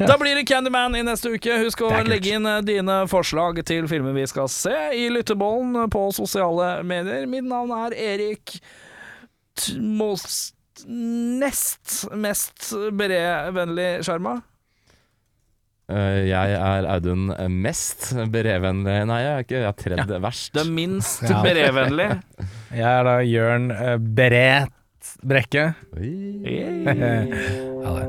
Da, 0.09 0.16
blir 0.16 0.38
det 0.38 0.47
Candyman 0.49 0.97
i 0.97 1.03
neste 1.05 1.34
uke. 1.34 1.59
Husk 1.61 1.82
å 1.84 1.91
legge 2.09 2.32
inn 2.38 2.49
eh, 2.49 2.62
dine 2.64 3.03
forslag 3.12 3.61
til 3.68 3.84
filmer 3.93 4.16
vi 4.16 4.24
skal 4.30 4.49
se 4.49 4.72
i 4.97 5.11
lyttebollen 5.12 5.91
på 5.93 6.07
sosiale 6.16 6.78
medier. 6.80 7.28
Mitt 7.28 7.45
navn 7.45 7.76
er 7.76 7.93
Erik 8.14 8.57
Most 9.76 10.57
Nest 10.88 12.07
mest 12.16 12.70
brevvennlig 12.97 13.99
sjarma. 14.07 14.38
Jeg 15.91 16.55
er 16.55 16.86
Audun 16.95 17.32
mest 17.51 18.12
brevvennlig 18.30 18.99
Nei, 19.11 19.20
jeg 19.24 19.32
er 19.32 19.47
ikke, 19.47 19.57
jeg 19.59 19.68
er 19.70 19.78
tredje 19.78 20.07
ja. 20.14 20.20
verst. 20.22 20.53
Den 20.55 20.74
minst 20.76 21.24
ja. 21.26 21.41
berevennlig. 21.43 22.11
jeg 22.70 22.86
er 22.86 23.09
da 23.09 23.16
Jørn 23.26 23.70
uh, 23.74 23.97
Beret 23.99 24.70
Brekke. 25.26 25.72
Ha 25.72 26.03
det. 27.97 28.07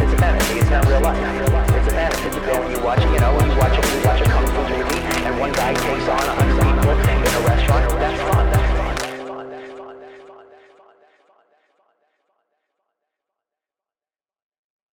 It's 0.00 0.12
a 0.12 0.16
fantasy. 0.16 0.58
It's 0.58 0.70
not 0.70 0.86
real 0.86 1.00
life. 1.00 1.18
It's 1.76 1.86
a 1.86 1.90
fantasy. 1.90 2.26
It's 2.26 2.36
a 2.36 2.40
girl 2.40 2.70
you 2.70 2.84
watching, 2.84 3.14
you. 3.14 3.59